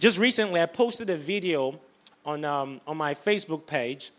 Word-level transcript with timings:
just 0.00 0.16
recently, 0.16 0.62
I 0.62 0.66
posted 0.66 1.10
a 1.10 1.16
video 1.16 1.78
on, 2.24 2.42
um, 2.44 2.80
on 2.86 2.96
my 2.96 3.12
Facebook 3.12 3.66
page. 3.66 4.10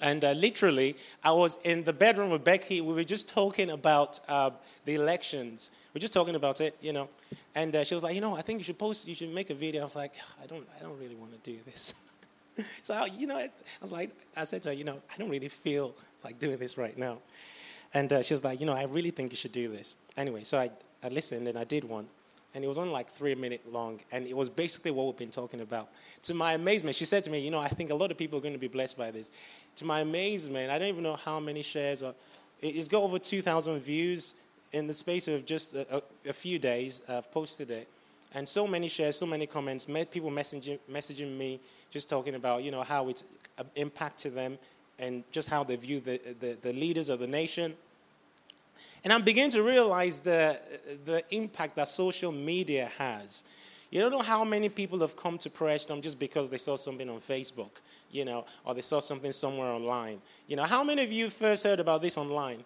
And 0.00 0.24
uh, 0.24 0.32
literally, 0.32 0.96
I 1.22 1.32
was 1.32 1.58
in 1.62 1.84
the 1.84 1.92
bedroom 1.92 2.30
with 2.30 2.42
Becky. 2.42 2.80
We 2.80 2.94
were 2.94 3.04
just 3.04 3.28
talking 3.28 3.70
about 3.70 4.18
uh, 4.28 4.50
the 4.86 4.94
elections. 4.94 5.70
We 5.92 5.98
are 5.98 6.00
just 6.00 6.12
talking 6.12 6.36
about 6.36 6.60
it, 6.60 6.76
you 6.80 6.92
know. 6.92 7.08
And 7.54 7.74
uh, 7.76 7.84
she 7.84 7.94
was 7.94 8.02
like, 8.02 8.14
you 8.14 8.20
know, 8.20 8.34
I 8.34 8.40
think 8.40 8.60
you 8.60 8.64
should 8.64 8.78
post, 8.78 9.06
you 9.06 9.14
should 9.14 9.34
make 9.34 9.50
a 9.50 9.54
video. 9.54 9.82
I 9.82 9.84
was 9.84 9.96
like, 9.96 10.14
I 10.42 10.46
don't, 10.46 10.66
I 10.78 10.82
don't 10.82 10.98
really 10.98 11.16
want 11.16 11.32
to 11.32 11.50
do 11.50 11.58
this. 11.66 11.94
so, 12.82 12.94
I, 12.94 13.06
you 13.06 13.26
know, 13.26 13.36
I 13.36 13.50
was 13.82 13.92
like, 13.92 14.10
I 14.36 14.44
said 14.44 14.62
to 14.62 14.68
her, 14.70 14.74
you 14.74 14.84
know, 14.84 15.02
I 15.12 15.18
don't 15.18 15.28
really 15.28 15.48
feel 15.48 15.94
like 16.24 16.38
doing 16.38 16.56
this 16.56 16.78
right 16.78 16.96
now. 16.96 17.18
And 17.92 18.10
uh, 18.12 18.22
she 18.22 18.32
was 18.32 18.42
like, 18.42 18.60
you 18.60 18.66
know, 18.66 18.74
I 18.74 18.84
really 18.84 19.10
think 19.10 19.32
you 19.32 19.36
should 19.36 19.52
do 19.52 19.68
this. 19.68 19.96
Anyway, 20.16 20.44
so 20.44 20.58
I, 20.58 20.70
I 21.02 21.08
listened 21.08 21.46
and 21.46 21.58
I 21.58 21.64
did 21.64 21.84
one. 21.84 22.06
And 22.58 22.64
it 22.64 22.66
was 22.66 22.76
only 22.76 22.90
like 22.90 23.08
three 23.08 23.36
minutes 23.36 23.62
long. 23.70 24.00
And 24.10 24.26
it 24.26 24.36
was 24.36 24.48
basically 24.48 24.90
what 24.90 25.06
we've 25.06 25.16
been 25.16 25.30
talking 25.30 25.60
about. 25.60 25.90
To 26.24 26.34
my 26.34 26.54
amazement, 26.54 26.96
she 26.96 27.04
said 27.04 27.22
to 27.22 27.30
me, 27.30 27.38
you 27.38 27.52
know, 27.52 27.60
I 27.60 27.68
think 27.68 27.90
a 27.90 27.94
lot 27.94 28.10
of 28.10 28.18
people 28.18 28.36
are 28.40 28.42
going 28.42 28.52
to 28.52 28.58
be 28.58 28.66
blessed 28.66 28.98
by 28.98 29.12
this. 29.12 29.30
To 29.76 29.84
my 29.84 30.00
amazement, 30.00 30.68
I 30.68 30.78
don't 30.80 30.88
even 30.88 31.04
know 31.04 31.14
how 31.14 31.38
many 31.38 31.62
shares. 31.62 32.02
It's 32.60 32.88
got 32.88 33.04
over 33.04 33.20
2,000 33.20 33.78
views 33.78 34.34
in 34.72 34.88
the 34.88 34.92
space 34.92 35.28
of 35.28 35.46
just 35.46 35.76
a, 35.76 35.98
a, 35.98 36.02
a 36.30 36.32
few 36.32 36.58
days. 36.58 37.00
I've 37.08 37.30
posted 37.30 37.70
it 37.70 37.86
and 38.34 38.46
so 38.46 38.66
many 38.66 38.88
shares, 38.88 39.16
so 39.16 39.26
many 39.26 39.46
comments, 39.46 39.86
people 40.10 40.30
messaging, 40.30 40.78
messaging 40.90 41.36
me, 41.36 41.60
just 41.90 42.10
talking 42.10 42.34
about 42.34 42.62
you 42.62 42.70
know 42.70 42.82
how 42.82 43.08
it's 43.08 43.24
uh, 43.58 43.64
impacted 43.76 44.34
them 44.34 44.58
and 44.98 45.24
just 45.30 45.48
how 45.48 45.62
they 45.62 45.76
view 45.76 46.00
the, 46.00 46.20
the, 46.40 46.58
the 46.60 46.72
leaders 46.72 47.08
of 47.08 47.20
the 47.20 47.26
nation. 47.26 47.74
And 49.08 49.14
I'm 49.14 49.22
beginning 49.22 49.52
to 49.52 49.62
realize 49.62 50.20
the, 50.20 50.60
the 51.06 51.24
impact 51.34 51.76
that 51.76 51.88
social 51.88 52.30
media 52.30 52.90
has. 52.98 53.46
You 53.90 54.02
don't 54.02 54.10
know 54.10 54.20
how 54.20 54.44
many 54.44 54.68
people 54.68 54.98
have 54.98 55.16
come 55.16 55.38
to 55.38 55.48
Prayer 55.48 55.78
Storm 55.78 56.02
just 56.02 56.18
because 56.18 56.50
they 56.50 56.58
saw 56.58 56.76
something 56.76 57.08
on 57.08 57.16
Facebook, 57.16 57.70
you 58.10 58.26
know, 58.26 58.44
or 58.66 58.74
they 58.74 58.82
saw 58.82 59.00
something 59.00 59.32
somewhere 59.32 59.68
online. 59.68 60.20
You 60.46 60.56
know, 60.56 60.64
how 60.64 60.84
many 60.84 61.02
of 61.02 61.10
you 61.10 61.30
first 61.30 61.64
heard 61.64 61.80
about 61.80 62.02
this 62.02 62.18
online? 62.18 62.62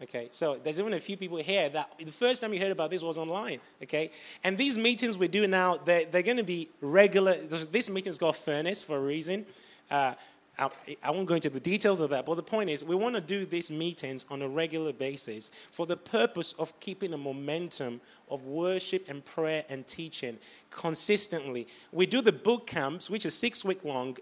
Okay, 0.00 0.28
so 0.30 0.60
there's 0.62 0.78
even 0.78 0.92
a 0.92 1.00
few 1.00 1.16
people 1.16 1.38
here 1.38 1.68
that 1.70 1.98
the 1.98 2.12
first 2.12 2.40
time 2.40 2.54
you 2.54 2.60
heard 2.60 2.70
about 2.70 2.92
this 2.92 3.02
was 3.02 3.18
online. 3.18 3.58
Okay, 3.82 4.12
and 4.44 4.56
these 4.56 4.78
meetings 4.78 5.18
we 5.18 5.26
do 5.26 5.48
now, 5.48 5.78
they're, 5.78 6.04
they're 6.04 6.22
going 6.22 6.36
to 6.36 6.44
be 6.44 6.68
regular. 6.80 7.34
This 7.34 7.90
meeting's 7.90 8.18
got 8.18 8.36
furnace 8.36 8.80
for 8.80 8.96
a 8.96 9.00
reason. 9.00 9.44
Uh, 9.90 10.14
I, 10.58 10.70
I 11.02 11.10
won't 11.10 11.26
go 11.26 11.34
into 11.34 11.50
the 11.50 11.60
details 11.60 12.00
of 12.00 12.10
that, 12.10 12.26
but 12.26 12.34
the 12.34 12.42
point 12.42 12.68
is, 12.68 12.82
we 12.82 12.96
want 12.96 13.14
to 13.14 13.20
do 13.20 13.46
these 13.46 13.70
meetings 13.70 14.26
on 14.28 14.42
a 14.42 14.48
regular 14.48 14.92
basis 14.92 15.50
for 15.70 15.86
the 15.86 15.96
purpose 15.96 16.54
of 16.58 16.78
keeping 16.80 17.12
a 17.12 17.18
momentum 17.18 18.00
of 18.28 18.44
worship 18.44 19.08
and 19.08 19.24
prayer 19.24 19.64
and 19.68 19.86
teaching 19.86 20.38
consistently. 20.70 21.68
We 21.92 22.06
do 22.06 22.20
the 22.20 22.32
boot 22.32 22.66
camps, 22.66 23.08
which 23.08 23.24
is 23.24 23.34
six 23.34 23.64
week 23.64 23.84
long, 23.84 24.16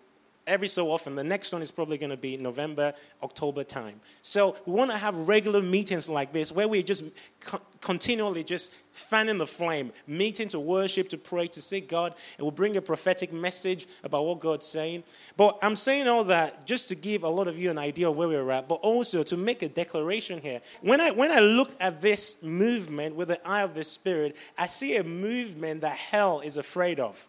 every 0.46 0.68
so 0.68 0.90
often. 0.90 1.14
The 1.14 1.24
next 1.24 1.52
one 1.52 1.62
is 1.62 1.70
probably 1.70 1.98
going 1.98 2.10
to 2.10 2.16
be 2.16 2.36
November, 2.36 2.94
October 3.22 3.64
time. 3.64 4.00
So 4.22 4.56
we 4.66 4.72
want 4.72 4.90
to 4.90 4.96
have 4.98 5.28
regular 5.28 5.60
meetings 5.60 6.08
like 6.08 6.32
this 6.32 6.52
where 6.52 6.68
we 6.68 6.82
just 6.82 7.04
co- 7.40 7.60
continually 7.80 8.44
just 8.44 8.72
fanning 8.92 9.38
the 9.38 9.46
flame, 9.46 9.92
meeting 10.06 10.48
to 10.48 10.60
worship, 10.60 11.08
to 11.10 11.18
pray, 11.18 11.46
to 11.48 11.60
seek 11.60 11.88
God. 11.88 12.14
It 12.38 12.42
will 12.42 12.50
bring 12.50 12.76
a 12.76 12.82
prophetic 12.82 13.32
message 13.32 13.86
about 14.04 14.24
what 14.24 14.40
God's 14.40 14.66
saying. 14.66 15.04
But 15.36 15.58
I'm 15.62 15.76
saying 15.76 16.08
all 16.08 16.24
that 16.24 16.66
just 16.66 16.88
to 16.88 16.94
give 16.94 17.22
a 17.22 17.28
lot 17.28 17.48
of 17.48 17.58
you 17.58 17.70
an 17.70 17.78
idea 17.78 18.08
of 18.08 18.16
where 18.16 18.28
we're 18.28 18.50
at, 18.50 18.68
but 18.68 18.76
also 18.76 19.22
to 19.24 19.36
make 19.36 19.62
a 19.62 19.68
declaration 19.68 20.40
here. 20.40 20.60
When 20.80 21.00
I, 21.00 21.10
when 21.10 21.30
I 21.30 21.40
look 21.40 21.72
at 21.80 22.00
this 22.00 22.42
movement 22.42 23.16
with 23.16 23.28
the 23.28 23.46
eye 23.46 23.62
of 23.62 23.74
the 23.74 23.84
Spirit, 23.84 24.36
I 24.56 24.66
see 24.66 24.96
a 24.96 25.04
movement 25.04 25.82
that 25.82 25.96
hell 25.96 26.40
is 26.40 26.56
afraid 26.56 27.00
of. 27.00 27.28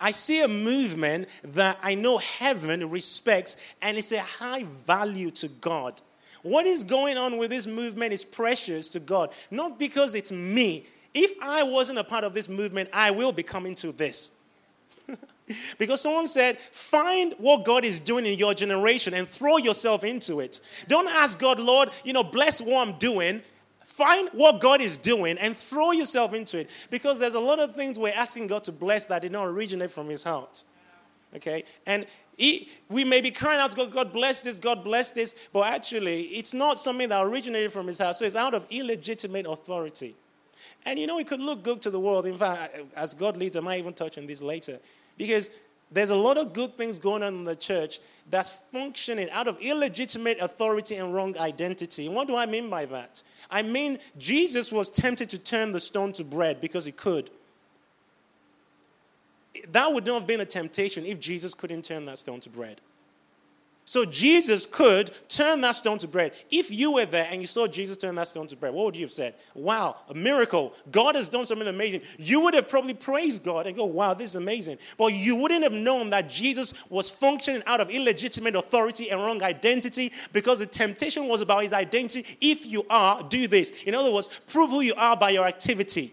I 0.00 0.10
see 0.10 0.42
a 0.42 0.48
movement 0.48 1.28
that 1.42 1.78
I 1.82 1.94
know 1.94 2.18
heaven 2.18 2.88
respects 2.90 3.56
and 3.82 3.96
it's 3.96 4.12
a 4.12 4.20
high 4.20 4.64
value 4.86 5.30
to 5.32 5.48
God. 5.48 6.00
What 6.42 6.66
is 6.66 6.84
going 6.84 7.16
on 7.16 7.38
with 7.38 7.50
this 7.50 7.66
movement 7.66 8.12
is 8.12 8.24
precious 8.24 8.88
to 8.90 9.00
God, 9.00 9.30
not 9.50 9.78
because 9.78 10.14
it's 10.14 10.30
me. 10.30 10.86
If 11.12 11.32
I 11.42 11.62
wasn't 11.62 11.98
a 11.98 12.04
part 12.04 12.24
of 12.24 12.34
this 12.34 12.48
movement, 12.48 12.90
I 12.92 13.10
will 13.10 13.32
be 13.32 13.42
coming 13.42 13.74
to 13.76 13.90
this. 13.90 14.30
because 15.78 16.00
someone 16.00 16.28
said, 16.28 16.58
find 16.58 17.34
what 17.38 17.64
God 17.64 17.84
is 17.84 18.00
doing 18.00 18.26
in 18.26 18.38
your 18.38 18.54
generation 18.54 19.14
and 19.14 19.26
throw 19.26 19.56
yourself 19.56 20.04
into 20.04 20.40
it. 20.40 20.60
Don't 20.88 21.08
ask 21.08 21.38
God, 21.38 21.58
Lord, 21.58 21.90
you 22.04 22.12
know, 22.12 22.24
bless 22.24 22.60
what 22.60 22.86
I'm 22.86 22.98
doing. 22.98 23.42
Find 23.96 24.28
what 24.32 24.60
God 24.60 24.82
is 24.82 24.98
doing 24.98 25.38
and 25.38 25.56
throw 25.56 25.92
yourself 25.92 26.34
into 26.34 26.58
it 26.58 26.68
because 26.90 27.18
there's 27.18 27.32
a 27.32 27.40
lot 27.40 27.60
of 27.60 27.74
things 27.74 27.98
we're 27.98 28.12
asking 28.12 28.48
God 28.48 28.62
to 28.64 28.72
bless 28.72 29.06
that 29.06 29.22
did 29.22 29.32
not 29.32 29.46
originate 29.46 29.90
from 29.90 30.10
His 30.10 30.22
heart. 30.22 30.64
Okay? 31.34 31.64
And 31.86 32.04
he, 32.36 32.68
we 32.90 33.04
may 33.04 33.22
be 33.22 33.30
crying 33.30 33.58
out 33.58 33.70
to 33.70 33.76
God, 33.76 33.92
God 33.92 34.12
bless 34.12 34.42
this, 34.42 34.58
God 34.58 34.84
bless 34.84 35.12
this, 35.12 35.34
but 35.50 35.62
actually, 35.72 36.24
it's 36.24 36.52
not 36.52 36.78
something 36.78 37.08
that 37.08 37.24
originated 37.24 37.72
from 37.72 37.86
His 37.86 37.98
heart. 37.98 38.16
So 38.16 38.26
it's 38.26 38.36
out 38.36 38.52
of 38.52 38.66
illegitimate 38.70 39.46
authority. 39.46 40.14
And 40.84 40.98
you 40.98 41.06
know, 41.06 41.18
it 41.18 41.26
could 41.26 41.40
look 41.40 41.62
good 41.62 41.80
to 41.80 41.90
the 41.90 41.98
world. 41.98 42.26
In 42.26 42.36
fact, 42.36 42.76
as 42.96 43.14
God 43.14 43.38
leads, 43.38 43.56
I 43.56 43.60
might 43.60 43.78
even 43.78 43.94
touch 43.94 44.18
on 44.18 44.26
this 44.26 44.42
later. 44.42 44.78
Because 45.16 45.50
there's 45.90 46.10
a 46.10 46.16
lot 46.16 46.36
of 46.36 46.52
good 46.52 46.74
things 46.76 46.98
going 46.98 47.22
on 47.22 47.34
in 47.34 47.44
the 47.44 47.56
church 47.56 48.00
that's 48.28 48.50
functioning 48.72 49.30
out 49.30 49.46
of 49.46 49.58
illegitimate 49.60 50.38
authority 50.40 50.96
and 50.96 51.14
wrong 51.14 51.38
identity. 51.38 52.06
And 52.06 52.14
what 52.14 52.26
do 52.26 52.34
I 52.34 52.46
mean 52.46 52.68
by 52.68 52.86
that? 52.86 53.22
I 53.50 53.62
mean, 53.62 53.98
Jesus 54.18 54.72
was 54.72 54.88
tempted 54.88 55.30
to 55.30 55.38
turn 55.38 55.72
the 55.72 55.80
stone 55.80 56.12
to 56.14 56.24
bread 56.24 56.60
because 56.60 56.84
he 56.84 56.92
could. 56.92 57.30
That 59.68 59.92
would 59.92 60.04
not 60.04 60.18
have 60.20 60.26
been 60.26 60.40
a 60.40 60.46
temptation 60.46 61.06
if 61.06 61.20
Jesus 61.20 61.54
couldn't 61.54 61.82
turn 61.82 62.04
that 62.06 62.18
stone 62.18 62.40
to 62.40 62.50
bread. 62.50 62.80
So 63.88 64.04
Jesus 64.04 64.66
could 64.66 65.12
turn 65.28 65.60
that 65.60 65.76
stone 65.76 65.98
to 65.98 66.08
bread. 66.08 66.32
If 66.50 66.72
you 66.72 66.94
were 66.94 67.06
there 67.06 67.28
and 67.30 67.40
you 67.40 67.46
saw 67.46 67.68
Jesus 67.68 67.96
turn 67.96 68.16
that 68.16 68.26
stone 68.26 68.48
to 68.48 68.56
bread, 68.56 68.74
what 68.74 68.84
would 68.84 68.96
you 68.96 69.04
have 69.04 69.12
said? 69.12 69.36
Wow, 69.54 69.94
a 70.08 70.14
miracle. 70.14 70.74
God 70.90 71.14
has 71.14 71.28
done 71.28 71.46
something 71.46 71.68
amazing. 71.68 72.00
You 72.18 72.40
would 72.40 72.54
have 72.54 72.68
probably 72.68 72.94
praised 72.94 73.44
God 73.44 73.68
and 73.68 73.76
go, 73.76 73.84
wow, 73.84 74.12
this 74.12 74.30
is 74.30 74.34
amazing. 74.34 74.78
But 74.98 75.12
you 75.12 75.36
wouldn't 75.36 75.62
have 75.62 75.72
known 75.72 76.10
that 76.10 76.28
Jesus 76.28 76.74
was 76.90 77.08
functioning 77.08 77.62
out 77.64 77.80
of 77.80 77.88
illegitimate 77.88 78.56
authority 78.56 79.12
and 79.12 79.20
wrong 79.20 79.40
identity 79.44 80.12
because 80.32 80.58
the 80.58 80.66
temptation 80.66 81.28
was 81.28 81.40
about 81.40 81.62
his 81.62 81.72
identity. 81.72 82.26
If 82.40 82.66
you 82.66 82.84
are, 82.90 83.22
do 83.22 83.46
this. 83.46 83.70
In 83.84 83.94
other 83.94 84.10
words, 84.10 84.30
prove 84.48 84.70
who 84.70 84.80
you 84.80 84.94
are 84.96 85.16
by 85.16 85.30
your 85.30 85.46
activity. 85.46 86.12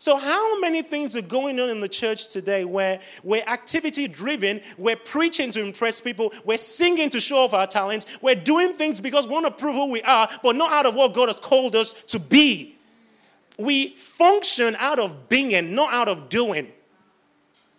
So, 0.00 0.16
how 0.16 0.60
many 0.60 0.82
things 0.82 1.16
are 1.16 1.22
going 1.22 1.58
on 1.58 1.68
in 1.70 1.80
the 1.80 1.88
church 1.88 2.28
today 2.28 2.64
where 2.64 3.00
we're 3.24 3.42
activity 3.42 4.06
driven, 4.06 4.60
we're 4.76 4.94
preaching 4.94 5.50
to 5.50 5.60
impress 5.60 6.00
people, 6.00 6.32
we're 6.44 6.56
singing 6.56 7.10
to 7.10 7.20
show 7.20 7.38
off 7.38 7.52
our 7.52 7.66
talents, 7.66 8.06
we're 8.22 8.36
doing 8.36 8.74
things 8.74 9.00
because 9.00 9.26
we 9.26 9.32
want 9.32 9.46
to 9.46 9.50
prove 9.50 9.74
who 9.74 9.90
we 9.90 10.00
are, 10.02 10.28
but 10.44 10.54
not 10.54 10.70
out 10.70 10.86
of 10.86 10.94
what 10.94 11.14
God 11.14 11.28
has 11.28 11.40
called 11.40 11.74
us 11.74 11.94
to 12.04 12.20
be? 12.20 12.76
We 13.58 13.88
function 13.88 14.76
out 14.78 15.00
of 15.00 15.28
being, 15.28 15.54
and 15.54 15.74
not 15.74 15.92
out 15.92 16.06
of 16.06 16.28
doing. 16.28 16.68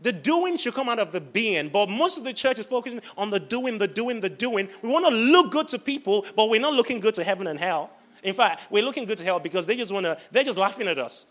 The 0.02 0.12
doing 0.12 0.58
should 0.58 0.74
come 0.74 0.90
out 0.90 1.00
of 1.00 1.14
the 1.14 1.22
being, 1.22 1.70
but 1.70 1.88
most 1.88 2.18
of 2.18 2.26
the 2.26 2.34
church 2.34 2.60
is 2.60 2.66
focusing 2.66 3.02
on 3.18 3.30
the 3.30 3.40
doing, 3.40 3.78
the 3.78 3.88
doing, 3.88 4.20
the 4.20 4.30
doing. 4.30 4.68
We 4.82 4.90
want 4.90 5.06
to 5.06 5.12
look 5.14 5.52
good 5.54 5.70
to 5.70 5.80
people, 5.80 6.26
but 6.36 6.50
we're 6.50 6.60
not 6.60 6.74
looking 6.74 7.00
good 7.00 7.16
to 7.16 7.24
heaven 7.24 7.48
and 7.48 7.58
hell. 7.58 7.92
In 8.24 8.34
fact, 8.34 8.70
we're 8.70 8.84
looking 8.84 9.06
good 9.06 9.18
to 9.20 9.24
hell 9.24 9.40
because 9.40 9.66
they 9.66 9.78
just 9.78 9.94
want 9.94 10.06
to, 10.06 10.18
they're 10.32 10.44
just 10.44 10.58
laughing 10.58 10.90
at 10.90 11.00
us. 11.00 11.28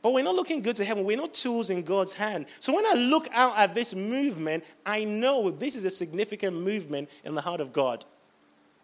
But 0.00 0.12
we're 0.12 0.24
not 0.24 0.36
looking 0.36 0.62
good 0.62 0.76
to 0.76 0.84
heaven. 0.84 1.04
We're 1.04 1.16
not 1.16 1.34
tools 1.34 1.70
in 1.70 1.82
God's 1.82 2.14
hand. 2.14 2.46
So 2.60 2.74
when 2.74 2.86
I 2.86 2.94
look 2.94 3.28
out 3.32 3.56
at 3.58 3.74
this 3.74 3.94
movement, 3.94 4.64
I 4.86 5.04
know 5.04 5.50
this 5.50 5.74
is 5.74 5.84
a 5.84 5.90
significant 5.90 6.56
movement 6.56 7.10
in 7.24 7.34
the 7.34 7.40
heart 7.40 7.60
of 7.60 7.72
God. 7.72 8.04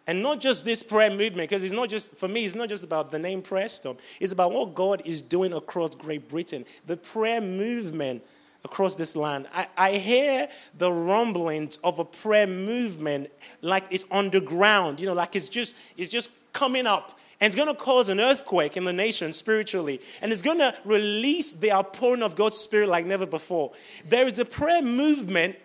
And 0.07 0.21
not 0.21 0.39
just 0.39 0.65
this 0.65 0.83
prayer 0.83 1.09
movement, 1.09 1.49
because 1.49 1.63
it's 1.63 1.73
not 1.73 1.89
just, 1.89 2.15
for 2.15 2.27
me, 2.27 2.45
it's 2.45 2.53
not 2.53 2.69
just 2.69 2.83
about 2.83 3.11
the 3.11 3.17
name 3.17 3.41
Prayer 3.41 3.69
Storm. 3.69 3.97
It's 4.19 4.33
about 4.33 4.51
what 4.51 4.75
God 4.75 5.01
is 5.05 5.21
doing 5.21 5.53
across 5.53 5.95
Great 5.95 6.29
Britain. 6.29 6.65
The 6.85 6.97
prayer 6.97 7.41
movement 7.41 8.23
across 8.63 8.95
this 8.95 9.15
land. 9.15 9.47
I, 9.53 9.67
I 9.77 9.91
hear 9.93 10.49
the 10.77 10.91
rumblings 10.91 11.77
of 11.83 11.99
a 11.99 12.05
prayer 12.05 12.47
movement 12.47 13.31
like 13.61 13.85
it's 13.89 14.05
underground, 14.11 14.99
you 14.99 15.05
know, 15.05 15.13
like 15.13 15.35
it's 15.35 15.47
just, 15.47 15.75
it's 15.97 16.09
just 16.09 16.29
coming 16.51 16.85
up 16.85 17.17
and 17.41 17.47
it's 17.47 17.55
going 17.55 17.67
to 17.67 17.79
cause 17.79 18.09
an 18.09 18.19
earthquake 18.19 18.77
in 18.77 18.85
the 18.85 18.93
nation 18.93 19.33
spiritually. 19.33 19.99
And 20.21 20.31
it's 20.31 20.41
going 20.41 20.59
to 20.59 20.73
release 20.85 21.51
the 21.51 21.71
outpouring 21.71 22.23
of 22.23 22.35
God's 22.35 22.57
Spirit 22.57 22.87
like 22.87 23.05
never 23.05 23.25
before. 23.25 23.73
There 24.07 24.25
is 24.25 24.39
a 24.39 24.45
prayer 24.45 24.81
movement. 24.81 25.57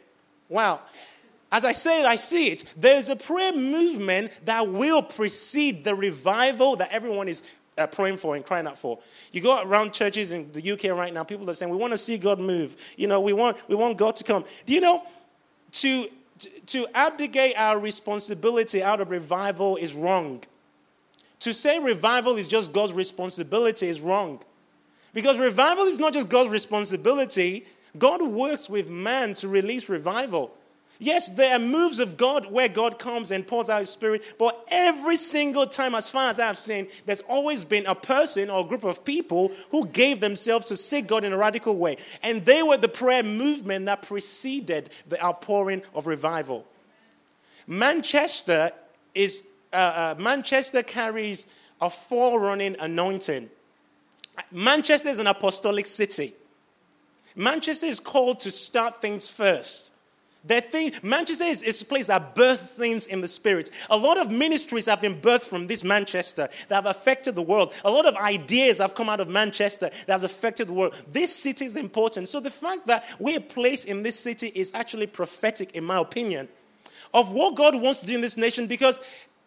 Wow. 0.48 0.80
As 1.52 1.64
I 1.64 1.72
say 1.72 2.00
it, 2.00 2.06
I 2.06 2.16
see 2.16 2.48
it. 2.48 2.64
There's 2.76 3.08
a 3.08 3.16
prayer 3.16 3.52
movement 3.52 4.32
that 4.46 4.68
will 4.68 5.02
precede 5.02 5.84
the 5.84 5.94
revival 5.94 6.76
that 6.76 6.90
everyone 6.92 7.28
is 7.28 7.42
uh, 7.78 7.86
praying 7.86 8.16
for 8.16 8.36
and 8.36 8.44
crying 8.44 8.66
out 8.66 8.78
for. 8.78 8.98
You 9.32 9.40
go 9.40 9.62
around 9.62 9.92
churches 9.92 10.32
in 10.32 10.50
the 10.52 10.72
UK 10.72 10.84
right 10.96 11.14
now, 11.14 11.24
people 11.24 11.48
are 11.50 11.54
saying, 11.54 11.70
We 11.70 11.78
want 11.78 11.92
to 11.92 11.98
see 11.98 12.18
God 12.18 12.38
move. 12.38 12.76
You 12.96 13.06
know, 13.06 13.20
we 13.20 13.32
want, 13.32 13.56
we 13.68 13.74
want 13.74 13.96
God 13.96 14.16
to 14.16 14.24
come. 14.24 14.44
Do 14.66 14.72
you 14.72 14.80
know, 14.80 15.04
to, 15.72 16.08
to 16.66 16.86
abdicate 16.94 17.54
our 17.56 17.78
responsibility 17.78 18.82
out 18.82 19.00
of 19.00 19.10
revival 19.10 19.76
is 19.76 19.94
wrong. 19.94 20.42
To 21.40 21.54
say 21.54 21.78
revival 21.78 22.36
is 22.36 22.48
just 22.48 22.72
God's 22.72 22.92
responsibility 22.92 23.88
is 23.88 24.00
wrong. 24.00 24.40
Because 25.12 25.38
revival 25.38 25.84
is 25.84 25.98
not 25.98 26.12
just 26.12 26.28
God's 26.28 26.50
responsibility, 26.50 27.66
God 27.98 28.22
works 28.22 28.70
with 28.70 28.90
man 28.90 29.34
to 29.34 29.48
release 29.48 29.88
revival. 29.88 30.54
Yes, 31.02 31.30
there 31.30 31.56
are 31.56 31.58
moves 31.58 31.98
of 31.98 32.18
God 32.18 32.52
where 32.52 32.68
God 32.68 32.98
comes 32.98 33.30
and 33.30 33.46
pours 33.46 33.70
out 33.70 33.80
His 33.80 33.88
Spirit, 33.88 34.34
but 34.38 34.66
every 34.68 35.16
single 35.16 35.66
time, 35.66 35.94
as 35.94 36.10
far 36.10 36.28
as 36.28 36.38
I've 36.38 36.58
seen, 36.58 36.88
there's 37.06 37.22
always 37.22 37.64
been 37.64 37.86
a 37.86 37.94
person 37.94 38.50
or 38.50 38.60
a 38.60 38.68
group 38.68 38.84
of 38.84 39.02
people 39.02 39.50
who 39.70 39.86
gave 39.86 40.20
themselves 40.20 40.66
to 40.66 40.76
seek 40.76 41.06
God 41.06 41.24
in 41.24 41.32
a 41.32 41.38
radical 41.38 41.74
way. 41.74 41.96
And 42.22 42.44
they 42.44 42.62
were 42.62 42.76
the 42.76 42.86
prayer 42.86 43.22
movement 43.22 43.86
that 43.86 44.02
preceded 44.02 44.90
the 45.08 45.22
outpouring 45.24 45.82
of 45.94 46.06
revival. 46.06 46.66
Manchester 47.66 48.70
is 49.14 49.44
uh, 49.72 49.76
uh, 49.76 50.14
Manchester 50.18 50.82
carries 50.82 51.46
a 51.80 51.90
forerunning 51.90 52.76
anointing. 52.80 53.48
Manchester 54.50 55.08
is 55.08 55.18
an 55.18 55.26
apostolic 55.26 55.86
city. 55.86 56.34
Manchester 57.36 57.86
is 57.86 58.00
called 58.00 58.40
to 58.40 58.50
start 58.50 59.00
things 59.00 59.28
first. 59.28 59.92
That 60.44 60.72
thing, 60.72 60.92
Manchester 61.02 61.44
is, 61.44 61.62
is 61.62 61.82
a 61.82 61.84
place 61.84 62.06
that 62.06 62.34
births 62.34 62.62
things 62.62 63.06
in 63.06 63.20
the 63.20 63.28
spirit. 63.28 63.70
A 63.90 63.96
lot 63.96 64.16
of 64.16 64.32
ministries 64.32 64.86
have 64.86 65.02
been 65.02 65.20
birthed 65.20 65.44
from 65.44 65.66
this 65.66 65.84
Manchester 65.84 66.48
that 66.68 66.74
have 66.74 66.86
affected 66.86 67.34
the 67.34 67.42
world. 67.42 67.74
A 67.84 67.90
lot 67.90 68.06
of 68.06 68.16
ideas 68.16 68.78
have 68.78 68.94
come 68.94 69.10
out 69.10 69.20
of 69.20 69.28
Manchester 69.28 69.90
that 70.06 70.12
has 70.12 70.24
affected 70.24 70.68
the 70.68 70.72
world. 70.72 70.94
This 71.12 71.34
city 71.34 71.66
is 71.66 71.76
important. 71.76 72.30
So 72.30 72.40
the 72.40 72.50
fact 72.50 72.86
that 72.86 73.04
we're 73.18 73.40
placed 73.40 73.86
in 73.86 74.02
this 74.02 74.18
city 74.18 74.50
is 74.54 74.72
actually 74.74 75.08
prophetic, 75.08 75.72
in 75.76 75.84
my 75.84 75.98
opinion, 75.98 76.48
of 77.12 77.32
what 77.32 77.54
God 77.54 77.74
wants 77.80 77.98
to 77.98 78.06
do 78.06 78.14
in 78.14 78.22
this 78.22 78.38
nation 78.38 78.66
because 78.66 79.00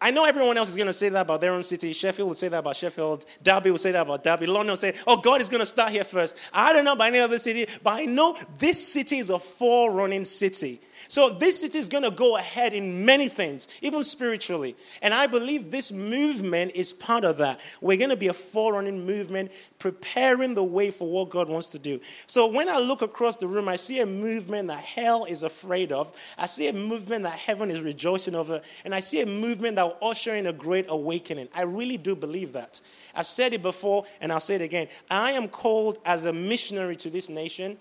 I 0.04 0.10
know 0.10 0.26
everyone 0.26 0.58
else 0.58 0.68
is 0.68 0.76
going 0.76 0.88
to 0.88 0.92
say 0.92 1.08
that 1.08 1.22
about 1.22 1.40
their 1.40 1.52
own 1.54 1.62
city. 1.62 1.94
Sheffield 1.94 2.28
will 2.28 2.34
say 2.34 2.48
that 2.48 2.58
about 2.58 2.76
Sheffield. 2.76 3.24
Derby 3.42 3.70
will 3.70 3.78
say 3.78 3.90
that 3.92 4.02
about 4.02 4.22
Derby. 4.22 4.44
London 4.44 4.72
will 4.72 4.76
say, 4.76 4.92
oh, 5.06 5.16
God 5.16 5.40
is 5.40 5.48
going 5.48 5.60
to 5.60 5.66
start 5.66 5.92
here 5.92 6.04
first. 6.04 6.36
I 6.52 6.74
don't 6.74 6.84
know 6.84 6.92
about 6.92 7.06
any 7.06 7.20
other 7.20 7.38
city, 7.38 7.66
but 7.82 7.94
I 7.94 8.04
know 8.04 8.36
this 8.58 8.86
city 8.86 9.16
is 9.16 9.30
a 9.30 9.38
forerunning 9.38 10.26
city. 10.26 10.82
So 11.08 11.30
this 11.30 11.60
city 11.60 11.78
is 11.78 11.88
going 11.88 12.04
to 12.04 12.10
go 12.10 12.36
ahead 12.36 12.72
in 12.74 13.04
many 13.04 13.28
things, 13.28 13.68
even 13.82 14.02
spiritually. 14.02 14.76
And 15.02 15.12
I 15.12 15.26
believe 15.26 15.70
this 15.70 15.92
movement 15.92 16.72
is 16.74 16.92
part 16.92 17.24
of 17.24 17.38
that. 17.38 17.60
We're 17.80 17.98
going 17.98 18.10
to 18.10 18.16
be 18.16 18.28
a 18.28 18.34
forerunning 18.34 19.04
movement, 19.06 19.52
preparing 19.78 20.54
the 20.54 20.64
way 20.64 20.90
for 20.90 21.10
what 21.10 21.30
God 21.30 21.48
wants 21.48 21.68
to 21.68 21.78
do. 21.78 22.00
So 22.26 22.46
when 22.46 22.68
I 22.68 22.78
look 22.78 23.02
across 23.02 23.36
the 23.36 23.46
room, 23.46 23.68
I 23.68 23.76
see 23.76 24.00
a 24.00 24.06
movement 24.06 24.68
that 24.68 24.78
hell 24.78 25.24
is 25.24 25.42
afraid 25.42 25.92
of. 25.92 26.12
I 26.38 26.46
see 26.46 26.68
a 26.68 26.72
movement 26.72 27.24
that 27.24 27.38
heaven 27.38 27.70
is 27.70 27.80
rejoicing 27.80 28.34
over. 28.34 28.60
And 28.84 28.94
I 28.94 29.00
see 29.00 29.20
a 29.20 29.26
movement 29.26 29.76
that 29.76 29.84
will 29.84 30.10
usher 30.10 30.34
in 30.34 30.46
a 30.46 30.52
great 30.52 30.86
awakening. 30.88 31.48
I 31.54 31.62
really 31.62 31.96
do 31.96 32.16
believe 32.16 32.52
that. 32.52 32.80
I've 33.14 33.26
said 33.26 33.52
it 33.52 33.62
before, 33.62 34.04
and 34.20 34.32
I'll 34.32 34.40
say 34.40 34.56
it 34.56 34.62
again. 34.62 34.88
I 35.10 35.32
am 35.32 35.48
called 35.48 35.98
as 36.04 36.24
a 36.24 36.32
missionary 36.32 36.96
to 36.96 37.10
this 37.10 37.28
nation 37.28 37.78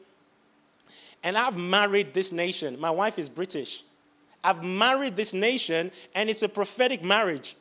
and 1.24 1.38
I've 1.38 1.58
married 1.58 2.14
this 2.14 2.32
nation. 2.32 2.80
My 2.80 2.92
wife 2.92 3.18
is 3.18 3.30
British. 3.30 3.84
I've 4.44 4.64
married 4.64 5.16
this 5.16 5.34
nation, 5.34 5.92
and 6.16 6.30
it's 6.30 6.44
a 6.44 6.50
prophetic 6.50 7.04
marriage. 7.04 7.56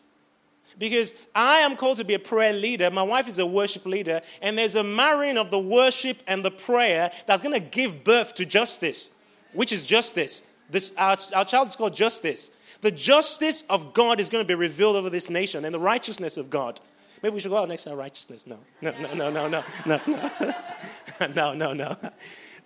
Because 0.78 1.14
I 1.34 1.58
am 1.58 1.76
called 1.76 1.98
to 1.98 2.04
be 2.04 2.14
a 2.14 2.18
prayer 2.18 2.52
leader, 2.52 2.90
my 2.90 3.02
wife 3.02 3.28
is 3.28 3.38
a 3.38 3.46
worship 3.46 3.86
leader, 3.86 4.20
and 4.40 4.56
there's 4.56 4.74
a 4.74 4.82
marrying 4.82 5.36
of 5.36 5.50
the 5.50 5.58
worship 5.58 6.22
and 6.26 6.44
the 6.44 6.50
prayer 6.50 7.10
that's 7.26 7.42
going 7.42 7.54
to 7.54 7.66
give 7.66 8.02
birth 8.04 8.34
to 8.34 8.46
justice, 8.46 9.14
which 9.52 9.72
is 9.72 9.84
justice. 9.84 10.42
This, 10.70 10.92
our, 10.96 11.16
our 11.34 11.44
child 11.44 11.68
is 11.68 11.76
called 11.76 11.94
justice. 11.94 12.50
The 12.80 12.90
justice 12.90 13.62
of 13.68 13.94
God 13.94 14.18
is 14.18 14.28
going 14.28 14.42
to 14.42 14.48
be 14.48 14.54
revealed 14.54 14.96
over 14.96 15.10
this 15.10 15.30
nation 15.30 15.64
and 15.64 15.74
the 15.74 15.80
righteousness 15.80 16.36
of 16.36 16.50
God. 16.50 16.80
Maybe 17.22 17.34
we 17.34 17.40
should 17.40 17.50
go 17.50 17.58
out 17.58 17.68
next 17.68 17.84
to 17.84 17.94
righteousness. 17.94 18.46
No, 18.46 18.58
no, 18.80 18.92
no, 18.98 19.14
no, 19.14 19.30
no, 19.30 19.48
no, 19.48 19.64
no, 19.86 20.00
no, 21.20 21.26
no, 21.28 21.54
no, 21.54 21.72
no. 21.72 21.96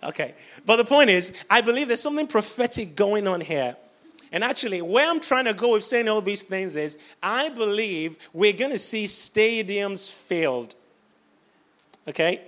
Okay. 0.07 0.33
But 0.65 0.77
the 0.77 0.85
point 0.85 1.09
is, 1.09 1.33
I 1.49 1.61
believe 1.61 1.89
there's 1.89 2.01
something 2.01 2.27
prophetic 2.27 2.95
going 2.95 3.27
on 3.27 3.41
here. 3.41 3.75
And 4.31 4.43
actually, 4.43 4.81
where 4.81 5.09
I'm 5.09 5.19
trying 5.19 5.45
to 5.45 5.53
go 5.53 5.73
with 5.73 5.83
saying 5.83 6.07
all 6.09 6.21
these 6.21 6.43
things 6.43 6.75
is, 6.75 6.97
I 7.21 7.49
believe 7.49 8.17
we're 8.33 8.53
going 8.53 8.71
to 8.71 8.77
see 8.77 9.05
stadiums 9.05 10.11
filled. 10.11 10.75
Okay? 12.07 12.41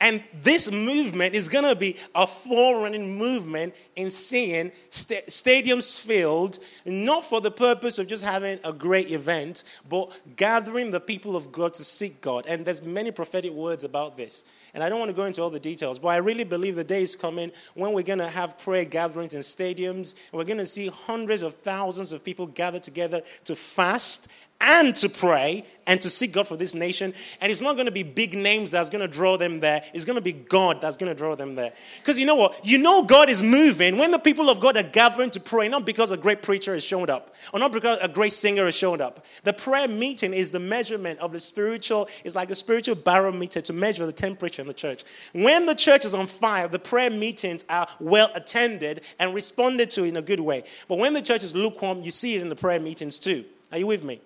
And 0.00 0.22
this 0.44 0.70
movement 0.70 1.34
is 1.34 1.48
going 1.48 1.64
to 1.64 1.74
be 1.74 1.96
a 2.14 2.24
forerunning 2.24 3.18
movement 3.18 3.74
in 3.96 4.10
seeing 4.10 4.70
st- 4.90 5.26
stadiums 5.26 5.98
filled, 5.98 6.60
not 6.86 7.24
for 7.24 7.40
the 7.40 7.50
purpose 7.50 7.98
of 7.98 8.06
just 8.06 8.22
having 8.22 8.60
a 8.62 8.72
great 8.72 9.10
event, 9.10 9.64
but 9.88 10.12
gathering 10.36 10.92
the 10.92 11.00
people 11.00 11.34
of 11.34 11.50
God 11.50 11.74
to 11.74 11.84
seek 11.84 12.20
God. 12.20 12.46
And 12.46 12.64
there's 12.64 12.80
many 12.80 13.10
prophetic 13.10 13.52
words 13.52 13.82
about 13.82 14.16
this. 14.16 14.44
And 14.72 14.84
I 14.84 14.88
don't 14.88 15.00
want 15.00 15.08
to 15.08 15.16
go 15.16 15.24
into 15.24 15.42
all 15.42 15.50
the 15.50 15.58
details, 15.58 15.98
but 15.98 16.08
I 16.08 16.18
really 16.18 16.44
believe 16.44 16.76
the 16.76 16.84
day 16.84 17.02
is 17.02 17.16
coming 17.16 17.50
when 17.74 17.92
we're 17.92 18.02
going 18.02 18.20
to 18.20 18.28
have 18.28 18.56
prayer 18.56 18.84
gatherings 18.84 19.34
in 19.34 19.40
stadiums, 19.40 20.14
and 20.30 20.38
we're 20.38 20.44
going 20.44 20.58
to 20.58 20.66
see 20.66 20.88
hundreds 20.88 21.42
of 21.42 21.54
thousands 21.54 22.12
of 22.12 22.22
people 22.22 22.46
gather 22.46 22.78
together 22.78 23.22
to 23.44 23.56
fast 23.56 24.28
and 24.60 24.94
to 24.96 25.08
pray 25.08 25.64
and 25.86 26.00
to 26.00 26.10
seek 26.10 26.32
God 26.32 26.48
for 26.48 26.56
this 26.56 26.74
nation. 26.74 27.14
And 27.40 27.50
it's 27.50 27.60
not 27.60 27.74
going 27.74 27.86
to 27.86 27.92
be 27.92 28.02
big 28.02 28.34
names 28.34 28.70
that's 28.70 28.90
going 28.90 29.00
to 29.00 29.08
draw 29.08 29.36
them 29.36 29.60
there. 29.60 29.84
It's 29.94 30.04
going 30.04 30.16
to 30.16 30.22
be 30.22 30.32
God 30.32 30.80
that's 30.82 30.96
going 30.96 31.10
to 31.10 31.16
draw 31.16 31.36
them 31.36 31.54
there. 31.54 31.72
Because 31.98 32.18
you 32.18 32.26
know 32.26 32.34
what? 32.34 32.66
You 32.66 32.78
know 32.78 33.04
God 33.04 33.30
is 33.30 33.42
moving 33.42 33.96
when 33.98 34.10
the 34.10 34.18
people 34.18 34.50
of 34.50 34.60
God 34.60 34.76
are 34.76 34.82
gathering 34.82 35.30
to 35.30 35.40
pray, 35.40 35.68
not 35.68 35.86
because 35.86 36.10
a 36.10 36.16
great 36.16 36.42
preacher 36.42 36.74
has 36.74 36.84
shown 36.84 37.08
up 37.08 37.34
or 37.52 37.60
not 37.60 37.72
because 37.72 37.98
a 38.02 38.08
great 38.08 38.32
singer 38.32 38.64
has 38.64 38.74
shown 38.74 39.00
up. 39.00 39.24
The 39.44 39.52
prayer 39.52 39.88
meeting 39.88 40.34
is 40.34 40.50
the 40.50 40.60
measurement 40.60 41.20
of 41.20 41.32
the 41.32 41.40
spiritual, 41.40 42.08
it's 42.24 42.34
like 42.34 42.50
a 42.50 42.54
spiritual 42.54 42.96
barometer 42.96 43.60
to 43.62 43.72
measure 43.72 44.06
the 44.06 44.12
temperature 44.12 44.60
in 44.60 44.68
the 44.68 44.74
church. 44.74 45.04
When 45.32 45.66
the 45.66 45.74
church 45.74 46.04
is 46.04 46.14
on 46.14 46.26
fire, 46.26 46.68
the 46.68 46.78
prayer 46.78 47.10
meetings 47.10 47.64
are 47.68 47.88
well 48.00 48.30
attended 48.34 49.02
and 49.18 49.34
responded 49.34 49.90
to 49.90 50.04
in 50.04 50.16
a 50.16 50.22
good 50.22 50.40
way. 50.40 50.64
But 50.88 50.98
when 50.98 51.14
the 51.14 51.22
church 51.22 51.44
is 51.44 51.54
lukewarm, 51.54 52.02
you 52.02 52.10
see 52.10 52.34
it 52.34 52.42
in 52.42 52.48
the 52.48 52.56
prayer 52.56 52.80
meetings 52.80 53.18
too. 53.18 53.44
Are 53.70 53.78
you 53.78 53.86
with 53.86 54.02
me? 54.02 54.20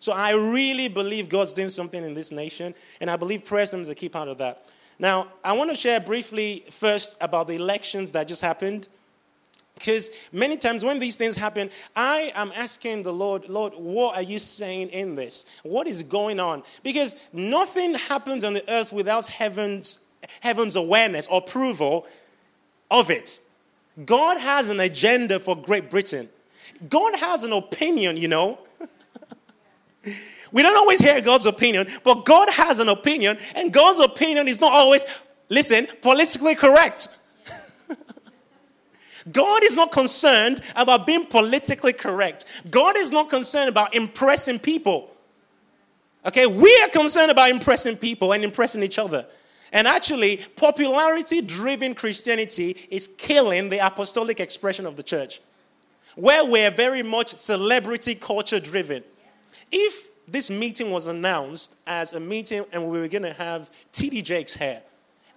So 0.00 0.12
I 0.12 0.32
really 0.32 0.88
believe 0.88 1.28
God's 1.28 1.52
doing 1.52 1.68
something 1.68 2.02
in 2.02 2.14
this 2.14 2.32
nation, 2.32 2.74
and 3.00 3.08
I 3.08 3.16
believe 3.16 3.44
Prayer 3.44 3.66
Storm 3.66 3.82
is 3.82 3.88
the 3.88 3.94
key 3.94 4.08
part 4.08 4.28
of 4.28 4.38
that. 4.38 4.66
Now, 4.98 5.28
I 5.44 5.52
want 5.52 5.70
to 5.70 5.76
share 5.76 6.00
briefly 6.00 6.64
first 6.70 7.16
about 7.20 7.48
the 7.48 7.54
elections 7.54 8.12
that 8.12 8.26
just 8.26 8.42
happened. 8.42 8.88
Because 9.74 10.10
many 10.30 10.58
times 10.58 10.84
when 10.84 10.98
these 10.98 11.16
things 11.16 11.36
happen, 11.36 11.70
I 11.96 12.32
am 12.34 12.52
asking 12.54 13.02
the 13.02 13.14
Lord, 13.14 13.48
Lord, 13.48 13.72
what 13.74 14.14
are 14.14 14.22
you 14.22 14.38
saying 14.38 14.88
in 14.88 15.14
this? 15.14 15.46
What 15.62 15.86
is 15.86 16.02
going 16.02 16.38
on? 16.38 16.64
Because 16.82 17.14
nothing 17.32 17.94
happens 17.94 18.44
on 18.44 18.52
the 18.52 18.70
earth 18.70 18.92
without 18.92 19.24
heaven's, 19.24 20.00
heaven's 20.42 20.76
awareness 20.76 21.26
or 21.28 21.38
approval 21.38 22.06
of 22.90 23.10
it. 23.10 23.40
God 24.04 24.36
has 24.36 24.68
an 24.68 24.80
agenda 24.80 25.40
for 25.40 25.56
Great 25.56 25.88
Britain. 25.88 26.28
God 26.90 27.16
has 27.16 27.42
an 27.42 27.52
opinion, 27.52 28.18
you 28.18 28.28
know. 28.28 28.58
We 30.52 30.62
don't 30.62 30.76
always 30.76 31.00
hear 31.00 31.20
God's 31.20 31.46
opinion, 31.46 31.86
but 32.02 32.24
God 32.24 32.48
has 32.50 32.78
an 32.78 32.88
opinion, 32.88 33.38
and 33.54 33.72
God's 33.72 34.00
opinion 34.00 34.48
is 34.48 34.60
not 34.60 34.72
always, 34.72 35.04
listen, 35.48 35.86
politically 36.02 36.54
correct. 36.54 37.08
God 39.32 39.62
is 39.64 39.76
not 39.76 39.92
concerned 39.92 40.62
about 40.74 41.06
being 41.06 41.26
politically 41.26 41.92
correct. 41.92 42.46
God 42.70 42.96
is 42.96 43.12
not 43.12 43.28
concerned 43.28 43.68
about 43.68 43.94
impressing 43.94 44.58
people. 44.58 45.10
Okay, 46.26 46.46
we 46.46 46.80
are 46.82 46.88
concerned 46.88 47.30
about 47.30 47.50
impressing 47.50 47.96
people 47.96 48.32
and 48.32 48.44
impressing 48.44 48.82
each 48.82 48.98
other. 48.98 49.26
And 49.72 49.86
actually, 49.86 50.38
popularity 50.56 51.40
driven 51.42 51.94
Christianity 51.94 52.76
is 52.90 53.08
killing 53.16 53.70
the 53.70 53.78
apostolic 53.86 54.40
expression 54.40 54.84
of 54.84 54.96
the 54.96 55.02
church, 55.02 55.40
where 56.16 56.44
we're 56.44 56.72
very 56.72 57.04
much 57.04 57.38
celebrity 57.38 58.16
culture 58.16 58.58
driven. 58.58 59.04
If 59.70 60.08
this 60.26 60.50
meeting 60.50 60.90
was 60.90 61.06
announced 61.06 61.76
as 61.86 62.12
a 62.12 62.20
meeting 62.20 62.64
and 62.72 62.84
we 62.84 62.98
were 63.00 63.08
going 63.08 63.22
to 63.22 63.32
have 63.32 63.70
TD 63.92 64.24
Jakes 64.24 64.54
here, 64.54 64.82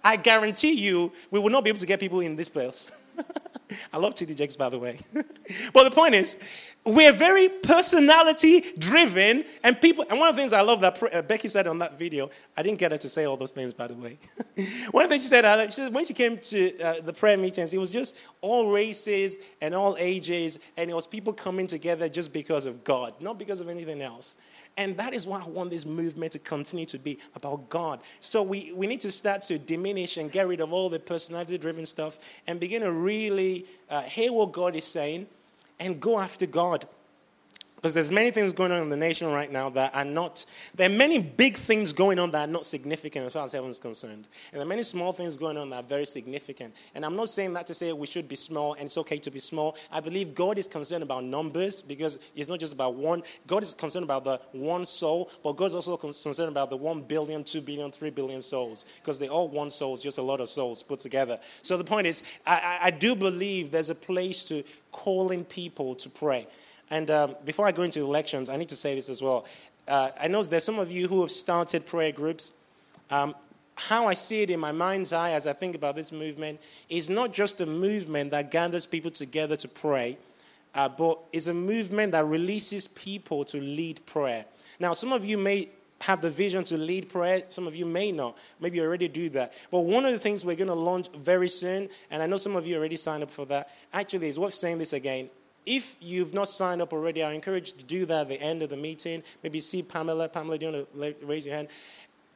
I 0.02 0.16
guarantee 0.16 0.72
you 0.72 1.12
we 1.30 1.40
will 1.40 1.50
not 1.50 1.64
be 1.64 1.70
able 1.70 1.80
to 1.80 1.86
get 1.86 2.00
people 2.00 2.20
in 2.20 2.36
this 2.36 2.48
place. 2.48 2.90
I 3.92 3.96
love 3.96 4.14
TD 4.14 4.36
Jakes, 4.36 4.56
by 4.56 4.68
the 4.68 4.78
way. 4.78 4.98
but 5.72 5.84
the 5.84 5.90
point 5.90 6.14
is, 6.14 6.36
we're 6.84 7.12
very 7.12 7.48
personality 7.48 8.62
driven, 8.78 9.44
and 9.62 9.80
people. 9.80 10.04
And 10.10 10.18
one 10.18 10.28
of 10.28 10.36
the 10.36 10.42
things 10.42 10.52
I 10.52 10.60
love 10.60 10.82
that 10.82 11.02
uh, 11.14 11.22
Becky 11.22 11.48
said 11.48 11.66
on 11.66 11.78
that 11.78 11.98
video, 11.98 12.30
I 12.56 12.62
didn't 12.62 12.78
get 12.78 12.92
her 12.92 12.98
to 12.98 13.08
say 13.08 13.24
all 13.24 13.36
those 13.36 13.52
things, 13.52 13.72
by 13.72 13.86
the 13.86 13.94
way. 13.94 14.18
one 14.90 15.04
of 15.04 15.08
the 15.08 15.14
things 15.14 15.22
she 15.22 15.28
said, 15.28 15.64
she 15.66 15.72
said 15.72 15.94
when 15.94 16.04
she 16.04 16.12
came 16.12 16.36
to 16.36 16.80
uh, 16.80 17.00
the 17.00 17.12
prayer 17.12 17.38
meetings, 17.38 17.72
it 17.72 17.78
was 17.78 17.90
just 17.90 18.16
all 18.42 18.70
races 18.70 19.38
and 19.62 19.74
all 19.74 19.96
ages, 19.98 20.58
and 20.76 20.90
it 20.90 20.94
was 20.94 21.06
people 21.06 21.32
coming 21.32 21.66
together 21.66 22.08
just 22.08 22.32
because 22.32 22.66
of 22.66 22.84
God, 22.84 23.14
not 23.20 23.38
because 23.38 23.60
of 23.60 23.68
anything 23.70 24.02
else. 24.02 24.36
And 24.76 24.96
that 24.96 25.14
is 25.14 25.26
why 25.26 25.40
I 25.40 25.48
want 25.48 25.70
this 25.70 25.86
movement 25.86 26.32
to 26.32 26.38
continue 26.38 26.86
to 26.86 26.98
be 26.98 27.18
about 27.34 27.68
God. 27.70 28.00
So 28.20 28.42
we, 28.42 28.72
we 28.74 28.86
need 28.88 29.00
to 29.00 29.12
start 29.12 29.42
to 29.42 29.56
diminish 29.56 30.16
and 30.16 30.32
get 30.32 30.48
rid 30.48 30.60
of 30.60 30.72
all 30.72 30.90
the 30.90 30.98
personality 30.98 31.56
driven 31.58 31.86
stuff 31.86 32.18
and 32.48 32.58
begin 32.58 32.82
to 32.82 32.90
really 32.90 33.66
uh, 33.88 34.02
hear 34.02 34.32
what 34.32 34.52
God 34.52 34.74
is 34.74 34.84
saying 34.84 35.28
and 35.80 36.00
go 36.00 36.18
after 36.18 36.46
God. 36.46 36.86
Because 37.84 37.92
there's 37.92 38.10
many 38.10 38.30
things 38.30 38.54
going 38.54 38.72
on 38.72 38.80
in 38.80 38.88
the 38.88 38.96
nation 38.96 39.30
right 39.30 39.52
now 39.52 39.68
that 39.68 39.94
are 39.94 40.06
not 40.06 40.46
there 40.74 40.88
are 40.88 40.92
many 40.96 41.20
big 41.20 41.54
things 41.54 41.92
going 41.92 42.18
on 42.18 42.30
that 42.30 42.48
are 42.48 42.50
not 42.50 42.64
significant 42.64 43.26
as 43.26 43.34
far 43.34 43.44
as 43.44 43.52
heaven 43.52 43.68
is 43.68 43.78
concerned. 43.78 44.26
And 44.52 44.58
there 44.58 44.62
are 44.62 44.64
many 44.64 44.82
small 44.82 45.12
things 45.12 45.36
going 45.36 45.58
on 45.58 45.68
that 45.68 45.76
are 45.76 45.86
very 45.86 46.06
significant. 46.06 46.72
And 46.94 47.04
i'm 47.04 47.14
not 47.14 47.28
saying 47.28 47.52
that 47.52 47.66
to 47.66 47.74
say 47.74 47.92
we 47.92 48.06
should 48.06 48.26
be 48.26 48.36
small 48.36 48.72
and 48.72 48.84
it's 48.84 48.96
okay 48.96 49.18
to 49.18 49.30
be 49.30 49.38
small. 49.38 49.76
I 49.92 50.00
believe 50.00 50.34
god 50.34 50.56
is 50.56 50.66
concerned 50.66 51.02
about 51.02 51.24
numbers 51.24 51.82
because 51.82 52.18
it's 52.34 52.48
not 52.48 52.58
just 52.58 52.72
about 52.72 52.94
one 52.94 53.22
god 53.46 53.62
is 53.62 53.74
concerned 53.74 54.04
about 54.04 54.24
the 54.24 54.40
one 54.52 54.86
soul 54.86 55.30
but 55.42 55.52
god's 55.52 55.74
also 55.74 55.98
concerned 55.98 56.48
about 56.48 56.70
the 56.70 56.78
1 56.78 57.02
billion 57.02 57.44
2 57.44 57.60
billion 57.60 57.92
3 57.92 58.08
billion 58.08 58.40
souls 58.40 58.86
because 59.02 59.18
they're 59.18 59.28
all 59.28 59.50
one 59.50 59.68
soul 59.68 59.98
just 59.98 60.16
a 60.16 60.22
lot 60.22 60.40
of 60.40 60.48
souls 60.48 60.82
put 60.82 61.00
together. 61.00 61.38
So 61.60 61.76
the 61.76 61.84
point 61.84 62.06
is 62.06 62.22
I, 62.46 62.78
I 62.84 62.90
do 62.90 63.14
believe 63.14 63.70
there's 63.70 63.90
a 63.90 63.94
place 63.94 64.42
to 64.46 64.64
calling 64.90 65.44
people 65.44 65.94
to 65.96 66.08
pray 66.08 66.46
and 66.90 67.10
um, 67.10 67.36
before 67.44 67.66
I 67.66 67.72
go 67.72 67.82
into 67.82 68.00
the 68.00 68.04
elections, 68.04 68.48
I 68.48 68.56
need 68.56 68.68
to 68.68 68.76
say 68.76 68.94
this 68.94 69.08
as 69.08 69.22
well. 69.22 69.46
Uh, 69.86 70.10
I 70.20 70.28
know 70.28 70.42
there's 70.42 70.64
some 70.64 70.78
of 70.78 70.90
you 70.90 71.08
who 71.08 71.20
have 71.20 71.30
started 71.30 71.86
prayer 71.86 72.12
groups. 72.12 72.52
Um, 73.10 73.34
how 73.76 74.06
I 74.06 74.14
see 74.14 74.42
it 74.42 74.50
in 74.50 74.60
my 74.60 74.72
mind's 74.72 75.12
eye 75.12 75.32
as 75.32 75.46
I 75.46 75.52
think 75.52 75.74
about 75.74 75.96
this 75.96 76.12
movement 76.12 76.60
is 76.88 77.10
not 77.10 77.32
just 77.32 77.60
a 77.60 77.66
movement 77.66 78.30
that 78.30 78.50
gathers 78.50 78.86
people 78.86 79.10
together 79.10 79.56
to 79.56 79.68
pray, 79.68 80.16
uh, 80.74 80.88
but 80.88 81.18
is 81.32 81.48
a 81.48 81.54
movement 81.54 82.12
that 82.12 82.24
releases 82.24 82.86
people 82.88 83.44
to 83.44 83.60
lead 83.60 84.04
prayer. 84.06 84.44
Now, 84.78 84.92
some 84.92 85.12
of 85.12 85.24
you 85.24 85.36
may 85.36 85.70
have 86.00 86.20
the 86.20 86.30
vision 86.30 86.64
to 86.64 86.76
lead 86.76 87.08
prayer. 87.08 87.42
Some 87.48 87.66
of 87.66 87.74
you 87.74 87.86
may 87.86 88.12
not. 88.12 88.36
Maybe 88.60 88.76
you 88.76 88.84
already 88.84 89.08
do 89.08 89.28
that. 89.30 89.54
But 89.70 89.80
one 89.80 90.04
of 90.04 90.12
the 90.12 90.18
things 90.18 90.44
we're 90.44 90.56
going 90.56 90.68
to 90.68 90.74
launch 90.74 91.08
very 91.16 91.48
soon, 91.48 91.88
and 92.10 92.22
I 92.22 92.26
know 92.26 92.36
some 92.36 92.56
of 92.56 92.66
you 92.66 92.76
already 92.76 92.96
signed 92.96 93.22
up 93.22 93.30
for 93.30 93.46
that, 93.46 93.70
actually, 93.92 94.28
is 94.28 94.38
worth 94.38 94.54
saying 94.54 94.78
this 94.78 94.92
again. 94.92 95.30
If 95.66 95.96
you've 96.00 96.34
not 96.34 96.48
signed 96.48 96.82
up 96.82 96.92
already, 96.92 97.22
I 97.22 97.32
encourage 97.32 97.72
you 97.72 97.78
to 97.78 97.84
do 97.84 98.06
that 98.06 98.22
at 98.22 98.28
the 98.28 98.40
end 98.40 98.62
of 98.62 98.70
the 98.70 98.76
meeting. 98.76 99.22
Maybe 99.42 99.60
see 99.60 99.82
Pamela. 99.82 100.28
Pamela, 100.28 100.58
do 100.58 100.66
you 100.66 100.72
want 100.72 101.20
to 101.20 101.26
raise 101.26 101.46
your 101.46 101.54
hand? 101.54 101.68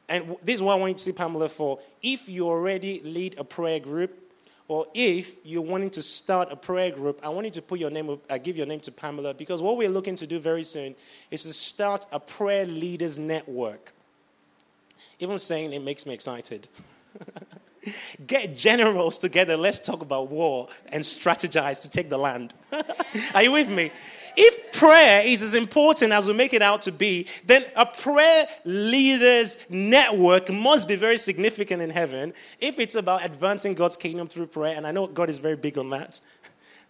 And 0.08 0.36
this 0.42 0.56
is 0.56 0.62
what 0.62 0.72
I 0.72 0.76
want 0.76 0.90
you 0.90 0.94
to 0.94 1.02
see 1.04 1.12
Pamela 1.12 1.48
for. 1.48 1.78
If 2.02 2.28
you 2.28 2.48
already 2.48 3.00
lead 3.04 3.38
a 3.38 3.44
prayer 3.44 3.78
group, 3.78 4.28
or 4.68 4.86
if 4.92 5.36
you're 5.44 5.62
wanting 5.62 5.90
to 5.90 6.02
start 6.02 6.52
a 6.52 6.56
prayer 6.56 6.90
group, 6.90 7.20
I 7.22 7.30
want 7.30 7.46
you 7.46 7.50
to 7.52 7.62
put 7.62 7.78
your 7.78 7.90
name, 7.90 8.18
uh, 8.28 8.38
give 8.38 8.56
your 8.56 8.66
name 8.66 8.80
to 8.80 8.92
Pamela, 8.92 9.32
because 9.34 9.62
what 9.62 9.78
we're 9.78 9.88
looking 9.88 10.16
to 10.16 10.26
do 10.26 10.38
very 10.38 10.62
soon 10.62 10.94
is 11.30 11.42
to 11.44 11.52
start 11.54 12.04
a 12.12 12.20
prayer 12.20 12.66
leaders 12.66 13.18
network. 13.18 13.92
Even 15.18 15.38
saying 15.38 15.72
it 15.72 15.82
makes 15.82 16.06
me 16.06 16.14
excited. 16.14 16.68
Get 18.26 18.56
generals 18.56 19.18
together. 19.18 19.56
Let's 19.56 19.78
talk 19.78 20.02
about 20.02 20.30
war 20.30 20.68
and 20.92 21.02
strategize 21.02 21.80
to 21.82 21.88
take 21.88 22.10
the 22.10 22.18
land. 22.18 22.54
Are 23.34 23.42
you 23.42 23.52
with 23.52 23.70
me? 23.70 23.90
If 24.40 24.72
prayer 24.72 25.22
is 25.24 25.42
as 25.42 25.54
important 25.54 26.12
as 26.12 26.28
we 26.28 26.32
make 26.32 26.54
it 26.54 26.62
out 26.62 26.82
to 26.82 26.92
be, 26.92 27.26
then 27.46 27.64
a 27.74 27.84
prayer 27.84 28.46
leaders 28.64 29.56
network 29.68 30.48
must 30.48 30.86
be 30.86 30.94
very 30.94 31.16
significant 31.16 31.82
in 31.82 31.90
heaven 31.90 32.32
if 32.60 32.78
it's 32.78 32.94
about 32.94 33.24
advancing 33.24 33.74
God's 33.74 33.96
kingdom 33.96 34.28
through 34.28 34.46
prayer. 34.46 34.76
And 34.76 34.86
I 34.86 34.92
know 34.92 35.08
God 35.08 35.28
is 35.28 35.38
very 35.38 35.56
big 35.56 35.76
on 35.76 35.90
that. 35.90 36.20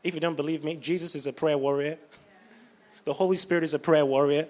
If 0.05 0.15
you 0.15 0.21
don't 0.21 0.37
believe 0.37 0.63
me, 0.63 0.77
Jesus 0.77 1.15
is 1.15 1.27
a 1.27 1.33
prayer 1.33 1.57
warrior. 1.57 1.99
The 3.05 3.15
Holy 3.15 3.39
Spirit 3.39 3.65
is 3.65 3.73
a 3.73 3.79
prayer 3.79 4.05
warrior. 4.05 4.47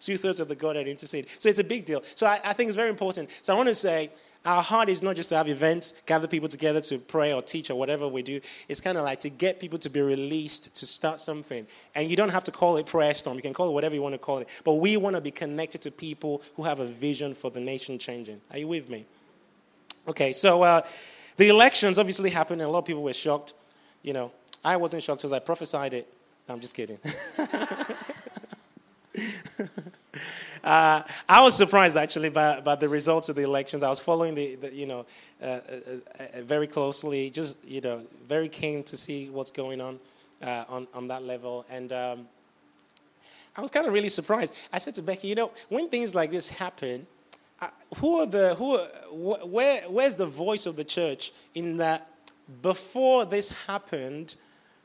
Two 0.00 0.16
thirds 0.16 0.40
of 0.40 0.48
the 0.48 0.54
Godhead 0.54 0.88
intercede. 0.88 1.26
So 1.38 1.48
it's 1.48 1.58
a 1.58 1.64
big 1.64 1.84
deal. 1.84 2.02
So 2.14 2.26
I, 2.26 2.40
I 2.44 2.52
think 2.54 2.68
it's 2.68 2.76
very 2.76 2.88
important. 2.88 3.28
So 3.42 3.52
I 3.52 3.56
want 3.56 3.68
to 3.68 3.74
say, 3.74 4.10
our 4.44 4.62
heart 4.62 4.88
is 4.88 5.02
not 5.02 5.16
just 5.16 5.28
to 5.30 5.36
have 5.36 5.48
events, 5.48 5.92
gather 6.06 6.26
people 6.26 6.48
together 6.48 6.80
to 6.82 6.98
pray 6.98 7.32
or 7.32 7.42
teach 7.42 7.70
or 7.70 7.74
whatever 7.74 8.08
we 8.08 8.22
do. 8.22 8.40
It's 8.68 8.80
kind 8.80 8.96
of 8.96 9.04
like 9.04 9.20
to 9.20 9.30
get 9.30 9.60
people 9.60 9.78
to 9.80 9.90
be 9.90 10.00
released 10.00 10.74
to 10.76 10.86
start 10.86 11.20
something. 11.20 11.66
And 11.94 12.08
you 12.08 12.16
don't 12.16 12.30
have 12.30 12.44
to 12.44 12.52
call 12.52 12.76
it 12.76 12.86
prayer 12.86 13.12
storm. 13.14 13.36
You 13.36 13.42
can 13.42 13.52
call 13.52 13.68
it 13.68 13.72
whatever 13.72 13.94
you 13.94 14.02
want 14.02 14.14
to 14.14 14.18
call 14.18 14.38
it. 14.38 14.48
But 14.64 14.74
we 14.74 14.96
want 14.96 15.16
to 15.16 15.20
be 15.20 15.30
connected 15.30 15.82
to 15.82 15.90
people 15.90 16.42
who 16.56 16.62
have 16.62 16.80
a 16.80 16.86
vision 16.86 17.34
for 17.34 17.50
the 17.50 17.60
nation 17.60 17.98
changing. 17.98 18.40
Are 18.50 18.58
you 18.58 18.68
with 18.68 18.88
me? 18.88 19.04
Okay, 20.06 20.32
so 20.32 20.62
uh, 20.62 20.80
the 21.36 21.48
elections 21.48 21.98
obviously 21.98 22.30
happened, 22.30 22.62
and 22.62 22.68
a 22.68 22.72
lot 22.72 22.78
of 22.78 22.84
people 22.86 23.02
were 23.02 23.12
shocked. 23.12 23.52
You 24.02 24.14
know, 24.14 24.32
I 24.64 24.76
wasn't 24.76 25.02
shocked 25.02 25.20
because 25.20 25.32
I 25.32 25.40
prophesied 25.40 25.92
it. 25.92 26.10
I'm 26.48 26.60
just 26.60 26.74
kidding. 26.74 26.98
Uh, 30.62 31.02
I 31.28 31.40
was 31.40 31.56
surprised 31.56 31.96
actually 31.96 32.30
by, 32.30 32.60
by 32.60 32.74
the 32.74 32.88
results 32.88 33.28
of 33.28 33.36
the 33.36 33.42
elections. 33.42 33.82
I 33.82 33.88
was 33.88 34.00
following 34.00 34.34
the, 34.34 34.56
the 34.56 34.72
you 34.72 34.86
know, 34.86 35.06
uh, 35.40 35.44
uh, 35.44 35.60
uh 36.18 36.42
very 36.42 36.66
closely, 36.66 37.30
just 37.30 37.64
you 37.64 37.80
know, 37.80 38.02
very 38.26 38.48
keen 38.48 38.82
to 38.84 38.96
see 38.96 39.30
what's 39.30 39.50
going 39.50 39.80
on 39.80 39.98
uh, 40.42 40.64
on 40.68 40.88
on 40.94 41.08
that 41.08 41.22
level, 41.22 41.64
and. 41.70 41.92
Um, 41.92 42.28
I 43.56 43.60
was 43.60 43.72
kind 43.72 43.88
of 43.88 43.92
really 43.92 44.08
surprised. 44.08 44.54
I 44.72 44.78
said 44.78 44.94
to 44.94 45.02
Becky, 45.02 45.26
you 45.26 45.34
know, 45.34 45.50
when 45.68 45.88
things 45.88 46.14
like 46.14 46.30
this 46.30 46.48
happen, 46.48 47.08
uh, 47.60 47.70
who 47.96 48.20
are 48.20 48.26
the 48.26 48.54
who? 48.54 48.76
Are, 48.76 48.86
wh- 49.10 49.52
where 49.52 49.80
where's 49.88 50.14
the 50.14 50.26
voice 50.26 50.64
of 50.64 50.76
the 50.76 50.84
church 50.84 51.32
in 51.56 51.76
that? 51.78 52.08
Before 52.62 53.24
this 53.24 53.50
happened, 53.66 54.36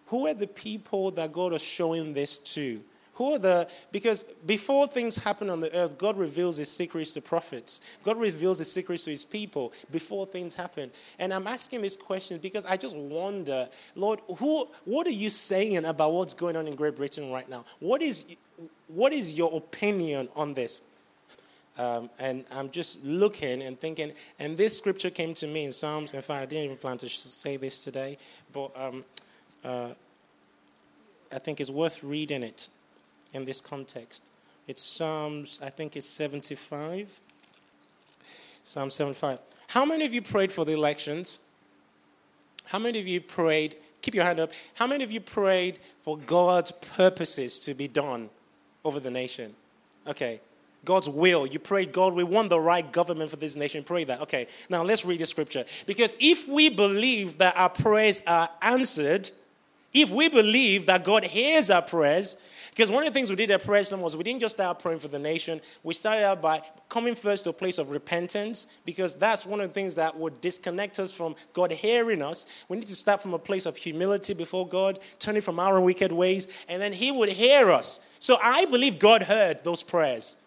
who 0.08 0.27
are 0.27 0.34
the 0.34 0.48
people 0.48 1.12
that 1.12 1.32
God 1.32 1.51
was 1.51 1.62
showing 1.62 2.13
this 2.13 2.39
to? 2.39 2.82
Who 3.15 3.36
are 3.36 3.38
the, 3.38 3.67
because 3.91 4.24
before 4.46 4.88
things 4.88 5.15
happen 5.15 5.50
on 5.51 5.60
the 5.60 5.74
earth, 5.75 6.00
God 6.00 6.17
reveals 6.17 6.58
his 6.58 6.72
secrets 6.72 7.13
to 7.13 7.22
prophets. 7.22 7.82
God 8.03 8.17
reveals 8.17 8.58
his 8.58 8.72
secrets 8.72 9.03
to 9.03 9.12
his 9.12 9.24
people 9.24 9.72
before 9.91 10.25
things 10.25 10.55
happen. 10.55 10.89
And 11.20 11.32
I'm 11.32 11.46
asking 11.46 11.84
these 11.84 11.96
questions 11.96 12.39
because 12.39 12.65
I 12.65 12.75
just 12.75 12.96
wonder, 12.96 13.70
Lord, 13.96 14.20
who, 14.38 14.67
what 14.86 15.05
are 15.05 15.12
you 15.12 15.29
saying 15.29 15.86
about 15.86 16.12
what's 16.12 16.34
going 16.34 16.55
on 16.55 16.65
in 16.65 16.75
Great 16.75 16.96
Britain 16.96 17.32
right 17.32 17.48
now? 17.48 17.65
What 17.79 18.01
is, 18.01 18.25
what 18.88 19.13
is 19.13 19.36
your 19.36 19.55
opinion 19.55 20.27
on 20.36 20.55
this? 20.55 20.82
Um, 21.77 22.10
and 22.17 22.46
I'm 22.51 22.72
just 22.72 23.03
looking 23.03 23.62
and 23.62 23.79
thinking, 23.79 24.13
and 24.39 24.58
this 24.58 24.75
scripture 24.75 25.12
came 25.12 25.36
to 25.36 25.46
me 25.46 25.65
in 25.65 25.72
Psalms. 25.72 26.15
In 26.15 26.22
fact, 26.24 26.41
I 26.41 26.46
didn't 26.48 26.65
even 26.65 26.77
plan 26.77 26.98
to 27.00 27.10
say 27.10 27.58
this 27.58 27.84
today, 27.84 28.17
but 28.51 28.72
um, 28.75 29.05
uh, 29.63 29.89
I 31.32 31.39
think 31.39 31.62
it's 31.62 31.72
worth 31.72 32.03
reading 32.03 32.41
it 32.41 32.70
in 33.34 33.46
this 33.46 33.60
context. 33.60 34.24
It's 34.68 34.82
Psalms, 34.82 35.60
I 35.62 35.70
think 35.70 35.96
it's 35.96 36.08
75. 36.08 37.20
Psalm 38.63 38.90
75. 38.90 39.40
How 39.68 39.86
many 39.86 40.06
of 40.06 40.13
you 40.13 40.22
prayed 40.22 40.52
for 40.52 40.63
the 40.63 40.72
elections? 40.72 41.40
How 42.66 42.80
many 42.80 43.00
of 43.00 43.08
you 43.08 43.20
prayed? 43.20 43.75
Keep 44.02 44.16
your 44.16 44.24
hand 44.24 44.40
up. 44.40 44.52
How 44.75 44.88
many 44.88 45.04
of 45.04 45.12
you 45.12 45.20
prayed 45.20 45.80
for 46.02 46.18
God's 46.18 46.72
purposes 46.72 47.60
to 47.60 47.74
be 47.74 47.88
done 47.88 48.30
over 48.86 49.00
the 49.00 49.12
nation? 49.12 49.54
Okay. 50.08 50.40
God's 50.86 51.08
will. 51.08 51.46
You 51.48 51.60
prayed, 51.60 51.94
God, 51.94 52.13
we 52.13 52.25
want 52.25 52.50
the 52.50 52.60
right 52.60 52.90
government 52.92 53.30
for 53.30 53.38
this 53.38 53.56
nation. 53.56 53.84
Pray 53.84 54.04
that. 54.04 54.22
Okay. 54.22 54.48
Now 54.70 54.84
let's 54.84 55.06
read 55.06 55.20
the 55.20 55.25
scripture. 55.25 55.66
Because 55.86 56.16
if 56.20 56.48
we 56.48 56.70
believe 56.70 57.38
that 57.38 57.56
our 57.56 57.70
prayers 57.70 58.22
are 58.28 58.50
answered, 58.62 59.32
if 59.94 60.10
we 60.10 60.28
believe 60.28 60.88
that 60.88 61.04
God 61.04 61.24
hears 61.24 61.70
our 61.70 61.82
prayers, 61.82 62.36
because 62.74 62.89
one 62.89 63.03
of 63.03 63.08
the 63.08 63.13
things 63.13 63.30
we 63.30 63.36
did 63.36 63.51
at 63.51 63.63
Prayer 63.63 63.86
Storm 63.86 64.01
was 64.01 64.18
we 64.18 64.24
didn't 64.24 64.39
just 64.39 64.56
start 64.56 64.80
praying 64.80 64.98
for 64.98 65.08
the 65.08 65.20
nation. 65.20 65.62
We 65.84 65.94
started 65.94 66.24
out 66.24 66.42
by 66.42 66.63
coming 66.89 67.13
first 67.13 67.44
to 67.44 67.51
a 67.51 67.53
place 67.53 67.77
of 67.77 67.92
repentance, 67.92 68.65
because 68.84 69.15
that's 69.15 69.46
one 69.46 69.62
of 69.62 69.68
the 69.68 69.74
things 69.75 69.94
that 69.94 70.18
would 70.18 70.42
disconnect 70.42 70.98
us 70.98 71.13
from 71.13 71.36
God 71.53 71.72
hearing 71.72 72.24
us. 72.24 72.48
We 72.70 72.77
need 72.77 72.88
to 72.88 72.96
start 72.96 73.22
from 73.22 73.36
a 73.36 73.39
place 73.39 73.68
of 73.68 73.77
humility 73.77 74.34
before 74.34 74.68
God, 74.68 74.98
turning 75.20 75.44
from 75.44 75.60
our 75.60 75.80
wicked 75.80 76.12
ways, 76.12 76.48
and 76.68 76.82
then 76.82 76.94
He 76.94 77.12
would 77.12 77.30
hear 77.30 77.70
us. 77.70 78.00
So 78.18 78.39
I 78.42 78.65
believe 78.65 78.98
God 78.98 79.22
heard 79.22 79.63
those 79.63 79.84
prayers. 79.84 80.38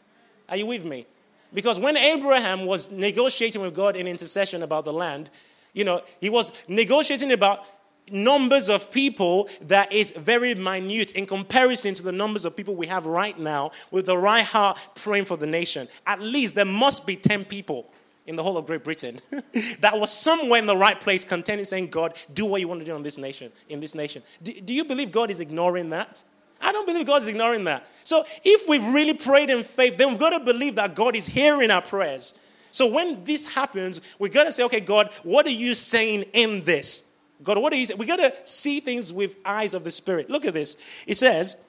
Are 0.49 0.57
you 0.57 0.67
with 0.67 0.85
me? 0.85 1.07
Because 1.55 1.79
when 1.79 1.97
Abraham 1.97 2.67
was 2.67 2.91
negotiating 2.91 3.63
with 3.63 3.75
God 3.75 3.95
in 3.95 4.09
intercession 4.09 4.65
about 4.65 4.85
the 4.85 4.93
land, 4.93 5.31
you 5.77 5.85
know, 5.85 6.01
he 6.21 6.31
was 6.31 6.53
negotiating 6.69 7.33
about 7.33 7.65
numbers 8.11 8.69
of 8.69 8.91
people 8.91 9.49
that 9.63 9.93
is 9.93 10.13
very 10.13 10.55
minute 10.55 11.13
in 11.13 11.27
comparison 11.27 11.95
to 11.95 12.03
the 12.03 12.13
numbers 12.13 12.45
of 12.45 12.57
people 12.57 12.75
we 12.75 12.87
have 12.87 13.07
right 13.07 13.39
now 13.39 13.71
with 13.91 14.07
the 14.07 14.17
right 14.17 14.45
heart 14.45 14.79
praying 14.95 15.25
for 15.25 15.37
the 15.37 15.47
nation. 15.47 15.89
At 16.07 16.21
least 16.21 16.55
there 16.55 16.65
must 16.65 17.07
be 17.07 17.17
10 17.17 17.45
people 17.45 17.91
in 18.27 18.37
the 18.37 18.43
whole 18.43 18.57
of 18.57 18.67
Great 18.67 18.85
Britain 18.85 19.19
that 19.81 19.99
was 19.99 20.13
somewhere 20.13 20.59
in 20.59 20.67
the 20.67 20.77
right 20.77 20.99
place 20.99 21.25
contending 21.25 21.65
saying, 21.65 21.89
God, 21.89 22.15
do 22.35 22.45
what 22.45 22.61
you 22.61 22.69
want 22.69 22.81
to 22.81 22.87
do 22.87 22.93
on 22.93 23.03
this 23.03 23.19
nation, 23.19 23.53
in 23.69 23.81
this 23.81 23.95
nation. 23.95 24.23
Do, 24.43 24.53
do 24.53 24.75
you 24.75 24.85
believe 24.85 25.13
God 25.13 25.31
is 25.31 25.41
ignoring 25.41 25.91
that? 25.91 26.23
I 26.61 26.73
don't 26.73 26.87
believe 26.87 27.07
God 27.07 27.23
is 27.23 27.29
ignoring 27.29 27.65
that. 27.65 27.87
So 28.05 28.25
if 28.45 28.69
we've 28.69 28.85
really 28.89 29.15
prayed 29.15 29.51
in 29.51 29.63
faith, 29.63 29.97
then 29.97 30.09
we've 30.09 30.19
got 30.19 30.31
to 30.31 30.41
believe 30.41 30.75
that 30.77 30.95
God 30.95 31.15
is 31.15 31.27
hearing 31.27 31.71
our 31.71 31.83
prayers. 31.83 32.39
So 32.73 32.87
when 32.87 33.25
this 33.25 33.47
happens, 33.47 34.01
we've 34.19 34.33
got 34.33 34.45
to 34.45 34.53
say, 34.53 34.63
okay, 34.65 34.81
God, 34.81 35.11
what 35.23 35.47
are 35.47 35.51
you 35.51 35.75
saying 35.75 36.25
in 36.33 36.65
this? 36.65 37.11
God, 37.43 37.59
what 37.59 37.73
is 37.73 37.91
it? 37.91 37.99
We 37.99 38.07
got 38.07 38.17
to 38.17 38.35
see 38.45 38.81
things 38.81 39.13
with 39.13 39.37
eyes 39.45 39.75
of 39.75 39.85
the 39.85 39.91
Spirit. 39.91 40.31
Look 40.31 40.45
at 40.45 40.55
this. 40.55 40.77
It 41.07 41.17
says, 41.17 41.61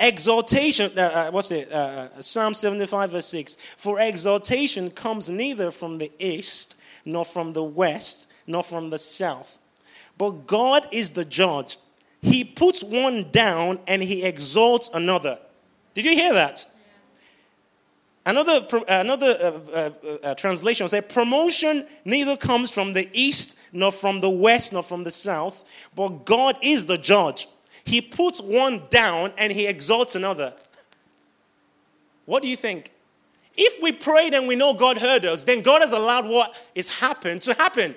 exaltation, 0.00 0.98
uh, 0.98 1.02
uh, 1.02 1.30
what's 1.30 1.50
it? 1.50 1.70
Uh, 1.70 2.08
uh 2.16 2.22
Psalm 2.22 2.54
75, 2.54 3.10
verse 3.10 3.26
6. 3.26 3.56
For 3.76 4.00
exaltation 4.00 4.90
comes 4.90 5.28
neither 5.28 5.70
from 5.70 5.98
the 5.98 6.10
east, 6.18 6.76
nor 7.04 7.24
from 7.24 7.52
the 7.52 7.64
west, 7.64 8.28
nor 8.46 8.62
from 8.62 8.90
the 8.90 8.98
south. 8.98 9.58
But 10.16 10.46
God 10.46 10.88
is 10.92 11.10
the 11.10 11.24
judge. 11.24 11.78
He 12.20 12.44
puts 12.44 12.82
one 12.82 13.30
down 13.30 13.80
and 13.86 14.02
he 14.02 14.24
exalts 14.24 14.88
another. 14.94 15.38
Did 15.94 16.04
you 16.04 16.12
hear 16.12 16.32
that? 16.32 16.66
Another, 18.24 18.64
another 18.88 19.26
uh, 19.26 19.76
uh, 19.76 19.90
uh, 20.22 20.34
translation 20.36 20.88
says, 20.88 21.04
Promotion 21.08 21.86
neither 22.04 22.36
comes 22.36 22.70
from 22.70 22.92
the 22.92 23.08
east, 23.12 23.58
nor 23.72 23.90
from 23.90 24.20
the 24.20 24.30
west, 24.30 24.72
nor 24.72 24.82
from 24.82 25.04
the 25.04 25.10
south, 25.10 25.64
but 25.94 26.24
God 26.24 26.58
is 26.62 26.86
the 26.86 26.98
judge. 26.98 27.48
He 27.84 28.00
puts 28.00 28.40
one 28.40 28.82
down 28.90 29.32
and 29.38 29.52
he 29.52 29.66
exalts 29.66 30.14
another. 30.14 30.52
What 32.26 32.42
do 32.42 32.48
you 32.48 32.56
think? 32.56 32.92
If 33.56 33.82
we 33.82 33.92
prayed 33.92 34.34
and 34.34 34.46
we 34.46 34.56
know 34.56 34.72
God 34.72 34.98
heard 34.98 35.24
us, 35.24 35.44
then 35.44 35.62
God 35.62 35.82
has 35.82 35.92
allowed 35.92 36.26
what 36.26 36.54
is 36.74 36.88
happened 36.88 37.42
to 37.42 37.54
happen. 37.54 37.94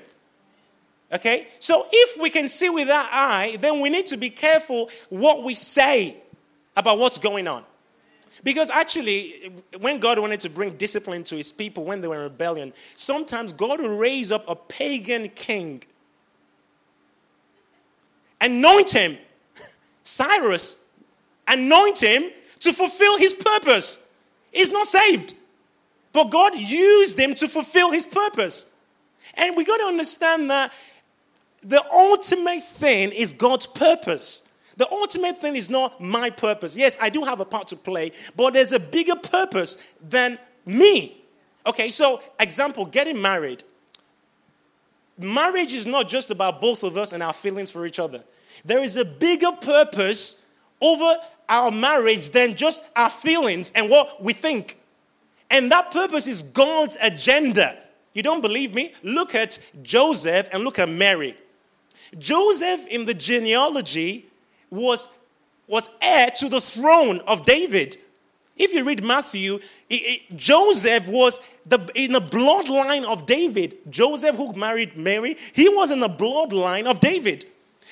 Okay? 1.11 1.47
So 1.59 1.85
if 1.91 2.21
we 2.21 2.29
can 2.29 2.49
see 2.49 2.69
with 2.69 2.87
that 2.87 3.09
eye, 3.11 3.57
then 3.61 3.79
we 3.79 3.89
need 3.89 4.07
to 4.07 4.17
be 4.17 4.29
careful 4.29 4.89
what 5.09 5.43
we 5.43 5.53
say 5.53 6.17
about 6.75 6.97
what's 6.97 7.17
going 7.17 7.47
on. 7.47 7.63
Because 8.45 8.69
actually, 8.69 9.51
when 9.79 9.99
God 9.99 10.19
wanted 10.19 10.39
to 10.41 10.51
bring 10.51 10.77
discipline 10.77 11.23
to 11.23 11.35
his 11.35 11.51
people 11.51 11.83
when 11.83 11.99
they 11.99 12.07
were 12.07 12.17
in 12.17 12.21
rebellion, 12.21 12.73
sometimes 12.93 13.51
God 13.51 13.81
would 13.81 13.99
raise 13.99 14.31
up 14.31 14.47
a 14.47 14.55
pagan 14.55 15.29
king, 15.29 15.81
anoint 18.39 18.91
him, 18.91 19.17
Cyrus, 20.03 20.77
anoint 21.47 22.03
him 22.03 22.29
to 22.59 22.71
fulfill 22.71 23.17
his 23.17 23.33
purpose. 23.33 24.07
He's 24.51 24.71
not 24.71 24.85
saved. 24.85 25.33
But 26.13 26.25
God 26.25 26.53
used 26.55 27.19
him 27.19 27.33
to 27.33 27.47
fulfill 27.47 27.91
his 27.91 28.05
purpose. 28.05 28.67
And 29.33 29.57
we 29.57 29.65
got 29.65 29.77
to 29.77 29.85
understand 29.85 30.51
that 30.51 30.71
the 31.63 31.83
ultimate 31.91 32.63
thing 32.63 33.11
is 33.11 33.33
God's 33.33 33.65
purpose. 33.65 34.44
The 34.77 34.89
ultimate 34.91 35.37
thing 35.37 35.55
is 35.55 35.69
not 35.69 36.01
my 36.01 36.29
purpose. 36.29 36.75
Yes, 36.75 36.97
I 36.99 37.09
do 37.09 37.23
have 37.23 37.39
a 37.39 37.45
part 37.45 37.67
to 37.69 37.75
play, 37.75 38.11
but 38.35 38.53
there's 38.53 38.73
a 38.73 38.79
bigger 38.79 39.15
purpose 39.15 39.77
than 40.01 40.37
me. 40.65 41.21
Okay, 41.65 41.89
so 41.89 42.21
example, 42.39 42.85
getting 42.85 43.21
married. 43.21 43.63
Marriage 45.17 45.73
is 45.73 45.87
not 45.87 46.09
just 46.09 46.29
about 46.29 46.59
both 46.59 46.83
of 46.83 46.97
us 46.97 47.13
and 47.13 47.23
our 47.23 47.33
feelings 47.33 47.71
for 47.71 47.85
each 47.85 47.99
other. 47.99 48.23
There 48.65 48.83
is 48.83 48.97
a 48.97 49.05
bigger 49.05 49.51
purpose 49.53 50.43
over 50.81 51.15
our 51.47 51.71
marriage 51.71 52.31
than 52.31 52.55
just 52.55 52.83
our 52.95 53.09
feelings 53.09 53.71
and 53.75 53.89
what 53.89 54.21
we 54.21 54.33
think. 54.33 54.79
And 55.49 55.71
that 55.71 55.91
purpose 55.91 56.27
is 56.27 56.43
God's 56.43 56.97
agenda. 56.99 57.77
You 58.13 58.23
don't 58.23 58.41
believe 58.41 58.73
me? 58.73 58.93
Look 59.03 59.35
at 59.35 59.59
Joseph 59.83 60.49
and 60.51 60.63
look 60.63 60.79
at 60.79 60.89
Mary. 60.89 61.35
Joseph 62.17 62.85
in 62.87 63.05
the 63.05 63.13
genealogy 63.13 64.27
was, 64.69 65.09
was 65.67 65.89
heir 66.01 66.31
to 66.31 66.49
the 66.49 66.61
throne 66.61 67.19
of 67.21 67.45
David. 67.45 67.97
If 68.57 68.73
you 68.73 68.83
read 68.83 69.03
Matthew, 69.03 69.55
it, 69.89 69.95
it, 69.95 70.37
Joseph 70.37 71.07
was 71.07 71.39
the, 71.65 71.89
in 71.95 72.13
the 72.13 72.21
bloodline 72.21 73.03
of 73.03 73.25
David. 73.25 73.77
Joseph, 73.89 74.35
who 74.35 74.53
married 74.53 74.95
Mary, 74.95 75.37
he 75.53 75.67
was 75.69 75.91
in 75.91 75.99
the 75.99 76.09
bloodline 76.09 76.85
of 76.85 76.99
David. 76.99 77.45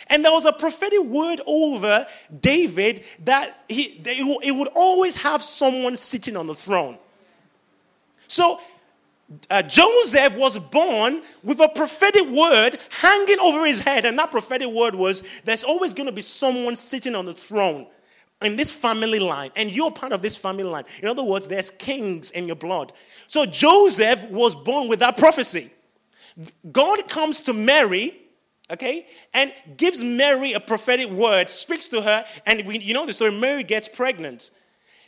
And 0.07 0.23
there 0.23 0.31
was 0.31 0.45
a 0.45 0.53
prophetic 0.53 1.01
word 1.03 1.41
over 1.45 2.07
David 2.39 3.03
that 3.23 3.63
he, 3.69 4.01
it 4.05 4.55
would 4.55 4.69
always 4.69 5.15
have 5.21 5.43
someone 5.43 5.95
sitting 5.95 6.35
on 6.35 6.47
the 6.47 6.55
throne. 6.55 6.97
So 8.27 8.59
uh, 9.49 9.63
Joseph 9.63 10.35
was 10.35 10.59
born 10.59 11.21
with 11.43 11.59
a 11.59 11.69
prophetic 11.69 12.27
word 12.29 12.77
hanging 12.89 13.39
over 13.39 13.65
his 13.65 13.81
head, 13.81 14.05
and 14.05 14.17
that 14.19 14.31
prophetic 14.31 14.67
word 14.67 14.95
was 14.95 15.23
there's 15.45 15.63
always 15.63 15.93
going 15.93 16.07
to 16.07 16.13
be 16.13 16.21
someone 16.21 16.75
sitting 16.75 17.15
on 17.15 17.25
the 17.25 17.33
throne 17.33 17.87
in 18.41 18.55
this 18.55 18.71
family 18.71 19.19
line, 19.19 19.51
and 19.55 19.71
you're 19.71 19.91
part 19.91 20.11
of 20.11 20.21
this 20.21 20.35
family 20.35 20.63
line. 20.63 20.83
In 21.01 21.07
other 21.07 21.23
words, 21.23 21.47
there's 21.47 21.69
kings 21.69 22.31
in 22.31 22.45
your 22.47 22.55
blood. 22.55 22.91
So 23.27 23.45
Joseph 23.45 24.25
was 24.29 24.53
born 24.53 24.87
with 24.87 24.99
that 24.99 25.17
prophecy. 25.17 25.71
God 26.71 27.07
comes 27.07 27.43
to 27.43 27.53
Mary, 27.53 28.15
okay, 28.69 29.07
and 29.33 29.53
gives 29.77 30.03
Mary 30.03 30.53
a 30.53 30.59
prophetic 30.59 31.09
word, 31.09 31.47
speaks 31.49 31.87
to 31.89 32.01
her, 32.01 32.25
and 32.45 32.65
we, 32.65 32.79
you 32.79 32.93
know 32.93 33.05
the 33.05 33.13
story 33.13 33.31
Mary 33.31 33.63
gets 33.63 33.87
pregnant. 33.87 34.51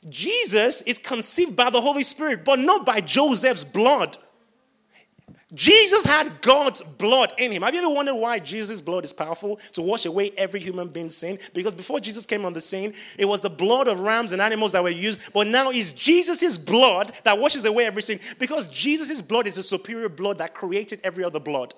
Jesus 0.09 0.81
is 0.81 0.97
conceived 0.97 1.55
by 1.55 1.69
the 1.69 1.81
Holy 1.81 2.03
Spirit, 2.03 2.45
but 2.45 2.59
not 2.59 2.85
by 2.85 3.01
Joseph's 3.01 3.63
blood. 3.63 4.17
Jesus 5.53 6.05
had 6.05 6.41
God's 6.41 6.81
blood 6.81 7.31
in 7.37 7.51
him. 7.51 7.61
Have 7.61 7.73
you 7.73 7.79
ever 7.79 7.89
wondered 7.89 8.15
why 8.15 8.39
Jesus' 8.39 8.81
blood 8.81 9.05
is 9.05 9.13
powerful 9.13 9.59
to 9.73 9.81
wash 9.81 10.05
away 10.05 10.31
every 10.37 10.59
human 10.59 10.89
being's 10.89 11.15
sin? 11.15 11.39
Because 11.53 11.73
before 11.73 11.99
Jesus 11.99 12.25
came 12.25 12.45
on 12.45 12.53
the 12.53 12.59
scene, 12.59 12.93
it 13.17 13.25
was 13.25 13.41
the 13.41 13.49
blood 13.49 13.87
of 13.87 14.01
rams 14.01 14.31
and 14.31 14.41
animals 14.41 14.73
that 14.73 14.83
were 14.83 14.89
used, 14.89 15.21
but 15.33 15.47
now 15.47 15.69
it's 15.69 15.93
Jesus' 15.93 16.57
blood 16.57 17.13
that 17.23 17.39
washes 17.39 17.63
away 17.65 17.85
every 17.85 18.01
sin 18.01 18.19
because 18.37 18.67
Jesus' 18.67 19.21
blood 19.21 19.47
is 19.47 19.55
the 19.55 19.63
superior 19.63 20.09
blood 20.09 20.39
that 20.39 20.53
created 20.53 20.99
every 21.03 21.23
other 21.23 21.39
blood. 21.39 21.73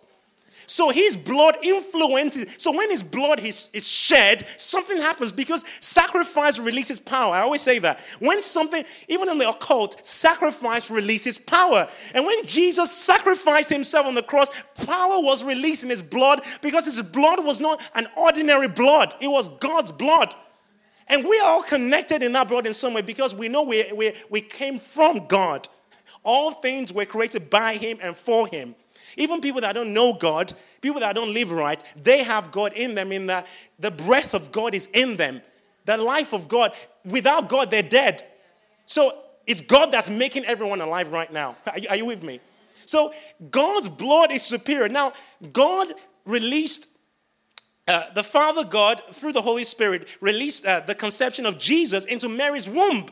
So 0.69 0.89
his 0.89 1.15
blood 1.15 1.57
influences. 1.63 2.47
So 2.57 2.75
when 2.75 2.91
his 2.91 3.01
blood 3.01 3.39
is, 3.39 3.69
is 3.71 3.87
shed, 3.87 4.45
something 4.57 4.97
happens 4.97 5.31
because 5.31 5.63
sacrifice 5.79 6.59
releases 6.59 6.99
power. 6.99 7.33
I 7.33 7.41
always 7.41 7.61
say 7.61 7.79
that. 7.79 8.01
When 8.19 8.41
something, 8.41 8.83
even 9.07 9.29
in 9.29 9.37
the 9.37 9.47
occult, 9.47 10.05
sacrifice 10.05 10.91
releases 10.91 11.39
power. 11.39 11.87
And 12.13 12.25
when 12.25 12.45
Jesus 12.45 12.91
sacrificed 12.91 13.69
himself 13.69 14.07
on 14.07 14.13
the 14.13 14.21
cross, 14.21 14.49
power 14.85 15.21
was 15.21 15.41
released 15.41 15.83
in 15.83 15.89
his 15.89 16.03
blood 16.03 16.41
because 16.61 16.83
his 16.83 17.01
blood 17.01 17.45
was 17.45 17.61
not 17.61 17.81
an 17.95 18.07
ordinary 18.17 18.67
blood, 18.67 19.15
it 19.21 19.29
was 19.29 19.47
God's 19.59 19.93
blood. 19.93 20.35
And 21.07 21.23
we 21.25 21.39
are 21.39 21.47
all 21.47 21.63
connected 21.63 22.21
in 22.21 22.33
that 22.33 22.49
blood 22.49 22.67
in 22.67 22.73
some 22.73 22.93
way 22.93 23.01
because 23.01 23.33
we 23.33 23.47
know 23.47 23.63
we, 23.63 23.89
we, 23.93 24.11
we 24.29 24.41
came 24.41 24.79
from 24.79 25.27
God. 25.27 25.69
All 26.23 26.51
things 26.51 26.91
were 26.91 27.05
created 27.05 27.49
by 27.49 27.75
Him 27.75 27.99
and 28.01 28.17
for 28.17 28.47
Him. 28.47 28.75
Even 29.17 29.41
people 29.41 29.61
that 29.61 29.73
don't 29.73 29.93
know 29.93 30.13
God, 30.13 30.53
people 30.81 31.01
that 31.01 31.13
don't 31.15 31.33
live 31.33 31.51
right, 31.51 31.83
they 32.01 32.23
have 32.23 32.51
God 32.51 32.73
in 32.73 32.95
them, 32.95 33.11
in 33.11 33.25
that 33.27 33.47
the 33.79 33.91
breath 33.91 34.33
of 34.33 34.51
God 34.51 34.73
is 34.73 34.87
in 34.93 35.17
them. 35.17 35.41
The 35.85 35.97
life 35.97 36.33
of 36.33 36.47
God. 36.47 36.71
Without 37.03 37.49
God, 37.49 37.71
they're 37.71 37.81
dead. 37.81 38.25
So 38.85 39.17
it's 39.45 39.61
God 39.61 39.91
that's 39.91 40.09
making 40.09 40.45
everyone 40.45 40.81
alive 40.81 41.11
right 41.11 41.31
now. 41.31 41.57
Are 41.65 41.79
you, 41.79 41.87
are 41.89 41.95
you 41.95 42.05
with 42.05 42.23
me? 42.23 42.39
So 42.85 43.13
God's 43.51 43.89
blood 43.89 44.31
is 44.31 44.43
superior. 44.43 44.87
Now, 44.87 45.13
God 45.51 45.93
released 46.25 46.87
uh, 47.87 48.13
the 48.13 48.23
Father 48.23 48.65
God, 48.65 49.01
through 49.13 49.31
the 49.31 49.41
Holy 49.41 49.63
Spirit, 49.63 50.07
released 50.19 50.65
uh, 50.65 50.81
the 50.81 50.93
conception 50.93 51.45
of 51.45 51.57
Jesus 51.57 52.05
into 52.05 52.27
Mary's 52.27 52.67
womb. 52.67 53.05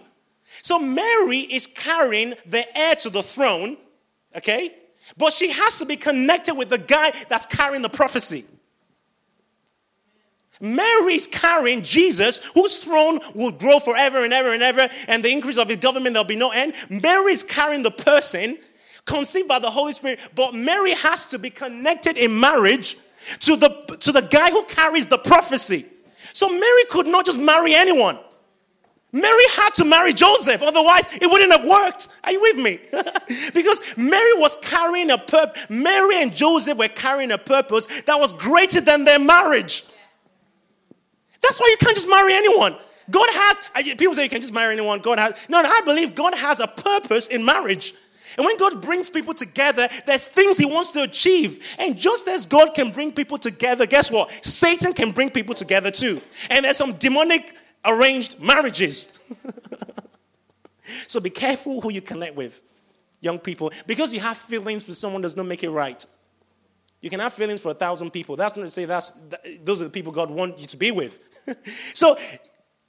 So 0.62 0.78
Mary 0.78 1.40
is 1.40 1.66
carrying 1.66 2.34
the 2.46 2.78
heir 2.78 2.96
to 2.98 3.10
the 3.10 3.24
throne, 3.24 3.78
okay? 4.36 4.76
But 5.18 5.34
she 5.34 5.52
has 5.52 5.78
to 5.80 5.86
be 5.86 5.96
connected 5.96 6.56
with 6.56 6.70
the 6.70 6.78
guy 6.78 7.12
that's 7.30 7.46
carrying 7.46 7.82
the 7.82 7.90
prophecy. 7.90 8.46
Mary's 10.62 11.28
carrying 11.28 11.82
Jesus, 11.84 12.40
whose 12.54 12.80
throne 12.80 13.20
will 13.34 13.52
grow 13.52 13.80
forever 13.80 14.24
and 14.24 14.34
ever 14.34 14.54
and 14.54 14.64
ever, 14.64 14.90
and 15.08 15.24
the 15.24 15.30
increase 15.30 15.58
of 15.58 15.68
his 15.68 15.78
government, 15.78 16.14
there'll 16.14 16.28
be 16.28 16.36
no 16.36 16.52
end. 16.52 16.74
Mary's 16.90 17.44
carrying 17.44 17.84
the 17.84 17.92
person 17.92 18.58
conceived 19.06 19.48
by 19.48 19.60
the 19.60 19.70
Holy 19.70 19.94
Spirit, 19.94 20.20
but 20.34 20.54
Mary 20.54 20.94
has 20.94 21.28
to 21.28 21.40
be 21.40 21.50
connected 21.50 22.18
in 22.18 22.40
marriage 22.40 22.98
to 23.40 23.56
the, 23.56 23.70
to 24.00 24.12
the 24.12 24.22
guy 24.22 24.50
who 24.50 24.64
carries 24.66 25.06
the 25.06 25.18
prophecy. 25.18 25.86
So 26.34 26.50
Mary 26.50 26.86
could 26.90 27.08
not 27.08 27.26
just 27.26 27.40
marry 27.40 27.76
anyone. 27.76 28.20
Mary 29.16 29.44
had 29.56 29.70
to 29.76 29.86
marry 29.86 30.12
Joseph, 30.12 30.62
otherwise 30.62 31.08
it 31.22 31.32
wouldn't 31.32 31.50
have 31.54 31.64
worked. 31.66 32.10
Are 32.26 32.34
you 32.34 32.42
with 32.42 32.58
me? 32.58 32.80
because 33.54 33.82
Mary 33.96 34.34
was 34.34 34.58
carrying 34.62 35.10
a 35.10 35.18
purpose. 35.18 35.66
Mary 35.70 36.22
and 36.22 36.36
Joseph 36.36 36.78
were 36.78 36.90
carrying 36.90 37.32
a 37.32 37.38
purpose 37.38 37.86
that 38.02 38.20
was 38.20 38.34
greater 38.34 38.82
than 38.82 39.06
their 39.06 39.18
marriage. 39.18 39.86
That's 41.42 41.62
why 41.62 41.68
you 41.70 41.78
can't 41.78 41.96
just 41.96 42.10
marry 42.10 42.34
anyone. 42.34 42.76
God 43.10 43.28
has, 43.32 43.60
uh, 43.74 43.96
people 43.98 44.16
say 44.16 44.24
you 44.24 44.30
can 44.30 44.42
just 44.42 44.52
marry 44.52 44.74
anyone. 44.74 45.00
God 45.00 45.18
has, 45.18 45.34
no, 45.48 45.62
no, 45.62 45.70
I 45.70 45.80
believe 45.86 46.14
God 46.14 46.36
has 46.36 46.60
a 46.60 46.68
purpose 46.68 47.28
in 47.28 47.46
marriage. 47.46 47.94
And 48.36 48.46
when 48.46 48.58
God 48.58 48.82
brings 48.82 49.10
people 49.10 49.34
together, 49.34 49.88
there's 50.06 50.28
things 50.28 50.58
He 50.58 50.66
wants 50.66 50.92
to 50.92 51.04
achieve. 51.04 51.66
And 51.80 51.98
just 51.98 52.28
as 52.28 52.46
God 52.46 52.74
can 52.74 52.92
bring 52.92 53.14
people 53.14 53.38
together, 53.38 53.86
guess 53.86 54.12
what? 54.12 54.30
Satan 54.46 54.92
can 54.92 55.12
bring 55.12 55.30
people 55.30 55.56
together 55.56 55.90
too. 55.90 56.22
And 56.50 56.66
there's 56.66 56.76
some 56.76 56.96
demonic 56.96 57.56
arranged 57.86 58.40
marriages. 58.40 59.14
so 61.08 61.20
be 61.20 61.30
careful 61.30 61.82
who 61.82 61.92
you 61.92 62.02
connect 62.02 62.36
with, 62.36 62.62
young 63.22 63.40
people, 63.40 63.72
because 63.88 64.14
you 64.14 64.20
have 64.20 64.38
feelings 64.38 64.84
for 64.84 64.94
someone 64.94 65.22
does 65.22 65.36
not 65.36 65.46
make 65.46 65.64
it 65.64 65.70
right. 65.70 66.06
You 67.02 67.10
can 67.10 67.20
have 67.20 67.34
feelings 67.34 67.62
for 67.62 67.72
a 67.72 67.76
thousand 67.76 68.12
people. 68.12 68.36
That's 68.36 68.56
not 68.56 68.64
to 68.64 68.70
say 68.70 68.86
that's 68.86 69.12
those 69.62 69.82
are 69.82 69.86
the 69.86 69.92
people 69.92 70.12
God 70.12 70.32
wants 70.32 70.60
you 70.60 70.68
to 70.68 70.78
be 70.78 70.92
with. 70.92 71.20
so 71.94 72.18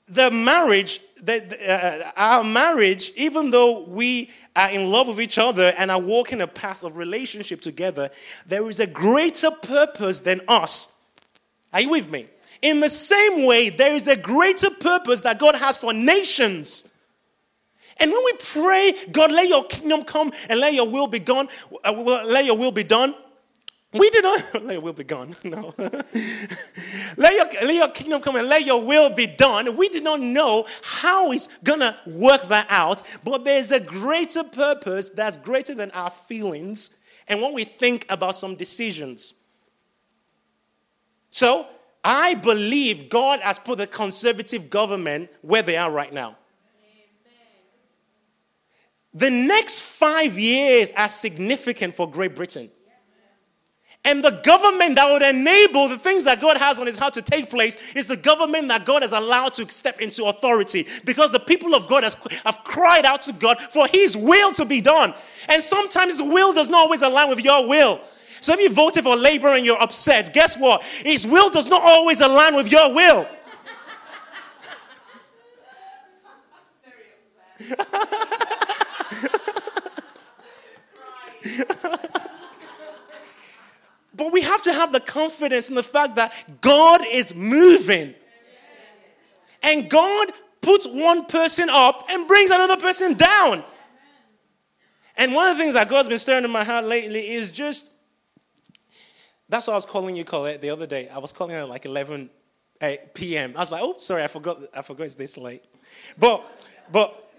the 0.09 0.31
marriage, 0.31 1.01
the, 1.23 1.43
uh, 1.71 2.13
our 2.17 2.45
marriage, 2.45 3.13
even 3.17 3.51
though 3.51 3.81
we 3.81 4.31
are 4.55 4.71
in 4.71 4.91
love 4.91 5.09
with 5.09 5.21
each 5.21 5.37
other 5.37 5.75
and 5.77 5.91
are 5.91 6.01
walking 6.01 6.41
a 6.41 6.47
path 6.47 6.85
of 6.85 6.97
relationship 6.97 7.61
together, 7.61 8.11
there 8.47 8.69
is 8.71 8.81
a 8.81 8.87
greater 8.87 9.51
purpose 9.51 10.21
than 10.21 10.41
us. 10.49 10.95
Are 11.73 11.81
you 11.81 11.91
with 11.91 12.11
me? 12.11 12.27
In 12.67 12.81
the 12.81 12.91
same 12.91 13.47
way, 13.47 13.69
there 13.69 13.95
is 13.95 14.09
a 14.09 14.17
greater 14.17 14.71
purpose 14.71 15.21
that 15.21 15.39
God 15.39 15.55
has 15.55 15.77
for 15.77 15.93
nations. 15.95 16.93
And 17.99 18.11
when 18.11 18.25
we 18.25 18.33
pray, 18.41 18.93
God, 19.13 19.31
let 19.31 19.49
your 19.49 19.65
kingdom 19.67 20.03
come 20.03 20.33
and 20.49 20.59
let 20.59 20.75
your 20.75 20.89
will 20.89 21.07
be 21.07 21.21
done, 21.21 21.47
uh, 21.85 21.93
let 21.93 22.45
your 22.45 22.57
will 22.57 22.73
be 22.73 22.83
done. 22.83 23.15
We 23.93 24.11
did 24.11 24.25
not 24.25 24.43
let 24.65 24.73
your 24.73 24.81
will 24.81 24.95
be 24.95 25.05
gone. 25.05 25.37
No. 25.45 25.75
let, 25.79 27.37
your, 27.37 27.47
let 27.63 27.75
your 27.77 27.89
kingdom 27.91 28.21
come 28.21 28.35
and 28.35 28.49
let 28.49 28.67
your 28.67 28.85
will 28.85 29.11
be 29.11 29.29
done. 29.29 29.77
We 29.77 29.89
did 29.89 30.03
not 30.03 30.19
know 30.19 30.67
how 30.83 31.31
it's 31.31 31.49
gonna 31.63 31.97
work 32.05 32.49
that 32.49 32.67
out, 32.69 33.01
but 33.23 33.45
there's 33.45 33.71
a 33.71 33.79
greater 33.79 34.43
purpose 34.43 35.11
that's 35.11 35.37
greater 35.37 35.77
than 35.77 35.93
our 35.93 36.11
feelings 36.11 36.91
and 37.29 37.41
when 37.41 37.55
we 37.55 37.63
think 37.63 38.07
about 38.09 38.35
some 38.35 38.57
decisions. 38.57 39.35
So 41.31 41.69
I 42.09 42.35
believe 42.35 43.11
God 43.11 43.41
has 43.41 43.59
put 43.59 43.79
the 43.79 43.87
conservative 43.89 44.71
government 44.71 45.29
where 45.43 45.63
they 45.63 45.77
are 45.77 45.91
right 45.91 46.13
now. 46.13 46.37
The 49.13 49.29
next 49.29 49.81
five 49.81 50.39
years 50.39 50.93
are 50.97 51.09
significant 51.09 51.97
for 51.97 52.09
Great 52.09 52.37
Britain. 52.37 52.71
And 54.05 54.23
the 54.23 54.41
government 54.45 54.95
that 54.95 55.11
would 55.11 55.23
enable 55.23 55.89
the 55.89 55.99
things 55.99 56.23
that 56.25 56.41
God 56.41 56.59
has 56.59 56.79
on 56.79 56.87
his 56.87 56.97
heart 56.97 57.15
to 57.15 57.23
take 57.23 57.51
place 57.51 57.77
is 57.97 58.07
the 58.07 58.17
government 58.17 58.69
that 58.69 58.85
God 58.85 59.03
has 59.03 59.11
allowed 59.11 59.55
to 59.55 59.69
step 59.69 60.01
into 60.01 60.27
authority 60.27 60.87
because 61.05 61.33
the 61.33 61.41
people 61.41 61.75
of 61.75 61.89
God 61.89 62.05
has, 62.05 62.15
have 62.45 62.61
cried 62.63 63.05
out 63.05 63.23
to 63.23 63.33
God 63.33 63.61
for 63.61 63.89
his 63.89 64.17
will 64.17 64.53
to 64.53 64.65
be 64.65 64.81
done. 64.81 65.13
And 65.49 65.61
sometimes 65.61 66.13
his 66.13 66.23
will 66.23 66.53
does 66.53 66.69
not 66.69 66.83
always 66.83 67.03
align 67.03 67.31
with 67.31 67.45
your 67.45 67.67
will. 67.67 68.01
So 68.47 68.53
if 68.53 68.61
you 68.61 68.71
voted 68.71 69.03
for 69.03 69.17
Labour 69.17 69.49
and 69.49 69.67
you're 69.67 69.83
upset, 69.83 70.33
guess 70.33 70.57
what? 70.57 70.85
His 70.85 71.27
will 71.27 71.51
does 71.51 71.67
not 71.67 71.83
always 71.83 72.21
align 72.21 72.55
with 72.55 72.71
your 72.71 72.95
will. 72.95 73.29
But 84.15 84.33
we 84.33 84.41
have 84.43 84.63
to 84.63 84.73
have 84.73 84.93
the 84.93 85.01
confidence 85.01 85.69
in 85.69 85.75
the 85.75 85.83
fact 85.83 86.15
that 86.15 86.33
God 86.63 87.03
is 87.07 87.35
moving. 87.35 88.15
And 89.63 89.91
God 89.91 90.33
puts 90.63 90.87
one 90.87 91.27
person 91.27 91.69
up 91.69 92.07
and 92.09 92.27
brings 92.27 92.51
another 92.51 92.77
person 92.79 93.13
down. 93.15 93.63
And 95.17 95.35
one 95.35 95.49
of 95.49 95.57
the 95.57 95.63
things 95.63 95.75
that 95.75 95.89
God's 95.89 96.09
been 96.09 96.19
stirring 96.19 96.45
in 96.45 96.51
my 96.51 96.65
heart 96.65 96.87
lately 96.87 97.29
is 97.29 97.53
just 97.53 97.91
that's 99.49 99.67
what 99.67 99.75
I 99.75 99.77
was 99.77 99.87
calling 99.87 100.17
you, 100.17 100.25
Colette, 100.25 100.61
the 100.61 100.71
other 100.71 100.87
day. 100.87 101.09
I 101.09 101.19
was 101.19 101.33
calling 101.33 101.55
her 101.55 101.65
like 101.65 101.85
11 101.85 102.31
eh, 102.81 102.97
p.m. 103.15 103.53
I 103.57 103.61
was 103.61 103.71
like, 103.71 103.83
oh, 103.83 103.97
sorry, 103.99 104.25
I 104.25 104.27
forgot, 104.27 104.59
I 104.75 104.83
forgot 104.83 105.05
it's 105.05 105.15
this 105.15 105.37
late. 105.37 105.65
But, 106.19 106.45
but, 106.91 107.31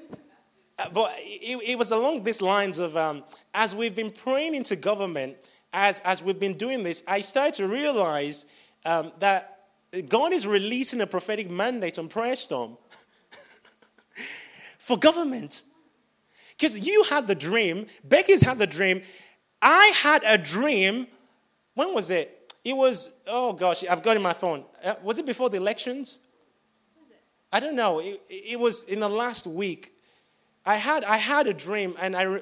but 0.94 1.14
it, 1.18 1.62
it 1.68 1.78
was 1.78 1.92
along 1.92 2.24
these 2.24 2.42
lines 2.42 2.80
of 2.80 2.96
um, 2.96 3.24
as 3.54 3.76
we've 3.76 3.96
been 3.96 4.12
praying 4.12 4.56
into 4.56 4.76
government, 4.76 5.36
as, 5.74 6.00
as 6.02 6.24
we've 6.24 6.40
been 6.40 6.58
doing 6.58 6.84
this, 6.84 7.04
I 7.08 7.20
started 7.20 7.56
to 7.56 7.68
realize 7.68 8.46
um, 8.86 9.12
that 9.20 9.66
God 10.08 10.34
is 10.34 10.48
releasing 10.48 11.02
a 11.02 11.08
prophetic 11.08 11.50
mandate 11.50 12.00
on 12.00 12.08
Prayer 12.08 12.36
Storm 12.36 12.78
for 14.80 14.98
government. 14.98 15.64
Because 16.52 16.78
you 16.78 17.04
had 17.04 17.28
the 17.28 17.36
dream, 17.36 17.86
Becky's 18.04 18.42
had 18.42 18.60
the 18.60 18.68
dream, 18.68 19.02
I 19.62 19.92
had 19.96 20.24
a 20.26 20.38
dream. 20.38 21.08
When 21.78 21.94
was 21.94 22.10
it? 22.10 22.52
It 22.66 22.76
was, 22.76 23.12
oh 23.28 23.54
gosh, 23.54 23.86
I've 23.86 24.02
got 24.02 24.14
it 24.14 24.16
in 24.16 24.24
my 24.24 24.34
phone. 24.34 24.64
Uh, 24.84 24.96
was 25.04 25.20
it 25.20 25.28
before 25.28 25.52
the 25.52 25.58
elections? 25.58 26.18
I 27.54 27.60
don't 27.60 27.76
know. 27.76 28.00
It, 28.00 28.20
it, 28.32 28.60
was 28.60 28.82
in 28.86 29.00
the 29.00 29.08
last 29.08 29.46
week. 29.46 29.94
I 30.66 30.78
had, 30.78 31.04
I 31.04 31.18
had 31.18 31.46
a 31.46 31.54
dream, 31.54 31.94
and 32.02 32.16
I, 32.16 32.40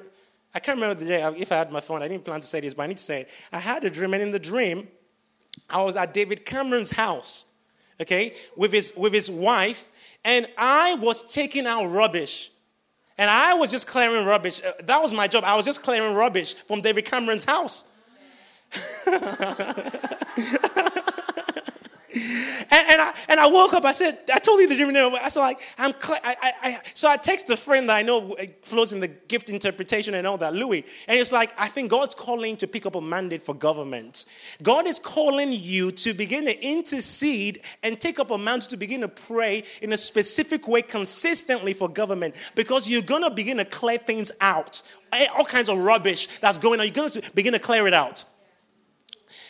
I 0.54 0.58
can't 0.58 0.78
remember 0.78 0.94
the 0.94 1.04
day, 1.04 1.22
if 1.36 1.52
I 1.52 1.56
had 1.56 1.70
my 1.70 1.80
phone, 1.80 2.02
I 2.02 2.08
didn't 2.08 2.24
plan 2.24 2.40
to 2.40 2.46
say 2.46 2.60
this, 2.60 2.72
but 2.72 2.84
I 2.84 2.86
need 2.86 2.96
to 2.96 3.02
say 3.02 3.20
it. 3.20 3.30
I 3.52 3.58
had 3.58 3.84
a 3.84 3.90
dream, 3.90 4.14
and 4.14 4.22
in 4.22 4.30
the 4.30 4.38
dream, 4.38 4.88
I 5.68 5.82
was 5.82 5.96
at 5.96 6.14
David 6.14 6.46
Cameron's 6.46 6.92
house, 6.92 7.44
okay, 8.00 8.32
with 8.56 8.72
his, 8.72 8.94
with 8.96 9.12
his 9.12 9.30
wife, 9.30 9.90
and 10.24 10.48
I 10.56 10.94
was 10.94 11.30
taking 11.30 11.66
out 11.66 11.84
rubbish. 11.88 12.52
And 13.18 13.28
I 13.28 13.52
was 13.52 13.70
just 13.70 13.86
clearing 13.86 14.24
rubbish. 14.24 14.62
Uh, 14.64 14.72
that 14.84 15.02
was 15.02 15.12
my 15.12 15.28
job. 15.28 15.44
I 15.44 15.54
was 15.54 15.66
just 15.66 15.82
clearing 15.82 16.14
rubbish 16.14 16.54
from 16.54 16.80
David 16.80 17.04
Cameron's 17.04 17.44
house. 17.44 17.88
And, 22.70 22.90
and, 22.90 23.00
I, 23.00 23.14
and 23.28 23.40
I 23.40 23.46
woke 23.46 23.74
up, 23.74 23.84
I 23.84 23.92
said, 23.92 24.18
I 24.32 24.38
told 24.38 24.60
you 24.60 24.68
the 24.68 24.76
dream. 24.76 24.94
I 24.96 25.28
said, 25.28 25.40
like, 25.40 25.60
I'm, 25.78 25.92
cl- 26.00 26.20
I, 26.24 26.36
I, 26.42 26.52
I, 26.62 26.80
so 26.94 27.08
I 27.08 27.16
text 27.16 27.50
a 27.50 27.56
friend 27.56 27.88
that 27.88 27.96
I 27.96 28.02
know 28.02 28.34
uh, 28.34 28.44
flows 28.62 28.92
in 28.92 29.00
the 29.00 29.08
gift 29.08 29.50
interpretation 29.50 30.14
and 30.14 30.26
all 30.26 30.38
that, 30.38 30.54
Louis. 30.54 30.84
And 31.08 31.18
it's 31.18 31.32
like, 31.32 31.52
I 31.58 31.68
think 31.68 31.90
God's 31.90 32.14
calling 32.14 32.56
to 32.58 32.66
pick 32.66 32.86
up 32.86 32.94
a 32.94 33.00
mandate 33.00 33.42
for 33.42 33.54
government. 33.54 34.24
God 34.62 34.86
is 34.86 34.98
calling 34.98 35.52
you 35.52 35.92
to 35.92 36.14
begin 36.14 36.46
to 36.46 36.58
intercede 36.64 37.62
and 37.82 38.00
take 38.00 38.18
up 38.18 38.30
a 38.30 38.38
mandate 38.38 38.70
to 38.70 38.76
begin 38.76 39.02
to 39.02 39.08
pray 39.08 39.64
in 39.82 39.92
a 39.92 39.96
specific 39.96 40.66
way 40.66 40.82
consistently 40.82 41.74
for 41.74 41.88
government 41.88 42.34
because 42.54 42.88
you're 42.88 43.02
going 43.02 43.22
to 43.22 43.30
begin 43.30 43.58
to 43.58 43.64
clear 43.64 43.98
things 43.98 44.32
out. 44.40 44.82
Eh, 45.12 45.26
all 45.36 45.44
kinds 45.44 45.68
of 45.68 45.78
rubbish 45.78 46.28
that's 46.40 46.58
going 46.58 46.80
on, 46.80 46.86
you're 46.86 46.94
going 46.94 47.10
to 47.10 47.22
begin 47.34 47.52
to 47.52 47.58
clear 47.58 47.86
it 47.86 47.94
out. 47.94 48.24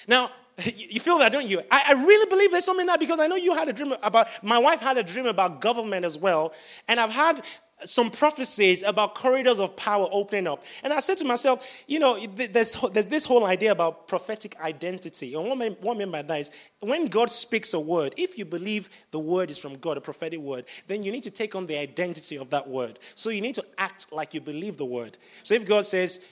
Now, 0.07 0.31
you 0.65 1.01
feel 1.01 1.19
that, 1.19 1.33
don't 1.33 1.47
you? 1.47 1.61
I, 1.71 1.83
I, 1.89 2.05
really 2.05 2.27
believe 2.31 2.51
there's 2.51 2.65
something 2.65 2.83
in 2.83 2.87
that 2.87 2.99
because 2.99 3.19
I 3.19 3.27
know 3.27 3.37
you 3.37 3.55
had 3.55 3.69
a 3.69 3.75
dream 3.75 3.95
about, 4.03 4.29
my 4.43 4.59
wife 4.59 4.81
had 4.81 4.97
a 4.97 5.03
dream 5.03 5.27
about 5.27 5.61
government 5.61 6.07
as 6.07 6.17
well. 6.17 6.55
And 6.89 6.99
I've 6.99 7.11
had 7.11 7.43
some 7.85 8.11
prophecies 8.11 8.83
about 8.83 9.15
corridors 9.15 9.61
of 9.61 9.77
power 9.77 10.09
opening 10.11 10.47
up. 10.47 10.65
And 10.83 10.95
I 10.95 11.01
said 11.01 11.19
to 11.19 11.27
myself, 11.27 11.69
you 11.87 11.99
know, 11.99 12.19
there's, 12.27 12.75
there's 12.93 13.07
this 13.07 13.27
whole 13.27 13.45
idea 13.45 13.71
about 13.71 14.09
prophetic 14.09 14.59
identity. 14.61 15.35
And 15.35 15.45
what 15.45 15.61
I, 15.61 15.69
what 15.69 15.97
I 15.97 15.99
mean 15.99 16.11
by 16.11 16.23
that 16.23 16.41
is 16.41 16.51
when 16.81 17.09
God 17.09 17.29
speaks 17.29 17.75
a 17.75 17.81
word, 17.81 18.15
if 18.17 18.39
you 18.39 18.47
believe 18.47 18.89
the 19.11 19.19
word 19.19 19.51
is 19.51 19.59
from 19.59 19.77
God, 19.77 19.99
a 19.99 20.01
prophetic 20.01 20.41
word, 20.41 20.65
then 20.87 21.03
you 21.03 21.13
need 21.13 21.25
to 21.25 21.31
take 21.31 21.55
on 21.55 21.67
the 21.67 21.77
identity 21.77 22.37
of 22.37 22.49
that 22.51 22.67
word. 22.67 22.99
So 23.15 23.29
you 23.29 23.43
need 23.43 23.57
to 23.57 23.65
act 23.77 24.11
like 24.11 24.33
you 24.33 24.41
believe 24.41 24.79
the 24.79 24.87
word. 24.87 25.19
So 25.43 25.53
if 25.55 25.67
God 25.67 25.85
says, 25.85 26.25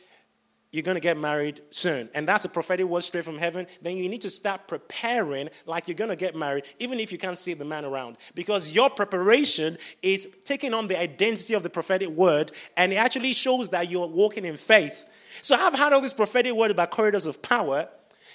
you're 0.74 0.82
going 0.82 0.96
to 0.96 1.00
get 1.00 1.16
married 1.16 1.60
soon. 1.70 2.08
And 2.14 2.26
that's 2.26 2.44
a 2.44 2.48
prophetic 2.48 2.86
word 2.86 3.02
straight 3.02 3.24
from 3.24 3.38
heaven. 3.38 3.66
Then 3.80 3.96
you 3.96 4.08
need 4.08 4.20
to 4.22 4.30
start 4.30 4.66
preparing 4.66 5.48
like 5.66 5.88
you're 5.88 5.94
going 5.94 6.10
to 6.10 6.16
get 6.16 6.34
married, 6.34 6.64
even 6.78 7.00
if 7.00 7.12
you 7.12 7.18
can't 7.18 7.38
see 7.38 7.54
the 7.54 7.64
man 7.64 7.84
around. 7.84 8.16
Because 8.34 8.72
your 8.72 8.90
preparation 8.90 9.78
is 10.02 10.36
taking 10.44 10.74
on 10.74 10.88
the 10.88 10.98
identity 10.98 11.54
of 11.54 11.62
the 11.62 11.70
prophetic 11.70 12.08
word, 12.08 12.52
and 12.76 12.92
it 12.92 12.96
actually 12.96 13.32
shows 13.32 13.68
that 13.70 13.90
you're 13.90 14.06
walking 14.06 14.44
in 14.44 14.56
faith. 14.56 15.06
So 15.42 15.56
I've 15.56 15.74
had 15.74 15.92
all 15.92 16.00
this 16.00 16.12
prophetic 16.12 16.54
word 16.54 16.70
about 16.70 16.90
corridors 16.90 17.26
of 17.26 17.40
power 17.42 17.88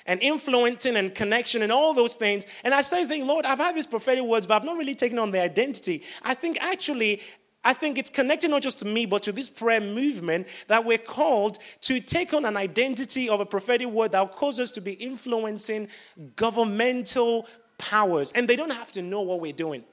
and 0.05 0.21
influencing 0.21 0.95
and 0.95 1.13
connection 1.13 1.61
and 1.61 1.71
all 1.71 1.93
those 1.93 2.15
things. 2.15 2.45
And 2.63 2.73
I 2.73 2.81
started 2.81 3.09
thinking, 3.09 3.27
Lord, 3.27 3.45
I've 3.45 3.59
had 3.59 3.75
these 3.75 3.87
prophetic 3.87 4.23
words, 4.23 4.47
but 4.47 4.55
I've 4.55 4.63
not 4.63 4.77
really 4.77 4.95
taken 4.95 5.19
on 5.19 5.31
the 5.31 5.41
identity. 5.41 6.03
I 6.23 6.33
think 6.33 6.57
actually 6.61 7.21
I 7.63 7.73
think 7.73 7.97
it's 7.97 8.09
connected 8.09 8.49
not 8.49 8.61
just 8.61 8.79
to 8.79 8.85
me, 8.85 9.05
but 9.05 9.23
to 9.23 9.31
this 9.31 9.49
prayer 9.49 9.81
movement 9.81 10.47
that 10.67 10.85
we're 10.85 10.97
called 10.97 11.59
to 11.81 11.99
take 11.99 12.33
on 12.33 12.45
an 12.45 12.55
identity 12.55 13.27
of 13.27 13.41
a 13.41 13.45
prophetic 13.45 13.87
word 13.87 14.13
that 14.13 14.21
will 14.21 14.27
cause 14.27 14.59
us 14.59 14.71
to 14.71 14.81
be 14.81 14.93
influencing 14.93 15.89
governmental 16.37 17.47
powers. 17.77 18.31
And 18.31 18.47
they 18.47 18.55
don't 18.55 18.71
have 18.71 18.91
to 18.93 19.01
know 19.01 19.21
what 19.21 19.41
we're 19.41 19.51
doing. 19.51 19.83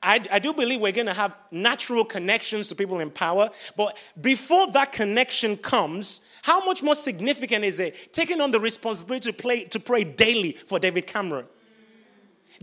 I, 0.00 0.22
I 0.30 0.38
do 0.38 0.52
believe 0.52 0.80
we're 0.80 0.92
going 0.92 1.06
to 1.06 1.12
have 1.12 1.34
natural 1.50 2.04
connections 2.04 2.68
to 2.68 2.76
people 2.76 3.00
in 3.00 3.10
power, 3.10 3.50
but 3.76 3.96
before 4.20 4.70
that 4.70 4.92
connection 4.92 5.56
comes, 5.56 6.20
how 6.42 6.64
much 6.64 6.84
more 6.84 6.94
significant 6.94 7.64
is 7.64 7.80
it 7.80 8.12
taking 8.12 8.40
on 8.40 8.52
the 8.52 8.60
responsibility 8.60 9.32
to, 9.32 9.36
play, 9.36 9.64
to 9.64 9.80
pray 9.80 10.04
daily 10.04 10.52
for 10.52 10.78
David 10.78 11.08
Cameron? 11.08 11.46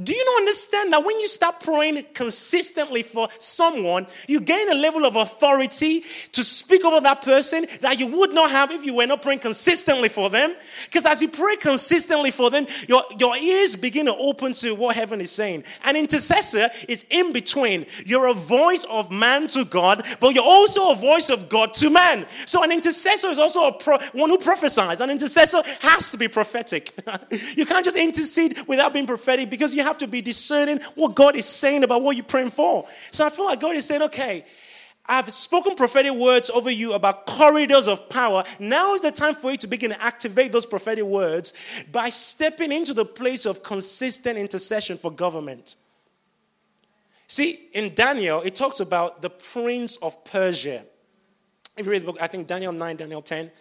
Do 0.04 0.14
you 0.14 0.26
not 0.26 0.42
understand 0.42 0.92
that 0.92 1.06
when 1.06 1.18
you 1.22 1.28
start 1.28 1.62
praying 1.62 2.06
consistently 2.14 3.02
for 3.02 3.30
someone, 3.38 4.08
you 4.28 4.42
gain 4.42 4.70
a 4.70 4.76
level 4.76 5.06
of 5.06 5.16
authority 5.16 6.04
to 6.34 6.44
speak 6.44 6.84
over 6.84 7.00
that 7.00 7.22
person 7.22 7.66
that 7.80 7.98
you 7.98 8.08
would 8.08 8.34
not 8.34 8.52
have 8.52 8.72
if 8.72 8.84
you 8.84 8.96
were 8.96 9.06
not 9.06 9.22
praying 9.22 9.40
consistently 9.40 10.10
for 10.10 10.30
them? 10.30 10.54
Because 10.86 11.06
as 11.06 11.22
you 11.22 11.30
pray 11.30 11.56
consistently 11.56 12.32
for 12.32 12.50
them, 12.50 12.68
your, 12.90 13.04
your 13.18 13.38
ears 13.38 13.78
begin 13.78 14.08
to 14.08 14.16
open 14.18 14.52
to 14.56 14.76
what 14.76 14.98
heaven 14.98 15.22
is 15.22 15.32
saying. 15.32 15.64
An 15.86 15.96
intercessor 15.96 16.70
is 16.90 17.06
in 17.10 17.32
between. 17.32 17.86
You're 18.06 18.28
a 18.28 18.34
voice 18.34 18.84
of 18.90 19.12
man 19.12 19.48
to 19.50 19.64
God, 19.64 20.06
but 20.20 20.36
you're 20.36 20.44
also 20.44 20.92
a 20.92 20.96
voice 20.96 21.30
of 21.30 21.48
God 21.48 21.74
to 21.76 21.90
man. 21.90 22.26
So 22.46 22.64
an 22.64 22.72
intercessor 22.74 23.28
is 23.28 23.38
also 23.38 23.68
a 23.68 23.72
pro, 23.72 23.98
one 24.12 24.30
who 24.30 24.40
prophesies. 24.40 25.00
An 25.00 25.10
intercessor 25.10 25.64
has 25.80 26.10
to 26.10 26.18
be 26.18 26.28
prophetic. 26.28 26.92
you 27.56 27.66
can't 27.66 27.86
just 27.86 27.96
intercede 27.96 28.60
without 28.68 28.92
being 28.92 29.08
prophetic 29.08 29.50
because 29.50 29.74
you 29.74 29.85
have 29.86 29.98
to 30.00 30.08
be 30.08 30.22
discerning 30.22 30.80
what 30.96 31.16
God 31.16 31.36
is 31.36 31.46
saying 31.46 31.84
about 31.84 32.02
what 32.02 32.16
you're 32.18 32.26
praying 32.26 32.50
for. 32.50 32.86
So 33.12 33.26
I 33.26 33.30
feel 33.30 33.46
like 33.46 33.60
God 33.60 33.76
is 33.76 33.86
saying, 33.86 34.02
okay, 34.04 34.46
I've 35.08 35.32
spoken 35.32 35.76
prophetic 35.76 36.14
words 36.14 36.50
over 36.50 36.72
you 36.72 36.94
about 36.94 37.28
corridors 37.28 37.88
of 37.88 38.10
power. 38.10 38.44
Now 38.60 38.96
is 38.96 39.02
the 39.02 39.12
time 39.12 39.36
for 39.36 39.52
you 39.52 39.58
to 39.58 39.68
begin 39.68 39.92
to 39.92 40.02
activate 40.02 40.52
those 40.52 40.66
prophetic 40.66 41.04
words 41.04 41.54
by 41.92 42.10
stepping 42.10 42.72
into 42.72 42.94
the 42.94 43.06
place 43.06 43.46
of 43.46 43.62
consistent 43.62 44.38
intercession 44.38 44.98
for 44.98 45.12
government. 45.12 45.76
See, 47.28 47.70
in 47.74 47.94
Daniel, 47.94 48.42
it 48.42 48.56
talks 48.56 48.80
about 48.80 49.22
the 49.22 49.30
prince 49.30 49.98
of 49.98 50.24
Persia. 50.24 50.86
If 51.78 51.86
you 51.86 51.92
read 51.92 52.02
the 52.02 52.08
book, 52.08 52.18
I 52.22 52.28
think 52.28 52.48
Daniel 52.48 52.72
9, 52.72 52.96
Daniel 52.96 53.22
10, 53.22 53.52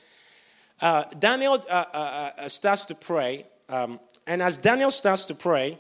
uh, 0.81 1.05
Daniel 1.19 1.55
uh, 1.69 1.73
uh, 1.73 2.31
uh 2.39 2.49
starts 2.49 2.85
to 2.87 2.95
pray. 2.95 3.47
Um, 3.69 4.01
and 4.27 4.43
as 4.43 4.57
Daniel 4.57 4.91
starts 4.91 5.27
to 5.27 5.35
pray, 5.35 5.79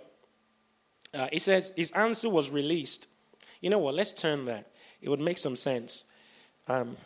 uh, 1.14 1.28
he 1.32 1.38
says 1.38 1.72
his 1.76 1.90
answer 1.92 2.28
was 2.28 2.50
released. 2.50 3.08
You 3.60 3.70
know 3.70 3.78
what? 3.78 3.94
Let's 3.94 4.12
turn 4.12 4.44
there 4.44 4.64
it 5.04 5.10
would 5.10 5.20
make 5.20 5.36
some 5.36 5.54
sense. 5.54 6.06
Um, 6.66 6.96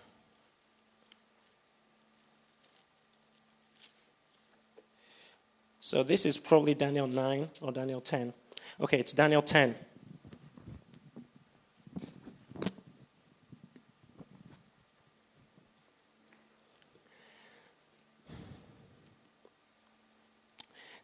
so 5.80 6.04
this 6.04 6.24
is 6.24 6.38
probably 6.38 6.74
Daniel 6.74 7.08
9 7.08 7.48
or 7.60 7.72
Daniel 7.72 7.98
10. 7.98 8.32
Okay, 8.80 9.00
it's 9.00 9.12
Daniel 9.12 9.42
10. 9.42 9.74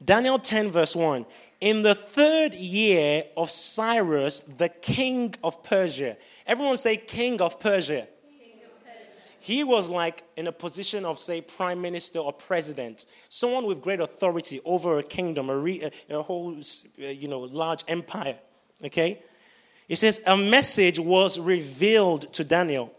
Daniel 0.05 0.39
10, 0.39 0.71
verse 0.71 0.95
1. 0.95 1.27
In 1.65 1.81
the 1.81 1.95
third 1.95 2.53
year 2.53 3.25
of 3.39 3.51
Cyrus, 3.51 4.43
the 4.43 4.69
king 4.69 5.35
of 5.43 5.63
Persia. 5.63 6.19
Everyone 6.47 6.77
say, 6.77 6.99
king 6.99 7.41
of 7.41 7.59
Persia. 7.59 8.07
He 9.41 9.65
was 9.65 9.89
like 9.89 10.25
in 10.37 10.47
a 10.47 10.53
position 10.53 11.07
of, 11.07 11.19
say, 11.19 11.41
prime 11.41 11.81
minister 11.81 12.19
or 12.19 12.35
president, 12.35 13.07
someone 13.31 13.65
with 13.65 13.81
great 13.81 14.01
authority 14.01 14.61
over 14.67 14.99
a 14.99 15.03
kingdom, 15.03 15.49
a, 15.49 15.57
re, 15.57 15.91
a, 16.11 16.19
a 16.19 16.23
whole, 16.23 16.55
uh, 16.55 17.07
you 17.07 17.29
know, 17.29 17.41
large 17.41 17.83
empire. 17.89 18.39
Okay? 18.85 19.23
It 19.89 19.97
says, 19.97 20.21
a 20.27 20.37
message 20.37 20.99
was 20.99 21.41
revealed 21.41 22.31
to 22.35 22.45
Daniel. 22.45 22.93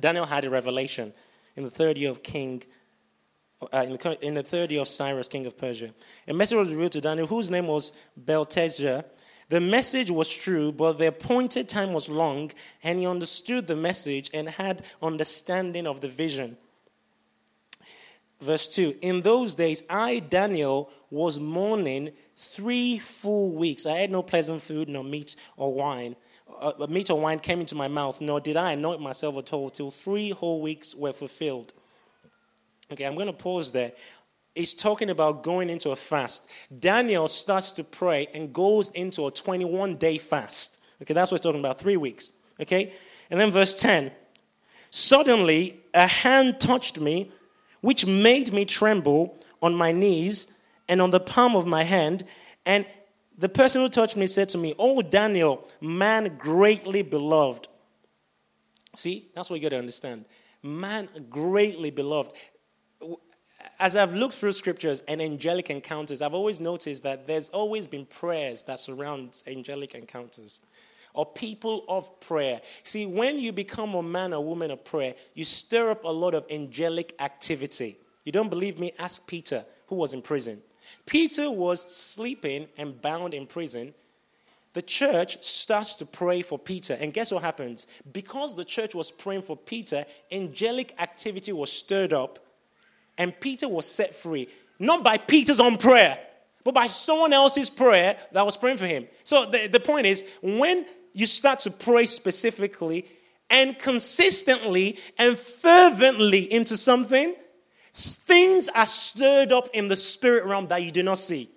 Daniel 0.00 0.24
had 0.24 0.46
a 0.46 0.50
revelation 0.50 1.12
in 1.54 1.64
the 1.64 1.70
third 1.70 1.98
year 1.98 2.12
of 2.12 2.22
King 2.22 2.62
uh, 3.60 3.84
in, 3.86 3.92
the, 3.92 4.18
in 4.22 4.34
the 4.34 4.42
third 4.42 4.70
year 4.70 4.80
of 4.80 4.88
Cyrus, 4.88 5.28
king 5.28 5.46
of 5.46 5.56
Persia. 5.56 5.92
A 6.26 6.34
message 6.34 6.56
was 6.56 6.70
revealed 6.70 6.92
to 6.92 7.00
Daniel, 7.00 7.26
whose 7.26 7.50
name 7.50 7.66
was 7.66 7.92
Belteshazzar. 8.16 9.04
The 9.48 9.60
message 9.60 10.10
was 10.10 10.32
true, 10.32 10.72
but 10.72 10.98
the 10.98 11.08
appointed 11.08 11.68
time 11.68 11.92
was 11.92 12.08
long, 12.08 12.52
and 12.82 12.98
he 12.98 13.06
understood 13.06 13.66
the 13.66 13.76
message 13.76 14.30
and 14.34 14.48
had 14.48 14.82
understanding 15.02 15.86
of 15.86 16.00
the 16.00 16.08
vision. 16.08 16.56
Verse 18.40 18.68
2 18.74 18.96
In 19.00 19.22
those 19.22 19.54
days, 19.54 19.82
I, 19.88 20.20
Daniel, 20.20 20.90
was 21.10 21.40
mourning 21.40 22.12
three 22.36 22.98
full 22.98 23.52
weeks. 23.52 23.86
I 23.86 23.96
had 23.96 24.10
no 24.10 24.22
pleasant 24.22 24.62
food, 24.62 24.88
nor 24.88 25.02
meat 25.02 25.34
or 25.56 25.72
wine. 25.72 26.14
Uh, 26.60 26.86
meat 26.88 27.10
or 27.10 27.20
wine 27.20 27.38
came 27.38 27.60
into 27.60 27.74
my 27.74 27.88
mouth, 27.88 28.20
nor 28.20 28.40
did 28.40 28.56
I 28.56 28.72
anoint 28.72 29.00
myself 29.00 29.36
at 29.38 29.52
all, 29.52 29.70
till 29.70 29.90
three 29.90 30.30
whole 30.30 30.60
weeks 30.60 30.94
were 30.94 31.12
fulfilled. 31.12 31.72
Okay, 32.90 33.04
I'm 33.04 33.14
going 33.14 33.26
to 33.26 33.32
pause 33.32 33.72
there. 33.72 33.92
He's 34.54 34.74
talking 34.74 35.10
about 35.10 35.42
going 35.42 35.68
into 35.68 35.90
a 35.90 35.96
fast. 35.96 36.48
Daniel 36.80 37.28
starts 37.28 37.72
to 37.72 37.84
pray 37.84 38.28
and 38.34 38.52
goes 38.52 38.90
into 38.90 39.26
a 39.26 39.30
21 39.30 39.96
day 39.96 40.18
fast. 40.18 40.78
Okay, 41.02 41.14
that's 41.14 41.30
what 41.30 41.38
he's 41.38 41.42
talking 41.42 41.60
about, 41.60 41.78
three 41.78 41.96
weeks. 41.96 42.32
Okay, 42.60 42.92
and 43.30 43.38
then 43.38 43.50
verse 43.50 43.78
10 43.78 44.10
Suddenly, 44.90 45.80
a 45.94 46.06
hand 46.06 46.58
touched 46.60 46.98
me, 46.98 47.30
which 47.82 48.06
made 48.06 48.52
me 48.52 48.64
tremble 48.64 49.38
on 49.60 49.74
my 49.74 49.92
knees 49.92 50.52
and 50.88 51.02
on 51.02 51.10
the 51.10 51.20
palm 51.20 51.54
of 51.54 51.66
my 51.66 51.82
hand. 51.84 52.24
And 52.64 52.86
the 53.36 53.48
person 53.48 53.82
who 53.82 53.88
touched 53.88 54.16
me 54.16 54.26
said 54.26 54.48
to 54.50 54.58
me, 54.58 54.74
Oh, 54.78 55.02
Daniel, 55.02 55.68
man 55.80 56.36
greatly 56.38 57.02
beloved. 57.02 57.68
See, 58.96 59.28
that's 59.34 59.50
what 59.50 59.56
you 59.56 59.62
got 59.62 59.70
to 59.70 59.78
understand. 59.78 60.24
Man 60.62 61.08
greatly 61.30 61.90
beloved 61.90 62.32
as 63.80 63.94
I've 63.94 64.14
looked 64.14 64.34
through 64.34 64.52
scriptures 64.52 65.02
and 65.06 65.22
angelic 65.22 65.70
encounters, 65.70 66.20
I've 66.20 66.34
always 66.34 66.58
noticed 66.58 67.02
that 67.04 67.26
there's 67.26 67.48
always 67.50 67.86
been 67.86 68.06
prayers 68.06 68.62
that 68.64 68.78
surround 68.78 69.42
angelic 69.46 69.94
encounters 69.94 70.60
or 71.14 71.24
people 71.26 71.84
of 71.88 72.20
prayer. 72.20 72.60
See, 72.82 73.06
when 73.06 73.38
you 73.38 73.52
become 73.52 73.94
a 73.94 74.02
man 74.02 74.32
or 74.32 74.44
woman 74.44 74.70
of 74.70 74.84
prayer, 74.84 75.14
you 75.34 75.44
stir 75.44 75.90
up 75.90 76.04
a 76.04 76.08
lot 76.08 76.34
of 76.34 76.44
angelic 76.50 77.14
activity. 77.20 77.98
You 78.24 78.32
don't 78.32 78.50
believe 78.50 78.78
me? 78.78 78.92
Ask 78.98 79.26
Peter, 79.26 79.64
who 79.86 79.96
was 79.96 80.12
in 80.12 80.22
prison. 80.22 80.60
Peter 81.06 81.50
was 81.50 81.82
sleeping 81.94 82.68
and 82.76 83.00
bound 83.00 83.34
in 83.34 83.46
prison. 83.46 83.94
The 84.74 84.82
church 84.82 85.42
starts 85.42 85.94
to 85.96 86.06
pray 86.06 86.42
for 86.42 86.58
Peter. 86.58 86.96
And 87.00 87.12
guess 87.12 87.30
what 87.30 87.42
happens? 87.42 87.86
Because 88.12 88.54
the 88.54 88.64
church 88.64 88.94
was 88.94 89.10
praying 89.10 89.42
for 89.42 89.56
Peter, 89.56 90.04
angelic 90.30 90.94
activity 91.00 91.52
was 91.52 91.72
stirred 91.72 92.12
up 92.12 92.38
and 93.18 93.38
Peter 93.38 93.68
was 93.68 93.86
set 93.86 94.14
free, 94.14 94.48
not 94.78 95.04
by 95.04 95.18
Peter's 95.18 95.60
own 95.60 95.76
prayer, 95.76 96.18
but 96.64 96.74
by 96.74 96.86
someone 96.86 97.32
else's 97.32 97.68
prayer 97.68 98.16
that 98.32 98.44
was 98.44 98.56
praying 98.56 98.78
for 98.78 98.86
him. 98.86 99.06
So 99.24 99.46
the, 99.46 99.66
the 99.66 99.80
point 99.80 100.06
is, 100.06 100.24
when 100.42 100.86
you 101.12 101.26
start 101.26 101.60
to 101.60 101.70
pray 101.70 102.06
specifically 102.06 103.06
and 103.50 103.78
consistently 103.78 104.98
and 105.18 105.36
fervently 105.36 106.50
into 106.52 106.76
something, 106.76 107.34
things 107.94 108.68
are 108.68 108.86
stirred 108.86 109.52
up 109.52 109.68
in 109.74 109.88
the 109.88 109.96
spirit 109.96 110.44
realm 110.44 110.68
that 110.68 110.82
you 110.82 110.92
do 110.92 111.02
not 111.02 111.18
see. 111.18 111.50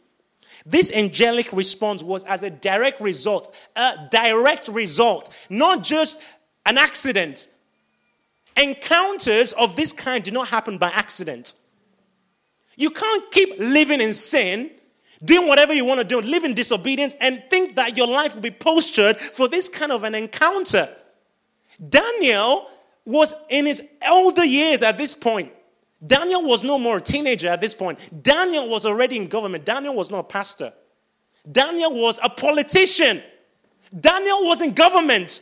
This 0.66 0.92
angelic 0.94 1.52
response 1.54 2.04
was 2.04 2.24
as 2.24 2.44
a 2.44 2.50
direct 2.50 3.02
result, 3.02 3.54
a 3.76 4.08
direct 4.12 4.68
result, 4.68 5.34
not 5.50 5.84
just 5.84 6.22
an 6.66 6.78
accident, 6.78 7.50
Encounters 8.62 9.54
of 9.54 9.76
this 9.76 9.92
kind 9.92 10.24
do 10.24 10.32
not 10.32 10.48
happen 10.48 10.78
by 10.78 10.90
accident. 10.90 11.56
You 12.76 12.92
can't 12.92 13.32
keep 13.32 13.60
living 13.60 14.00
in 14.00 14.14
sin, 14.14 14.72
doing 15.24 15.48
whatever 15.48 15.74
you 15.74 15.84
want 15.84 16.00
to 16.00 16.04
do, 16.04 16.22
live 16.22 16.44
in 16.44 16.54
disobedience, 16.54 17.16
and 17.20 17.44
think 17.50 17.76
that 17.76 17.98
your 17.98 18.08
life 18.08 18.36
will 18.36 18.42
be 18.42 18.52
postured 18.52 19.20
for 19.20 19.48
this 19.48 19.68
kind 19.68 19.92
of 19.92 20.04
an 20.04 20.16
encounter. 20.16 20.90
Daniel 21.90 22.70
was 23.04 23.34
in 23.50 23.66
his 23.66 23.82
elder 24.02 24.46
years 24.46 24.84
at 24.84 24.98
this 24.98 25.16
point. 25.16 25.52
Daniel 26.06 26.44
was 26.44 26.64
no 26.64 26.78
more 26.78 26.98
a 26.98 27.02
teenager 27.02 27.48
at 27.48 27.62
this 27.62 27.74
point. 27.74 28.24
Daniel 28.24 28.70
was 28.70 28.86
already 28.86 29.18
in 29.18 29.28
government. 29.28 29.66
Daniel 29.66 29.96
was 29.96 30.10
not 30.10 30.20
a 30.20 30.24
pastor. 30.24 30.74
Daniel 31.52 31.94
was 31.94 32.20
a 32.24 32.30
politician. 32.30 33.22
Daniel 34.00 34.46
was 34.46 34.62
in 34.62 34.72
government. 34.72 35.42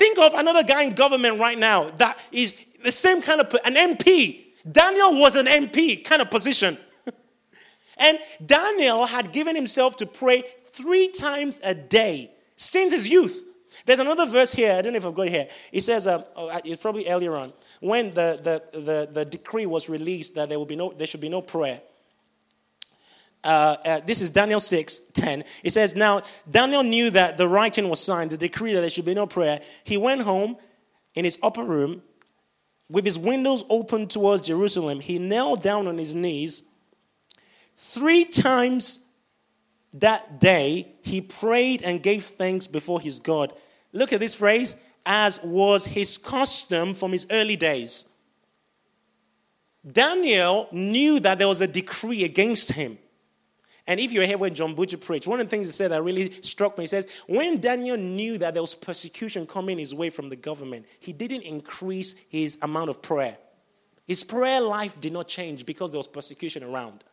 Think 0.00 0.18
of 0.18 0.32
another 0.32 0.64
guy 0.64 0.84
in 0.84 0.94
government 0.94 1.38
right 1.38 1.58
now 1.58 1.90
that 1.98 2.18
is 2.32 2.54
the 2.82 2.90
same 2.90 3.20
kind 3.20 3.38
of 3.38 3.54
an 3.66 3.74
MP. 3.74 4.46
Daniel 4.72 5.20
was 5.20 5.36
an 5.36 5.44
MP 5.44 6.02
kind 6.02 6.22
of 6.22 6.30
position. 6.30 6.78
and 7.98 8.18
Daniel 8.46 9.04
had 9.04 9.30
given 9.30 9.54
himself 9.54 9.96
to 9.96 10.06
pray 10.06 10.42
three 10.64 11.10
times 11.10 11.60
a 11.62 11.74
day 11.74 12.30
since 12.56 12.94
his 12.94 13.10
youth. 13.10 13.44
There's 13.84 13.98
another 13.98 14.24
verse 14.24 14.52
here. 14.52 14.72
I 14.72 14.80
don't 14.80 14.94
know 14.94 14.96
if 14.96 15.04
I've 15.04 15.14
got 15.14 15.26
it 15.26 15.32
here. 15.32 15.48
It 15.70 15.82
says, 15.82 16.06
uh, 16.06 16.24
oh, 16.34 16.58
it's 16.64 16.80
probably 16.80 17.06
earlier 17.06 17.36
on, 17.36 17.52
when 17.80 18.08
the, 18.14 18.40
the, 18.72 18.78
the, 18.80 19.08
the 19.12 19.26
decree 19.26 19.66
was 19.66 19.90
released 19.90 20.34
that 20.36 20.48
there, 20.48 20.58
will 20.58 20.64
be 20.64 20.76
no, 20.76 20.94
there 20.96 21.06
should 21.06 21.20
be 21.20 21.28
no 21.28 21.42
prayer 21.42 21.82
uh, 23.42 23.76
uh, 23.84 24.00
this 24.00 24.20
is 24.20 24.30
Daniel 24.30 24.60
6 24.60 24.98
10. 25.12 25.44
It 25.64 25.70
says, 25.70 25.94
Now 25.94 26.22
Daniel 26.50 26.82
knew 26.82 27.10
that 27.10 27.38
the 27.38 27.48
writing 27.48 27.88
was 27.88 28.00
signed, 28.00 28.30
the 28.30 28.36
decree 28.36 28.74
that 28.74 28.80
there 28.80 28.90
should 28.90 29.04
be 29.04 29.14
no 29.14 29.26
prayer. 29.26 29.60
He 29.84 29.96
went 29.96 30.22
home 30.22 30.56
in 31.14 31.24
his 31.24 31.38
upper 31.42 31.64
room 31.64 32.02
with 32.90 33.04
his 33.04 33.18
windows 33.18 33.64
open 33.70 34.08
towards 34.08 34.42
Jerusalem. 34.42 35.00
He 35.00 35.18
knelt 35.18 35.62
down 35.62 35.86
on 35.86 35.96
his 35.96 36.14
knees. 36.14 36.64
Three 37.76 38.24
times 38.24 39.00
that 39.94 40.38
day, 40.38 40.92
he 41.02 41.20
prayed 41.20 41.82
and 41.82 42.02
gave 42.02 42.24
thanks 42.24 42.66
before 42.66 43.00
his 43.00 43.20
God. 43.20 43.52
Look 43.92 44.12
at 44.12 44.20
this 44.20 44.34
phrase 44.34 44.76
as 45.06 45.42
was 45.42 45.86
his 45.86 46.18
custom 46.18 46.94
from 46.94 47.12
his 47.12 47.26
early 47.30 47.56
days. 47.56 48.06
Daniel 49.90 50.68
knew 50.72 51.18
that 51.20 51.38
there 51.38 51.48
was 51.48 51.62
a 51.62 51.66
decree 51.66 52.24
against 52.24 52.72
him. 52.72 52.98
And 53.86 53.98
if 53.98 54.12
you're 54.12 54.26
here 54.26 54.38
when 54.38 54.54
John 54.54 54.74
Butcher 54.74 54.98
preached, 54.98 55.26
one 55.26 55.40
of 55.40 55.46
the 55.46 55.50
things 55.50 55.66
he 55.66 55.72
said 55.72 55.90
that 55.90 56.02
really 56.02 56.30
struck 56.42 56.76
me, 56.76 56.84
he 56.84 56.88
says, 56.88 57.06
when 57.26 57.60
Daniel 57.60 57.96
knew 57.96 58.38
that 58.38 58.54
there 58.54 58.62
was 58.62 58.74
persecution 58.74 59.46
coming 59.46 59.78
his 59.78 59.94
way 59.94 60.10
from 60.10 60.28
the 60.28 60.36
government, 60.36 60.86
he 61.00 61.12
didn't 61.12 61.42
increase 61.42 62.14
his 62.28 62.58
amount 62.62 62.90
of 62.90 63.02
prayer. 63.02 63.36
His 64.06 64.24
prayer 64.24 64.60
life 64.60 65.00
did 65.00 65.12
not 65.12 65.28
change 65.28 65.64
because 65.64 65.90
there 65.90 65.98
was 65.98 66.08
persecution 66.08 66.62
around. 66.62 67.04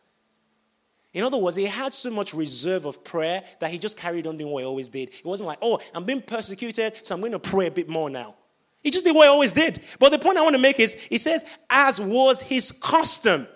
In 1.14 1.24
other 1.24 1.38
words, 1.38 1.56
he 1.56 1.64
had 1.64 1.94
so 1.94 2.10
much 2.10 2.34
reserve 2.34 2.84
of 2.84 3.02
prayer 3.02 3.42
that 3.60 3.70
he 3.70 3.78
just 3.78 3.96
carried 3.96 4.26
on 4.26 4.36
doing 4.36 4.52
what 4.52 4.60
he 4.60 4.66
always 4.66 4.88
did. 4.88 5.08
It 5.08 5.24
wasn't 5.24 5.46
like, 5.46 5.58
oh, 5.62 5.78
I'm 5.94 6.04
being 6.04 6.20
persecuted, 6.20 6.92
so 7.02 7.14
I'm 7.14 7.20
going 7.20 7.32
to 7.32 7.38
pray 7.38 7.66
a 7.66 7.70
bit 7.70 7.88
more 7.88 8.10
now. 8.10 8.34
He 8.82 8.90
just 8.90 9.04
did 9.04 9.14
what 9.14 9.24
he 9.24 9.28
always 9.28 9.52
did. 9.52 9.80
But 9.98 10.12
the 10.12 10.18
point 10.18 10.38
I 10.38 10.42
want 10.42 10.54
to 10.54 10.62
make 10.62 10.78
is, 10.78 10.94
he 10.94 11.18
says, 11.18 11.44
as 11.70 12.00
was 12.00 12.40
his 12.40 12.72
custom. 12.72 13.48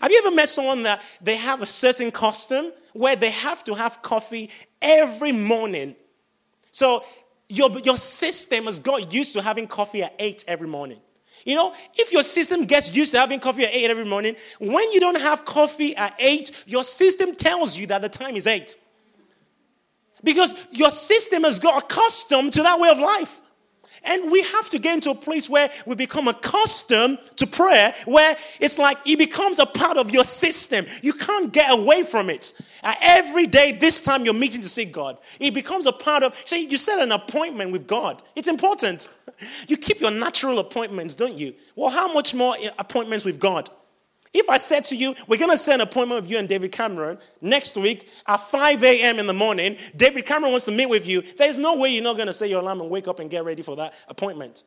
Have 0.00 0.10
you 0.10 0.22
ever 0.24 0.34
met 0.34 0.48
someone 0.48 0.82
that 0.84 1.02
they 1.20 1.36
have 1.36 1.62
a 1.62 1.66
certain 1.66 2.10
custom 2.10 2.72
where 2.92 3.16
they 3.16 3.30
have 3.30 3.64
to 3.64 3.74
have 3.74 4.02
coffee 4.02 4.50
every 4.80 5.32
morning? 5.32 5.96
So 6.70 7.04
your, 7.48 7.70
your 7.80 7.96
system 7.96 8.64
has 8.64 8.80
got 8.80 9.12
used 9.12 9.32
to 9.34 9.42
having 9.42 9.66
coffee 9.66 10.02
at 10.02 10.14
8 10.18 10.44
every 10.48 10.68
morning. 10.68 10.98
You 11.44 11.56
know, 11.56 11.74
if 11.94 12.12
your 12.12 12.22
system 12.22 12.64
gets 12.64 12.94
used 12.94 13.12
to 13.12 13.20
having 13.20 13.38
coffee 13.38 13.64
at 13.64 13.74
8 13.74 13.90
every 13.90 14.04
morning, 14.04 14.36
when 14.58 14.90
you 14.92 15.00
don't 15.00 15.20
have 15.20 15.44
coffee 15.44 15.94
at 15.96 16.14
8, 16.18 16.50
your 16.66 16.82
system 16.82 17.34
tells 17.34 17.76
you 17.76 17.86
that 17.88 18.00
the 18.00 18.08
time 18.08 18.34
is 18.36 18.46
8. 18.46 18.76
Because 20.22 20.54
your 20.70 20.90
system 20.90 21.44
has 21.44 21.58
got 21.58 21.84
accustomed 21.84 22.54
to 22.54 22.62
that 22.62 22.80
way 22.80 22.88
of 22.88 22.98
life. 22.98 23.42
And 24.04 24.30
we 24.30 24.42
have 24.42 24.68
to 24.70 24.78
get 24.78 24.94
into 24.94 25.10
a 25.10 25.14
place 25.14 25.48
where 25.48 25.70
we 25.86 25.94
become 25.94 26.28
accustomed 26.28 27.18
to 27.36 27.46
prayer, 27.46 27.94
where 28.04 28.36
it's 28.60 28.78
like 28.78 28.98
it 29.06 29.18
becomes 29.18 29.58
a 29.58 29.66
part 29.66 29.96
of 29.96 30.10
your 30.10 30.24
system. 30.24 30.86
You 31.02 31.12
can't 31.12 31.52
get 31.52 31.76
away 31.76 32.02
from 32.02 32.30
it. 32.30 32.52
Uh, 32.82 32.94
every 33.00 33.46
day, 33.46 33.72
this 33.72 34.00
time 34.00 34.24
you're 34.24 34.34
meeting 34.34 34.60
to 34.60 34.68
see 34.68 34.84
God. 34.84 35.18
It 35.40 35.54
becomes 35.54 35.86
a 35.86 35.92
part 35.92 36.22
of, 36.22 36.36
see, 36.44 36.66
you 36.66 36.76
set 36.76 37.00
an 37.00 37.12
appointment 37.12 37.72
with 37.72 37.86
God. 37.86 38.22
It's 38.36 38.48
important. 38.48 39.08
You 39.66 39.76
keep 39.76 40.00
your 40.00 40.12
natural 40.12 40.60
appointments, 40.60 41.12
don't 41.14 41.36
you? 41.36 41.54
Well, 41.74 41.90
how 41.90 42.12
much 42.12 42.34
more 42.34 42.54
appointments 42.78 43.24
with 43.24 43.40
God? 43.40 43.68
If 44.34 44.50
I 44.50 44.56
said 44.56 44.82
to 44.84 44.96
you, 44.96 45.14
we're 45.28 45.38
going 45.38 45.52
to 45.52 45.56
set 45.56 45.76
an 45.76 45.82
appointment 45.82 46.22
with 46.22 46.30
you 46.30 46.38
and 46.38 46.48
David 46.48 46.72
Cameron 46.72 47.18
next 47.40 47.76
week 47.76 48.08
at 48.26 48.38
5 48.38 48.82
a.m. 48.82 49.20
in 49.20 49.28
the 49.28 49.32
morning, 49.32 49.76
David 49.96 50.26
Cameron 50.26 50.50
wants 50.50 50.66
to 50.66 50.72
meet 50.72 50.88
with 50.88 51.06
you, 51.06 51.22
there's 51.38 51.56
no 51.56 51.76
way 51.76 51.90
you're 51.90 52.02
not 52.02 52.16
going 52.16 52.26
to 52.26 52.32
set 52.32 52.50
your 52.50 52.60
alarm 52.60 52.80
and 52.80 52.90
wake 52.90 53.06
up 53.06 53.20
and 53.20 53.30
get 53.30 53.44
ready 53.44 53.62
for 53.62 53.76
that 53.76 53.94
appointment. 54.08 54.64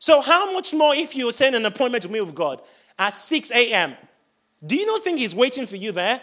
So, 0.00 0.20
how 0.20 0.52
much 0.52 0.74
more 0.74 0.94
if 0.94 1.14
you 1.14 1.30
send 1.30 1.54
an 1.54 1.64
appointment 1.64 2.02
to 2.02 2.08
meet 2.08 2.20
with 2.20 2.34
God 2.34 2.60
at 2.98 3.14
6 3.14 3.52
a.m.? 3.52 3.94
Do 4.66 4.76
you 4.76 4.86
not 4.86 5.02
think 5.02 5.20
He's 5.20 5.34
waiting 5.34 5.66
for 5.66 5.76
you 5.76 5.92
there? 5.92 6.20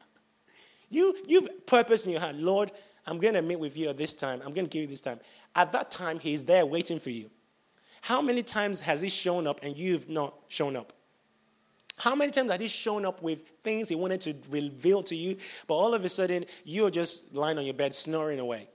you, 0.90 1.16
you've 1.28 1.64
purpose 1.66 2.06
in 2.06 2.12
your 2.12 2.20
heart, 2.20 2.36
Lord, 2.36 2.72
I'm 3.06 3.18
going 3.20 3.34
to 3.34 3.42
meet 3.42 3.60
with 3.60 3.76
you 3.76 3.88
at 3.88 3.96
this 3.96 4.14
time. 4.14 4.40
I'm 4.44 4.52
going 4.52 4.66
to 4.66 4.70
give 4.70 4.82
you 4.82 4.88
this 4.88 5.00
time. 5.00 5.20
At 5.54 5.70
that 5.72 5.92
time, 5.92 6.18
He's 6.18 6.42
there 6.42 6.66
waiting 6.66 6.98
for 6.98 7.10
you. 7.10 7.30
How 8.00 8.20
many 8.20 8.42
times 8.42 8.80
has 8.80 9.00
He 9.00 9.08
shown 9.08 9.46
up 9.46 9.60
and 9.62 9.76
you've 9.76 10.08
not 10.08 10.34
shown 10.48 10.74
up? 10.74 10.92
How 11.96 12.14
many 12.14 12.32
times 12.32 12.50
had 12.50 12.60
he 12.60 12.68
shown 12.68 13.04
up 13.04 13.22
with 13.22 13.48
things 13.62 13.88
he 13.88 13.94
wanted 13.94 14.20
to 14.22 14.34
reveal 14.50 15.02
to 15.04 15.14
you, 15.14 15.36
but 15.66 15.74
all 15.74 15.94
of 15.94 16.04
a 16.04 16.08
sudden 16.08 16.44
you're 16.64 16.90
just 16.90 17.34
lying 17.34 17.58
on 17.58 17.64
your 17.64 17.74
bed 17.74 17.94
snoring 17.94 18.40
away? 18.40 18.68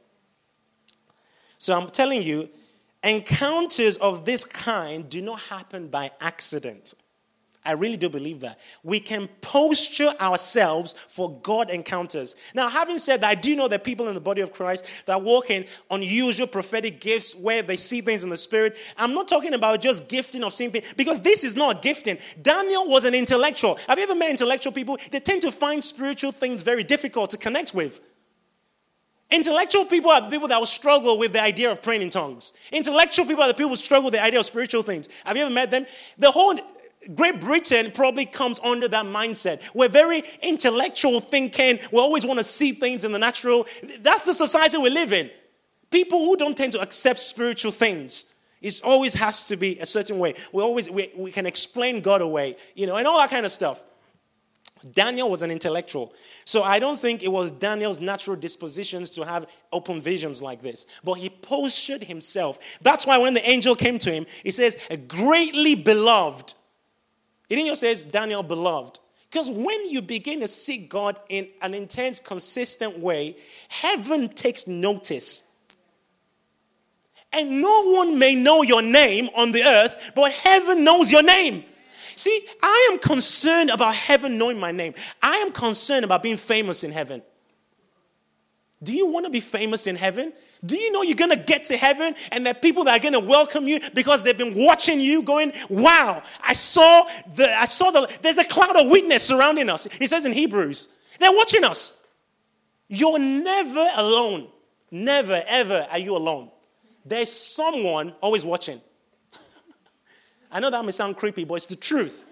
So 1.57 1.77
I'm 1.77 1.89
telling 1.89 2.23
you, 2.23 2.49
encounters 3.03 3.97
of 3.97 4.25
this 4.25 4.45
kind 4.45 5.09
do 5.09 5.21
not 5.21 5.41
happen 5.41 5.89
by 5.89 6.11
accident. 6.21 6.93
I 7.69 7.73
really 7.73 7.97
do 7.97 8.09
believe 8.09 8.39
that. 8.39 8.57
We 8.81 8.99
can 8.99 9.29
posture 9.41 10.11
ourselves 10.19 10.95
for 11.07 11.39
God 11.41 11.69
encounters. 11.69 12.35
Now, 12.55 12.67
having 12.67 12.97
said 12.97 13.21
that, 13.21 13.27
I 13.27 13.35
do 13.35 13.55
know 13.55 13.67
that 13.67 13.83
people 13.83 14.07
in 14.07 14.15
the 14.15 14.19
body 14.19 14.41
of 14.41 14.51
Christ 14.51 14.87
that 15.05 15.21
walk 15.21 15.51
in 15.51 15.67
unusual 15.91 16.47
prophetic 16.47 16.99
gifts 16.99 17.35
where 17.35 17.61
they 17.61 17.77
see 17.77 18.01
things 18.01 18.23
in 18.23 18.31
the 18.31 18.37
spirit. 18.37 18.75
I'm 18.97 19.13
not 19.13 19.27
talking 19.27 19.53
about 19.53 19.81
just 19.81 20.09
gifting 20.09 20.43
of 20.43 20.51
seeing 20.51 20.71
things, 20.71 20.91
because 20.97 21.19
this 21.19 21.43
is 21.43 21.55
not 21.55 21.83
gifting. 21.83 22.17
Daniel 22.41 22.87
was 22.87 23.05
an 23.05 23.13
intellectual. 23.13 23.77
Have 23.87 23.99
you 23.99 24.05
ever 24.05 24.15
met 24.15 24.31
intellectual 24.31 24.73
people? 24.73 24.97
They 25.11 25.19
tend 25.19 25.43
to 25.43 25.51
find 25.51 25.83
spiritual 25.83 26.31
things 26.31 26.63
very 26.63 26.83
difficult 26.83 27.29
to 27.29 27.37
connect 27.37 27.75
with. 27.75 28.01
Intellectual 29.29 29.85
people 29.85 30.09
are 30.09 30.27
people 30.27 30.47
that 30.47 30.57
will 30.57 30.65
struggle 30.65 31.19
with 31.19 31.33
the 31.33 31.41
idea 31.43 31.69
of 31.69 31.83
praying 31.83 32.01
in 32.01 32.09
tongues. 32.09 32.51
Intellectual 32.71 33.27
people 33.27 33.43
are 33.43 33.47
the 33.47 33.53
people 33.53 33.69
who 33.69 33.75
struggle 33.75 34.05
with 34.05 34.15
the 34.15 34.23
idea 34.23 34.39
of 34.39 34.45
spiritual 34.47 34.81
things. 34.81 35.07
Have 35.23 35.37
you 35.37 35.43
ever 35.43 35.53
met 35.53 35.69
them? 35.69 35.85
The 36.17 36.31
whole 36.31 36.57
Great 37.15 37.39
Britain 37.39 37.91
probably 37.91 38.25
comes 38.25 38.59
under 38.59 38.87
that 38.89 39.05
mindset. 39.05 39.61
We're 39.73 39.87
very 39.87 40.23
intellectual 40.41 41.21
thinking. 41.21 41.79
We 41.91 41.99
always 41.99 42.25
want 42.25 42.39
to 42.39 42.43
see 42.43 42.73
things 42.73 43.05
in 43.05 43.13
the 43.13 43.19
natural. 43.19 43.67
That's 44.01 44.23
the 44.23 44.33
society 44.33 44.77
we 44.77 44.89
live 44.89 45.13
in. 45.13 45.31
People 45.91 46.19
who 46.19 46.35
don't 46.35 46.57
tend 46.57 46.73
to 46.73 46.81
accept 46.81 47.19
spiritual 47.19 47.71
things. 47.71 48.25
It 48.61 48.81
always 48.83 49.13
has 49.13 49.47
to 49.47 49.55
be 49.55 49.79
a 49.79 49.85
certain 49.85 50.19
way. 50.19 50.35
We 50.51 50.61
always 50.61 50.89
we, 50.89 51.11
we 51.15 51.31
can 51.31 51.45
explain 51.45 52.01
God 52.01 52.21
away, 52.21 52.57
you 52.75 52.85
know, 52.85 52.97
and 52.97 53.07
all 53.07 53.17
that 53.17 53.29
kind 53.29 53.45
of 53.45 53.51
stuff. 53.51 53.81
Daniel 54.93 55.29
was 55.29 55.41
an 55.41 55.51
intellectual. 55.51 56.13
So 56.45 56.63
I 56.63 56.79
don't 56.79 56.99
think 56.99 57.23
it 57.23 57.31
was 57.31 57.51
Daniel's 57.51 57.99
natural 57.99 58.35
dispositions 58.35 59.09
to 59.11 59.25
have 59.25 59.47
open 59.71 60.01
visions 60.01 60.41
like 60.41 60.61
this. 60.61 60.85
But 61.03 61.15
he 61.15 61.29
postured 61.29 62.03
himself. 62.03 62.59
That's 62.81 63.05
why 63.05 63.17
when 63.17 63.33
the 63.33 63.49
angel 63.49 63.75
came 63.75 63.99
to 63.99 64.11
him, 64.11 64.25
he 64.43 64.51
says, 64.51 64.77
greatly 65.07 65.75
beloved. 65.75 66.53
It 67.49 67.55
didn't 67.55 67.69
just 67.69 67.81
say 67.81 68.09
Daniel 68.09 68.43
beloved. 68.43 68.99
Because 69.29 69.49
when 69.49 69.89
you 69.89 70.01
begin 70.01 70.39
to 70.39 70.47
seek 70.47 70.89
God 70.89 71.19
in 71.29 71.47
an 71.61 71.73
intense, 71.73 72.19
consistent 72.19 72.97
way, 72.97 73.37
heaven 73.67 74.29
takes 74.29 74.65
notice. 74.65 75.43
And 77.31 77.61
no 77.61 77.91
one 77.91 78.17
may 78.17 78.33
know 78.33 78.63
your 78.63 78.81
name 78.81 79.29
on 79.35 79.51
the 79.51 79.63
earth, 79.63 80.13
but 80.15 80.31
heaven 80.31 80.83
knows 80.83 81.11
your 81.11 81.21
name. 81.21 81.63
See, 82.15 82.45
I 82.61 82.89
am 82.91 82.99
concerned 82.99 83.69
about 83.69 83.93
heaven 83.93 84.37
knowing 84.37 84.59
my 84.59 84.71
name. 84.71 84.93
I 85.21 85.37
am 85.37 85.51
concerned 85.51 86.05
about 86.05 86.23
being 86.23 86.37
famous 86.37 86.83
in 86.83 86.91
heaven. 86.91 87.21
Do 88.81 88.93
you 88.93 89.07
want 89.07 89.25
to 89.25 89.31
be 89.31 89.41
famous 89.41 89.87
in 89.87 89.95
heaven? 89.95 90.31
Do 90.65 90.77
you 90.77 90.91
know 90.91 91.01
you're 91.01 91.15
going 91.15 91.31
to 91.31 91.37
get 91.37 91.65
to 91.65 91.77
heaven 91.77 92.15
and 92.31 92.47
are 92.47 92.53
people 92.53 92.83
that 92.85 92.97
are 92.97 93.01
going 93.01 93.13
to 93.13 93.19
welcome 93.19 93.67
you 93.67 93.79
because 93.93 94.23
they've 94.23 94.37
been 94.37 94.55
watching 94.55 94.99
you 94.99 95.21
going, 95.21 95.53
wow, 95.69 96.23
I 96.41 96.53
saw 96.53 97.07
the, 97.35 97.49
I 97.57 97.65
saw 97.65 97.91
the, 97.91 98.09
there's 98.21 98.37
a 98.37 98.43
cloud 98.43 98.75
of 98.75 98.89
witness 98.89 99.23
surrounding 99.23 99.69
us. 99.69 99.87
It 99.99 100.09
says 100.09 100.25
in 100.25 100.33
Hebrews, 100.33 100.89
they're 101.19 101.31
watching 101.31 101.63
us. 101.63 102.01
You're 102.87 103.19
never 103.19 103.85
alone. 103.95 104.47
Never, 104.91 105.43
ever 105.47 105.87
are 105.91 105.99
you 105.99 106.15
alone. 106.15 106.49
There's 107.05 107.31
someone 107.31 108.13
always 108.21 108.43
watching. 108.43 108.81
I 110.51 110.59
know 110.59 110.69
that 110.69 110.83
may 110.83 110.91
sound 110.91 111.17
creepy, 111.17 111.45
but 111.45 111.55
it's 111.55 111.67
the 111.67 111.75
truth. 111.75 112.25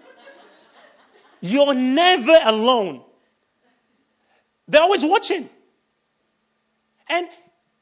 You're 1.40 1.74
never 1.74 2.36
alone. 2.44 3.02
They're 4.66 4.82
always 4.82 5.04
watching. 5.04 5.48
And 7.08 7.28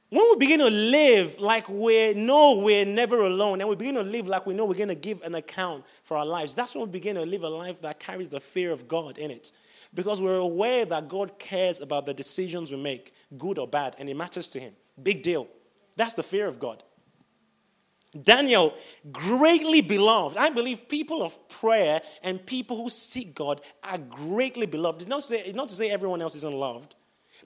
when 0.09 0.25
we 0.31 0.37
begin 0.37 0.61
to 0.61 0.71
live 0.71 1.41
like 1.41 1.69
we 1.69 2.15
know 2.15 2.61
we're 2.63 2.85
never 2.85 3.23
alone, 3.23 3.61
and 3.61 3.69
we 3.69 3.77
begin 3.77 3.97
to 3.97 4.03
live 4.03 4.29
like 4.29 4.47
we 4.47 4.55
know 4.55 4.65
we're 4.65 4.75
going 4.75 4.89
to 4.89 4.95
give 4.95 5.23
an 5.23 5.35
account 5.35 5.85
for 6.05 6.17
our 6.17 6.27
lives, 6.27 6.55
that's 6.55 6.75
when 6.75 6.85
we 6.85 6.91
begin 6.91 7.17
to 7.17 7.27
live 7.27 7.43
a 7.43 7.49
life 7.49 7.81
that 7.83 7.99
carries 7.99 8.29
the 8.29 8.41
fear 8.41 8.73
of 8.73 8.87
God 8.87 9.19
in 9.19 9.31
it. 9.31 9.53
Because 9.95 10.21
we're 10.21 10.37
aware 10.37 10.85
that 10.85 11.09
God 11.09 11.39
cares 11.39 11.81
about 11.81 12.07
the 12.07 12.15
decisions 12.15 12.71
we 12.71 12.77
make, 12.77 13.15
good 13.39 13.59
or 13.59 13.67
bad, 13.67 13.97
and 13.99 14.09
it 14.09 14.17
matters 14.17 14.49
to 14.49 14.61
Him. 14.61 14.75
Big 15.03 15.23
deal. 15.23 15.49
That's 15.97 16.15
the 16.15 16.23
fear 16.23 16.47
of 16.47 16.59
God. 16.59 16.83
Daniel, 18.23 18.75
greatly 19.13 19.81
beloved. 19.83 20.37
I 20.37 20.51
believe 20.51 20.89
people 20.89 21.23
of 21.23 21.49
prayer 21.49 22.01
and 22.23 22.45
people 22.45 22.77
who 22.77 22.89
seek 22.89 23.35
God 23.35 23.61
are 23.83 23.99
greatly 23.99 24.67
beloved. 24.67 25.03
It's 25.03 25.09
not 25.09 25.21
to 25.21 25.27
say, 25.27 25.53
not 25.53 25.69
to 25.69 25.75
say 25.75 25.91
everyone 25.91 26.23
else 26.23 26.35
isn't 26.37 26.55
loved, 26.55 26.95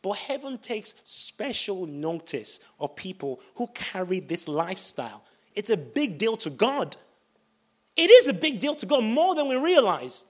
but 0.03 0.13
heaven 0.13 0.59
takes 0.59 0.95
special 1.05 1.87
notice 1.87 2.61
of 2.79 2.97
people 2.97 3.41
who 3.57 3.67
carry 3.69 4.21
this 4.21 4.49
lifestyle. 4.49 5.23
It's 5.55 5.71
a 5.71 5.77
big 5.77 6.19
deal 6.19 6.37
to 6.39 6.51
God. 6.51 6.97
It 7.97 8.11
is 8.11 8.29
a 8.29 8.33
big 8.33 8.61
deal 8.61 8.75
to 8.77 8.87
God, 8.87 9.05
more 9.05 9.35
than 9.35 9.49
we 9.49 9.57
realize. 9.57 10.25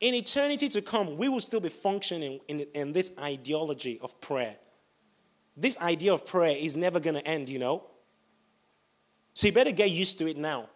In 0.00 0.14
eternity 0.14 0.68
to 0.68 0.82
come, 0.82 1.16
we 1.16 1.28
will 1.28 1.40
still 1.40 1.60
be 1.60 1.70
functioning 1.70 2.40
in, 2.46 2.60
in 2.74 2.92
this 2.92 3.10
ideology 3.18 3.98
of 4.02 4.20
prayer. 4.20 4.56
This 5.56 5.78
idea 5.78 6.12
of 6.12 6.26
prayer 6.26 6.56
is 6.56 6.76
never 6.76 7.00
going 7.00 7.16
to 7.16 7.26
end, 7.26 7.48
you 7.48 7.58
know. 7.58 7.84
So 9.34 9.46
you 9.46 9.52
better 9.52 9.72
get 9.72 9.90
used 9.90 10.18
to 10.18 10.28
it 10.28 10.36
now. 10.36 10.68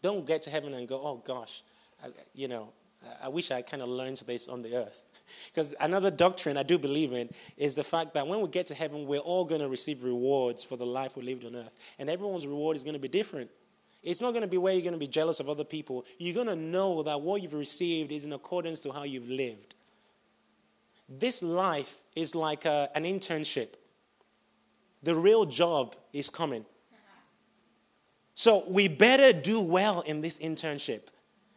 Don't 0.00 0.26
get 0.26 0.42
to 0.42 0.50
heaven 0.50 0.74
and 0.74 0.88
go, 0.88 0.96
oh 0.96 1.22
gosh, 1.24 1.62
I, 2.02 2.08
you 2.34 2.48
know, 2.48 2.72
I 3.22 3.28
wish 3.28 3.50
I 3.50 3.62
kind 3.62 3.82
of 3.82 3.88
learned 3.88 4.22
this 4.26 4.48
on 4.48 4.62
the 4.62 4.76
earth. 4.76 5.06
Because 5.46 5.74
another 5.80 6.10
doctrine 6.10 6.56
I 6.56 6.62
do 6.62 6.78
believe 6.78 7.12
in 7.12 7.30
is 7.56 7.74
the 7.74 7.84
fact 7.84 8.14
that 8.14 8.26
when 8.26 8.40
we 8.40 8.48
get 8.48 8.66
to 8.68 8.74
heaven, 8.74 9.06
we're 9.06 9.20
all 9.20 9.44
going 9.44 9.60
to 9.60 9.68
receive 9.68 10.04
rewards 10.04 10.62
for 10.62 10.76
the 10.76 10.86
life 10.86 11.16
we 11.16 11.22
lived 11.22 11.44
on 11.44 11.56
earth. 11.56 11.76
And 11.98 12.08
everyone's 12.08 12.46
reward 12.46 12.76
is 12.76 12.84
going 12.84 12.94
to 12.94 13.00
be 13.00 13.08
different. 13.08 13.50
It's 14.02 14.20
not 14.20 14.30
going 14.30 14.42
to 14.42 14.48
be 14.48 14.58
where 14.58 14.72
you're 14.72 14.82
going 14.82 14.94
to 14.94 14.98
be 14.98 15.06
jealous 15.06 15.38
of 15.38 15.48
other 15.48 15.64
people. 15.64 16.04
You're 16.18 16.34
going 16.34 16.48
to 16.48 16.56
know 16.56 17.02
that 17.04 17.20
what 17.20 17.40
you've 17.40 17.54
received 17.54 18.10
is 18.10 18.24
in 18.24 18.32
accordance 18.32 18.80
to 18.80 18.92
how 18.92 19.04
you've 19.04 19.30
lived. 19.30 19.74
This 21.08 21.42
life 21.42 22.00
is 22.16 22.34
like 22.34 22.64
a, 22.64 22.90
an 22.94 23.04
internship. 23.04 23.74
The 25.02 25.14
real 25.14 25.44
job 25.44 25.94
is 26.12 26.30
coming. 26.30 26.64
So 28.34 28.64
we 28.66 28.88
better 28.88 29.32
do 29.32 29.60
well 29.60 30.00
in 30.00 30.20
this 30.20 30.38
internship. 30.38 31.02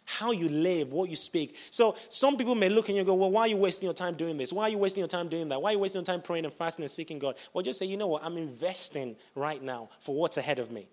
How 0.06 0.32
you 0.32 0.48
live, 0.50 0.94
what 0.94 1.10
you 1.10 1.16
speak. 1.16 1.58
So 1.72 1.96
some 2.10 2.38
people 2.38 2.56
may 2.56 2.70
look 2.70 2.88
and 2.88 2.98
you 2.98 3.04
go, 3.04 3.16
Well, 3.16 3.32
why 3.32 3.42
are 3.42 3.48
you 3.48 3.58
wasting 3.58 3.86
your 3.86 3.94
time 3.94 4.16
doing 4.16 4.38
this? 4.38 4.54
Why 4.54 4.64
are 4.64 4.70
you 4.70 4.78
wasting 4.78 5.02
your 5.02 5.08
time 5.08 5.28
doing 5.28 5.50
that? 5.50 5.62
Why 5.62 5.72
are 5.72 5.74
you 5.74 5.80
wasting 5.80 6.00
your 6.00 6.06
time 6.06 6.22
praying 6.22 6.46
and 6.46 6.54
fasting 6.54 6.84
and 6.84 6.92
seeking 6.92 7.20
God? 7.20 7.36
Well, 7.54 7.64
just 7.64 7.80
say, 7.80 7.86
You 7.86 7.98
know 7.98 8.08
what? 8.08 8.24
I'm 8.24 8.38
investing 8.38 9.16
right 9.36 9.62
now 9.62 9.90
for 10.00 10.16
what's 10.16 10.38
ahead 10.38 10.60
of 10.60 10.72
me. 10.72 10.88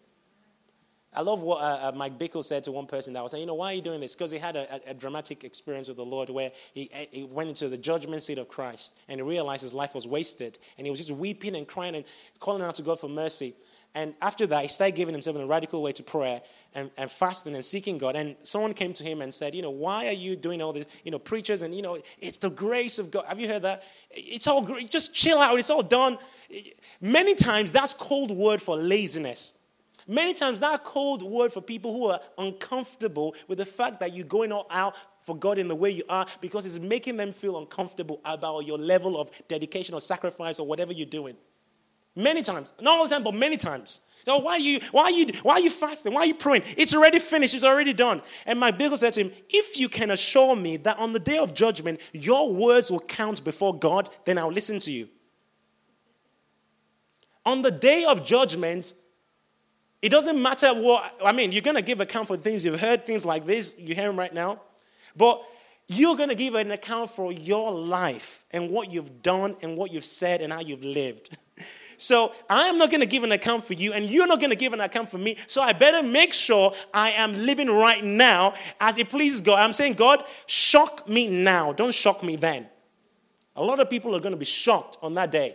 I 1.15 1.21
love 1.21 1.43
what 1.43 1.61
uh, 1.61 1.91
uh, 1.91 1.93
Mike 1.95 2.19
Bickle 2.19 2.43
said 2.43 2.65
to 2.65 2.73
one 2.73 2.87
person 2.87 3.13
that 3.13 3.23
was 3.23 3.33
saying, 3.33 3.43
You 3.43 3.47
know, 3.47 3.55
why 3.55 3.73
are 3.73 3.75
you 3.75 3.83
doing 3.83 4.01
this? 4.01 4.15
Because 4.15 4.31
he 4.31 4.39
had 4.39 4.57
a, 4.57 4.81
a, 4.87 4.95
dramatic 4.95 5.45
experience 5.45 5.89
with 5.89 5.99
the 5.99 6.05
Lord 6.05 6.31
where 6.31 6.51
he, 6.73 6.91
he 7.11 7.25
went 7.25 7.51
into 7.51 7.69
the 7.69 7.77
judgment 7.77 8.23
seat 8.23 8.39
of 8.39 8.49
Christ 8.49 8.97
and 9.09 9.19
he 9.19 9.23
realized 9.23 9.61
his 9.61 9.75
life 9.75 9.95
was 9.95 10.07
wasted. 10.07 10.59
And 10.79 10.87
he 10.87 10.91
was 10.91 10.99
just 11.01 11.11
weeping 11.11 11.55
and 11.55 11.69
crying 11.69 11.97
and 11.97 12.05
calling 12.41 12.63
out 12.63 12.77
to 12.77 12.83
God 12.83 12.99
for 12.99 13.11
mercy. 13.11 13.55
And 13.95 14.15
after 14.23 14.47
that, 14.47 14.63
he 14.63 14.69
started 14.69 14.95
giving 14.95 15.13
himself 15.13 15.37
in 15.37 15.43
a 15.43 15.47
radical 15.47 15.83
way 15.83 15.93
to 15.93 16.03
prayer 16.03 16.41
and, 16.75 16.91
and 16.97 17.11
fasting 17.11 17.55
and 17.55 17.63
seeking 17.65 17.99
God. 17.99 18.17
And 18.17 18.37
someone 18.43 18.73
came 18.73 18.95
to 18.95 19.05
him 19.05 19.21
and 19.21 19.33
said, 19.33 19.55
You 19.55 19.61
know, 19.61 19.71
why 19.71 20.07
are 20.07 20.13
you 20.13 20.35
doing 20.35 20.63
all 20.63 20.73
this? 20.73 20.87
You 21.05 21.11
know, 21.11 21.19
preachers, 21.19 21.61
and, 21.61 21.75
you 21.75 21.83
know, 21.83 21.99
it's 22.19 22.39
the 22.39 22.49
grace 22.49 22.99
of 22.99 23.11
God. 23.11 23.27
Have 23.27 23.39
you 23.39 23.49
heard 23.49 23.63
that? 23.63 23.83
It's 24.11 24.47
all 24.47 24.63
great. 24.63 24.91
Just 24.91 25.15
chill 25.15 25.39
out. 25.39 25.59
It's 25.59 25.69
all 25.69 25.83
done. 25.83 26.17
Many 27.03 27.35
times, 27.35 27.71
that's 27.71 27.93
cold 27.93 28.31
word 28.31 28.63
for 28.63 28.77
laziness. 28.77 29.59
Many 30.09 30.33
times, 30.33 30.61
that 30.61 30.85
cold 30.85 31.23
word 31.23 31.53
for 31.53 31.61
people 31.61 31.93
who 31.93 32.07
are 32.07 32.21
uncomfortable 32.39 33.35
with 33.47 33.59
the 33.59 33.67
fact 33.67 34.01
that 34.01 34.15
you're 34.15 34.27
going 34.27 34.53
all 34.53 34.67
out 34.71 34.95
for 35.21 35.37
God 35.37 35.59
in 35.59 35.69
the 35.69 35.77
way 35.77 35.91
you 35.91 36.03
are 36.09 36.27
because 36.41 36.65
it's 36.65 36.79
making 36.79 37.17
them 37.17 37.33
feel 37.33 37.59
uncomfortable 37.59 38.21
about 38.25 38.61
your 38.67 38.79
level 38.79 39.21
of 39.21 39.31
dedication 39.49 39.95
or 39.95 40.01
sacrifice 40.01 40.59
or 40.59 40.67
whatever 40.67 40.93
you're 40.93 41.07
doing. 41.07 41.37
Many 42.15 42.43
times. 42.43 42.73
Not 42.81 42.99
all 42.99 43.05
the 43.05 43.15
time, 43.15 43.25
but 43.25 43.35
many 43.35 43.57
times. 43.57 44.01
So 44.25 44.39
why 44.39 44.53
are 44.53 44.61
you 44.61 44.81
why 44.93 45.05
are 45.05 45.11
you 45.11 45.27
why 45.43 45.55
are 45.55 45.61
you 45.61 45.71
fasting? 45.71 46.15
Why 46.15 46.21
are 46.21 46.27
you 46.27 46.35
praying? 46.35 46.63
It's 46.77 46.95
already 46.95 47.19
finished, 47.19 47.55
it's 47.55 47.65
already 47.65 47.93
done. 47.93 48.23
And 48.47 48.61
Mike 48.61 48.79
Bickle 48.79 48.97
said 48.97 49.15
to 49.15 49.23
him, 49.23 49.33
if 49.49 49.79
you 49.79 49.89
can 49.89 50.13
assure 50.13 50.55
me 50.55 50.77
that 50.79 50.99
on 50.99 51.13
the 51.13 51.19
day 51.19 51.39
of 51.39 51.55
judgment 51.55 52.01
your 52.13 52.53
words 52.53 52.91
will 52.91 53.01
count 53.01 53.43
before 53.43 53.77
God, 53.77 54.11
then 54.25 54.39
I'll 54.39 54.53
listen 54.53 54.79
to 54.81 54.93
you. 54.93 55.09
On 57.45 57.63
the 57.63 57.73
day 57.73 58.05
of 58.05 58.25
judgment, 58.25 58.95
it 60.01 60.11
doesn't 60.11 60.41
matter 60.41 60.69
what 60.69 61.19
I 61.25 61.33
mean, 61.33 61.51
you're 61.51 61.63
gonna 61.63 61.83
give 61.83 62.01
account 62.01 62.29
for 62.29 62.37
things 62.37 62.65
you've 62.65 62.81
heard, 62.81 63.05
things 63.05 63.25
like 63.25 63.45
this, 63.45 63.77
you 63.77 63.97
hear 63.97 64.07
them 64.07 64.19
right 64.19 64.33
now. 64.33 64.61
But 65.17 65.43
you're 65.89 66.17
going 66.17 66.29
to 66.29 66.35
give 66.35 66.55
an 66.55 66.71
account 66.71 67.11
for 67.11 67.33
your 67.33 67.73
life 67.73 68.47
and 68.53 68.71
what 68.71 68.91
you've 68.91 69.21
done 69.21 69.57
and 69.63 69.77
what 69.77 69.93
you've 69.93 70.05
said 70.05 70.41
and 70.41 70.53
how 70.53 70.61
you've 70.61 70.85
lived. 70.85 71.37
So 72.03 72.33
I 72.51 72.67
am 72.67 72.79
not 72.79 72.91
going 72.91 73.01
to 73.01 73.07
give 73.07 73.23
an 73.23 73.31
account 73.31 73.63
for 73.63 73.75
you, 73.75 73.93
and 73.93 74.05
you're 74.05 74.27
not 74.27 74.41
going 74.41 74.51
to 74.51 74.57
give 74.57 74.73
an 74.73 74.81
account 74.81 75.09
for 75.09 75.19
me. 75.19 75.37
So 75.47 75.63
I 75.63 75.73
better 75.73 76.05
make 76.05 76.33
sure 76.33 76.75
I 76.93 77.13
am 77.13 77.33
living 77.47 77.69
right 77.69 78.03
now 78.03 78.55
as 78.81 78.99
it 78.99 79.09
pleases 79.09 79.41
God. 79.41 79.61
I'm 79.61 79.73
saying, 79.73 79.95
God, 79.95 80.25
shock 80.47 81.09
me 81.09 81.29
now. 81.29 81.73
Don't 81.73 81.95
shock 81.95 82.25
me 82.25 82.35
then. 82.35 82.67
A 83.55 83.63
lot 83.63 83.79
of 83.79 83.89
people 83.89 84.17
are 84.17 84.21
going 84.21 84.33
to 84.33 84.39
be 84.39 84.45
shocked 84.45 84.99
on 85.01 85.15
that 85.15 85.31
day. 85.31 85.55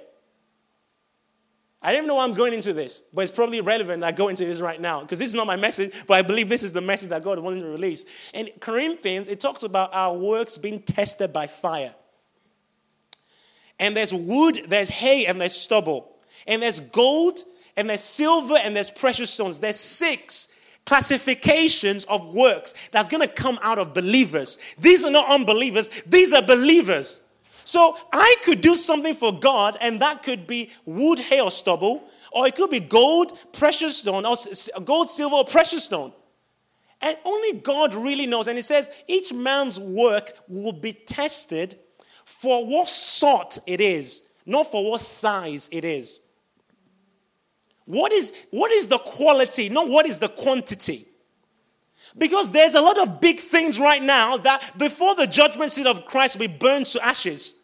I 1.82 1.92
don't 1.92 1.98
even 1.98 2.08
know 2.08 2.16
why 2.16 2.24
I'm 2.24 2.34
going 2.34 2.54
into 2.54 2.72
this, 2.72 3.04
but 3.14 3.24
it's 3.24 3.32
probably 3.32 3.60
relevant 3.60 4.02
I 4.04 4.14
go 4.14 4.30
into 4.30 4.46
this 4.46 4.62
right 4.62 4.80
now 4.80 5.02
because 5.02 5.20
this 5.20 5.28
is 5.28 5.36
not 5.36 5.48
my 5.48 5.58
message, 5.58 5.94
but 6.08 6.14
I 6.14 6.22
believe 6.22 6.48
this 6.48 6.64
is 6.64 6.72
the 6.72 6.82
message 6.82 7.10
that 7.10 7.24
God 7.24 7.40
wanted 7.40 7.62
to 7.62 7.68
release. 7.68 8.06
In 8.34 8.50
Corinthians, 8.62 9.28
it 9.28 9.42
talks 9.42 9.64
about 9.64 9.94
our 9.94 10.18
works 10.18 10.58
being 10.58 10.82
tested 10.82 11.34
by 11.34 11.48
fire. 11.48 11.94
And 13.80 13.98
there's 13.98 14.14
wood, 14.14 14.64
there's 14.70 14.90
hay, 14.90 15.26
and 15.26 15.42
there's 15.42 15.54
stubble 15.54 16.17
and 16.48 16.62
there's 16.62 16.80
gold, 16.80 17.44
and 17.76 17.90
there's 17.90 18.02
silver, 18.02 18.58
and 18.58 18.76
there's 18.76 18.92
precious 18.92 19.32
stones. 19.32 19.58
There's 19.58 19.80
six 19.80 20.50
classifications 20.86 22.06
of 22.06 22.34
works 22.34 22.74
that's 22.92 23.10
going 23.10 23.22
to 23.22 23.28
come 23.28 23.60
out 23.62 23.78
of 23.78 23.94
believers. 23.94 24.58
These 24.80 25.04
are 25.04 25.12
not 25.12 25.30
unbelievers, 25.30 25.90
these 26.08 26.34
are 26.34 26.42
believers. 26.42 27.22
So 27.66 27.98
I 28.14 28.36
could 28.44 28.62
do 28.62 28.76
something 28.76 29.14
for 29.14 29.38
God, 29.38 29.78
and 29.82 30.02
that 30.02 30.24
could 30.24 30.48
be 30.48 30.72
wood, 30.86 31.20
hay, 31.20 31.42
or 31.42 31.52
stubble, 31.52 32.10
or 32.32 32.48
it 32.48 32.56
could 32.56 32.70
be 32.70 32.80
gold, 32.80 33.38
precious 33.52 33.98
stone, 33.98 34.26
or 34.26 34.36
gold, 34.86 35.10
silver, 35.10 35.36
or 35.36 35.46
precious 35.46 35.84
stone. 35.84 36.14
And 37.02 37.18
only 37.26 37.60
God 37.60 37.94
really 37.94 38.26
knows. 38.26 38.48
And 38.48 38.58
He 38.58 38.62
says 38.62 38.90
each 39.08 39.34
man's 39.34 39.80
work 39.80 40.32
will 40.48 40.72
be 40.72 40.94
tested 40.94 41.78
for 42.24 42.66
what 42.66 42.88
sort 42.88 43.58
it 43.68 43.82
is, 43.82 44.30
not 44.46 44.72
for 44.72 44.90
what 44.90 45.02
size 45.02 45.68
it 45.72 45.84
is. 45.84 46.22
What 47.88 48.12
is, 48.12 48.34
what 48.52 48.72
is 48.72 48.88
the 48.88 48.98
quality, 48.98 49.70
not 49.70 49.88
what 49.88 50.06
is 50.06 50.20
the 50.20 50.28
quantity? 50.28 51.08
Because 52.18 52.52
there's 52.52 52.76
a 52.76 52.82
lot 52.82 52.98
of 53.00 53.22
big 53.22 53.40
things 53.40 53.80
right 53.80 54.04
now 54.04 54.38
that 54.38 54.78
before 54.78 55.16
the 55.16 55.26
judgment 55.26 55.72
seat 55.72 55.88
of 55.88 56.06
Christ 56.06 56.38
will 56.38 56.48
be 56.48 56.54
burned 56.54 56.88
to 56.88 57.04
ashes. 57.04 57.64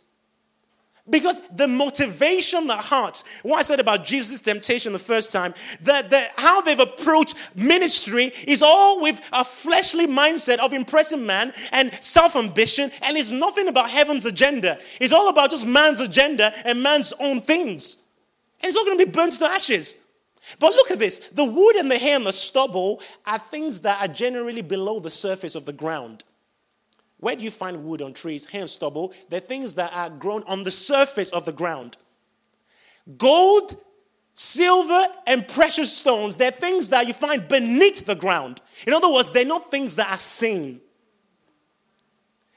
Because 1.09 1.41
the 1.53 1.67
motivation, 1.67 2.67
the 2.67 2.77
heart, 2.77 3.23
what 3.41 3.57
I 3.57 3.63
said 3.63 3.81
about 3.81 4.05
Jesus' 4.05 4.39
temptation 4.39 4.93
the 4.93 4.99
first 4.99 5.33
time, 5.33 5.53
that, 5.81 6.09
that 6.11 6.31
how 6.37 6.61
they've 6.61 6.79
approached 6.79 7.35
ministry 7.55 8.31
is 8.47 8.61
all 8.61 9.01
with 9.01 9.19
a 9.33 9.43
fleshly 9.43 10.07
mindset 10.07 10.59
of 10.59 10.71
impressing 10.71 11.25
man 11.25 11.51
and 11.73 11.91
self 12.01 12.37
ambition, 12.37 12.89
and 13.01 13.17
it's 13.17 13.31
nothing 13.31 13.67
about 13.67 13.89
heaven's 13.89 14.23
agenda. 14.23 14.79
It's 15.01 15.11
all 15.11 15.27
about 15.27 15.49
just 15.49 15.67
man's 15.67 15.99
agenda 15.99 16.53
and 16.65 16.81
man's 16.81 17.11
own 17.19 17.41
things. 17.41 17.97
And 18.61 18.69
it's 18.69 18.77
all 18.77 18.85
going 18.85 18.97
to 18.97 19.05
be 19.05 19.11
burnt 19.11 19.33
to 19.33 19.45
ashes. 19.45 19.97
But 20.59 20.73
look 20.73 20.91
at 20.91 20.99
this 20.99 21.19
the 21.31 21.45
wood 21.45 21.75
and 21.75 21.89
the 21.89 21.97
hay 21.97 22.13
and 22.13 22.25
the 22.25 22.33
stubble 22.33 23.01
are 23.25 23.39
things 23.39 23.81
that 23.81 24.01
are 24.01 24.13
generally 24.13 24.61
below 24.61 24.99
the 24.99 25.11
surface 25.11 25.55
of 25.55 25.65
the 25.65 25.73
ground. 25.73 26.23
Where 27.19 27.35
do 27.35 27.43
you 27.43 27.51
find 27.51 27.85
wood 27.85 28.01
on 28.01 28.13
trees, 28.13 28.45
hay 28.47 28.59
and 28.59 28.69
stubble? 28.69 29.13
They're 29.29 29.39
things 29.39 29.75
that 29.75 29.93
are 29.93 30.09
grown 30.09 30.43
on 30.43 30.63
the 30.63 30.71
surface 30.71 31.31
of 31.31 31.45
the 31.45 31.53
ground. 31.53 31.95
Gold, 33.17 33.77
silver, 34.33 35.07
and 35.25 35.47
precious 35.47 35.95
stones, 35.95 36.35
they're 36.35 36.51
things 36.51 36.89
that 36.89 37.07
you 37.07 37.13
find 37.13 37.47
beneath 37.47 38.05
the 38.05 38.15
ground. 38.15 38.61
In 38.85 38.93
other 38.93 39.09
words, 39.09 39.29
they're 39.29 39.45
not 39.45 39.71
things 39.71 39.95
that 39.95 40.11
are 40.11 40.19
seen, 40.19 40.81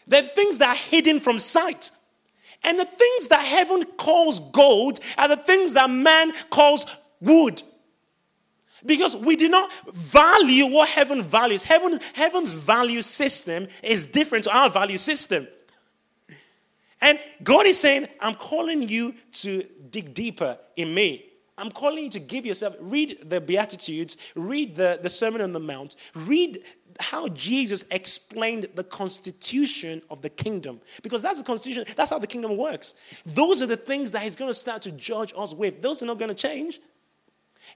they're 0.07 0.23
things 0.23 0.59
that 0.59 0.71
are 0.71 0.91
hidden 0.91 1.21
from 1.21 1.39
sight. 1.39 1.91
And 2.65 2.81
the 2.81 2.85
things 2.85 3.29
that 3.29 3.45
heaven 3.45 3.85
calls 3.97 4.41
gold 4.41 4.99
are 5.19 5.29
the 5.29 5.37
things 5.37 5.75
that 5.75 5.91
man 5.91 6.33
calls 6.51 6.87
wood. 7.21 7.63
Because 8.85 9.17
we 9.17 9.37
do 9.37 9.49
not 9.49 9.71
value 9.93 10.67
what 10.67 10.89
heaven 10.89 11.23
values. 11.23 11.65
Heaven, 11.65 11.99
heaven's 12.15 12.53
value 12.53 13.03
system 13.03 13.69
is 13.83 14.07
different 14.07 14.45
to 14.45 14.57
our 14.57 14.69
value 14.69 14.99
system. 14.99 15.49
And 17.01 17.19
God 17.43 17.67
is 17.67 17.79
saying, 17.79 18.09
I'm 18.21 18.35
calling 18.35 18.89
you 18.89 19.15
to 19.33 19.63
dig 19.91 20.15
deeper 20.15 20.59
in 20.77 20.95
me. 20.95 21.25
I'm 21.59 21.71
calling 21.71 22.05
you 22.05 22.11
to 22.11 22.21
give 22.21 22.45
yourself, 22.45 22.77
read 22.81 23.19
the 23.31 23.41
Beatitudes, 23.41 24.17
read 24.35 24.77
the, 24.77 24.99
the 25.03 25.09
Sermon 25.09 25.41
on 25.41 25.53
the 25.53 25.61
Mount, 25.61 25.97
read 26.15 26.63
how 27.01 27.29
Jesus 27.29 27.85
explained 27.91 28.69
the 28.75 28.85
constitution 28.85 30.03
of 30.11 30.23
the 30.23 30.31
kingdom. 30.31 30.81
Because 31.03 31.23
that's 31.23 31.39
the 31.39 31.45
constitution, 31.45 31.85
that's 31.97 32.11
how 32.11 32.19
the 32.19 32.27
kingdom 32.27 32.57
works. 32.57 32.95
Those 33.25 33.63
are 33.63 33.67
the 33.67 33.77
things 33.77 34.13
that 34.13 34.23
He's 34.23 34.37
going 34.37 34.51
to 34.51 34.55
start 34.55 34.83
to 34.83 34.93
judge 34.93 35.33
us 35.37 35.55
with. 35.55 35.83
Those 35.83 36.03
are 36.03 36.07
not 36.07 36.19
going 36.19 36.31
to 36.31 36.35
change. 36.35 36.81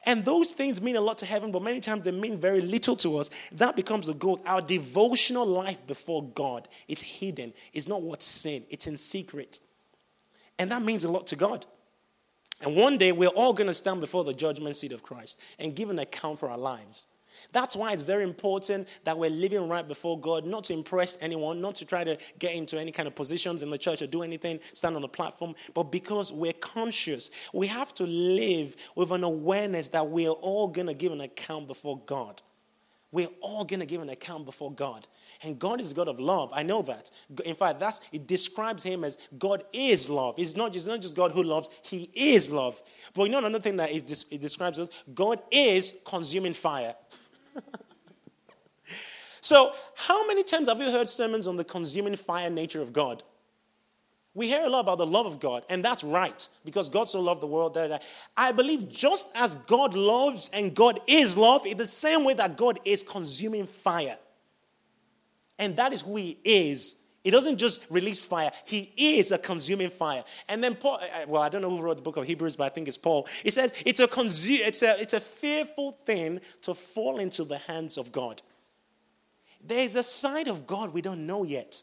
And 0.05 0.24
those 0.24 0.55
things 0.55 0.80
mean 0.80 0.97
a 0.97 1.01
lot 1.01 1.18
to 1.18 1.26
heaven, 1.26 1.53
but 1.53 1.62
many 1.62 1.80
times 1.80 2.05
they 2.05 2.12
mean 2.12 2.38
very 2.38 2.61
little 2.61 2.97
to 2.97 3.18
us. 3.18 3.30
That 3.53 3.76
becomes 3.76 4.07
the 4.07 4.14
goal. 4.14 4.41
Our 4.47 4.62
devotional 4.62 5.47
life 5.47 5.86
before 5.86 6.24
God, 6.24 6.68
it's 6.88 7.03
hidden. 7.03 7.53
It's 7.72 7.88
not 7.88 8.03
what's 8.03 8.24
sin, 8.24 8.64
it's 8.70 8.86
in 8.86 8.97
secret. 8.97 9.61
And 10.59 10.70
that 10.70 10.82
means 10.82 11.05
a 11.05 11.11
lot 11.11 11.26
to 11.28 11.36
God. 11.36 11.66
And 12.62 12.76
one 12.76 12.99
day 12.99 13.12
we're 13.12 13.28
all 13.28 13.53
going 13.53 13.68
to 13.68 13.74
stand 13.74 14.01
before 14.01 14.24
the 14.24 14.34
judgment 14.34 14.76
seat 14.76 14.93
of 14.93 15.03
Christ 15.03 15.41
and 15.59 15.74
give 15.74 15.91
an 15.91 15.99
account 15.99 16.38
for 16.38 16.51
our 16.51 16.59
lives. 16.59 17.09
That's 17.53 17.76
why 17.76 17.93
it's 17.93 18.03
very 18.03 18.24
important 18.24 18.88
that 19.05 19.18
we're 19.18 19.30
living 19.30 19.68
right 19.68 19.86
before 19.86 20.18
God, 20.20 20.47
not 20.47 20.64
to 20.64 20.72
impress 20.72 21.18
anyone, 21.20 21.61
not 21.61 21.74
to 21.76 21.84
try 21.84 22.05
to 22.05 22.18
get 22.38 22.55
into 22.55 22.78
any 22.78 22.93
kind 22.93 23.07
of 23.07 23.14
positions 23.14 23.62
in 23.62 23.70
the 23.70 23.78
church 23.78 24.03
or 24.03 24.07
do 24.07 24.22
anything, 24.22 24.61
stand 24.72 24.97
on 24.97 25.03
the 25.03 25.09
platform, 25.09 25.55
but 25.74 25.84
because 25.84 26.32
we're 26.32 26.53
conscious. 26.53 27.30
We 27.53 27.66
have 27.66 27.93
to 27.95 28.05
live 28.05 28.76
with 28.95 29.11
an 29.11 29.24
awareness 29.24 29.88
that 29.91 30.09
we're 30.09 30.30
all 30.30 30.68
going 30.68 30.86
to 30.88 30.95
give 30.95 31.12
an 31.12 31.20
account 31.20 31.68
before 31.68 32.01
God. 32.07 32.43
We're 33.12 33.28
all 33.41 33.64
going 33.64 33.80
to 33.80 33.86
give 33.86 34.03
an 34.03 34.09
account 34.09 34.45
before 34.45 34.72
God. 34.72 35.09
And 35.43 35.59
God 35.59 35.80
is 35.80 35.93
God 35.93 36.07
of 36.07 36.20
love. 36.20 36.53
I 36.55 36.62
know 36.62 36.82
that. 36.82 37.11
In 37.45 37.57
fact, 37.57 37.80
that's 37.80 38.01
it 38.12 38.28
describes 38.28 38.84
him 38.84 39.03
as 39.03 39.18
God 39.36 39.64
is 39.72 40.09
love. 40.09 40.36
It's 40.38 40.57
not 40.57 40.72
just, 40.72 40.86
not 40.86 41.01
just 41.01 41.16
God 41.16 41.32
who 41.32 41.43
loves, 41.43 41.68
he 41.82 42.11
is 42.14 42.51
love. 42.51 42.80
But 43.14 43.24
you 43.24 43.30
know 43.30 43.38
another 43.38 43.59
thing 43.59 43.76
that 43.76 43.91
it, 43.91 44.24
it 44.30 44.41
describes 44.41 44.78
us? 44.78 44.88
God 45.12 45.43
is 45.51 45.99
consuming 46.05 46.53
fire. 46.53 46.95
so, 49.41 49.73
how 49.95 50.27
many 50.27 50.43
times 50.43 50.69
have 50.69 50.81
you 50.81 50.91
heard 50.91 51.09
sermons 51.09 51.47
on 51.47 51.57
the 51.57 51.65
consuming 51.65 52.17
fire 52.17 52.51
nature 52.51 52.83
of 52.83 52.93
God? 52.93 53.23
We 54.33 54.47
hear 54.47 54.65
a 54.65 54.69
lot 54.69 54.81
about 54.81 54.99
the 54.99 55.07
love 55.07 55.27
of 55.27 55.41
God, 55.41 55.65
and 55.69 55.85
that's 55.85 56.05
right, 56.05 56.49
because 56.65 56.89
God 56.89 57.05
so 57.05 57.21
loved 57.21 57.43
the 57.43 57.49
world. 57.49 57.75
That 57.75 58.03
I 58.37 58.53
believe 58.53 58.89
just 58.89 59.29
as 59.35 59.57
God 59.67 59.95
loves 59.95 60.51
and 60.53 60.75
God 60.75 61.01
is 61.09 61.37
love, 61.37 61.67
in 61.67 61.77
the 61.77 61.87
same 61.87 62.25
way 62.25 62.35
that 62.35 62.57
God 62.57 62.79
is 62.85 63.03
consuming 63.03 63.67
fire. 63.67 64.17
And 65.59 65.77
that 65.77 65.93
is 65.93 66.01
who 66.01 66.17
he 66.17 66.39
is. 66.45 66.97
He 67.23 67.31
doesn't 67.31 67.59
just 67.59 67.85
release 67.91 68.25
fire, 68.25 68.51
he 68.64 68.93
is 68.97 69.31
a 69.31 69.39
consuming 69.39 69.91
fire. 69.91 70.25
And 70.49 70.62
then 70.64 70.75
Paul, 70.75 71.01
well, 71.29 71.43
I 71.43 71.49
don't 71.49 71.62
know 71.62 71.71
who 71.71 71.83
wrote 71.83 71.97
the 71.97 72.03
book 72.03 72.16
of 72.16 72.25
Hebrews, 72.25 72.57
but 72.57 72.64
I 72.64 72.68
think 72.71 72.89
it's 72.89 72.97
Paul. 72.97 73.29
He 73.43 73.51
says 73.51 73.75
it's 73.85 74.01
a, 74.01 74.09
consu- 74.09 74.66
it's 74.66 74.83
a, 74.83 75.01
it's 75.01 75.12
a 75.12 75.21
fearful 75.21 75.93
thing 76.05 76.41
to 76.62 76.75
fall 76.75 77.18
into 77.18 77.45
the 77.45 77.59
hands 77.59 77.99
of 77.99 78.11
God. 78.11 78.41
There's 79.62 79.97
a 79.97 80.03
side 80.03 80.49
of 80.49 80.66
God 80.66 80.95
we 80.95 81.03
don't 81.03 81.27
know 81.27 81.45
yet. 81.45 81.83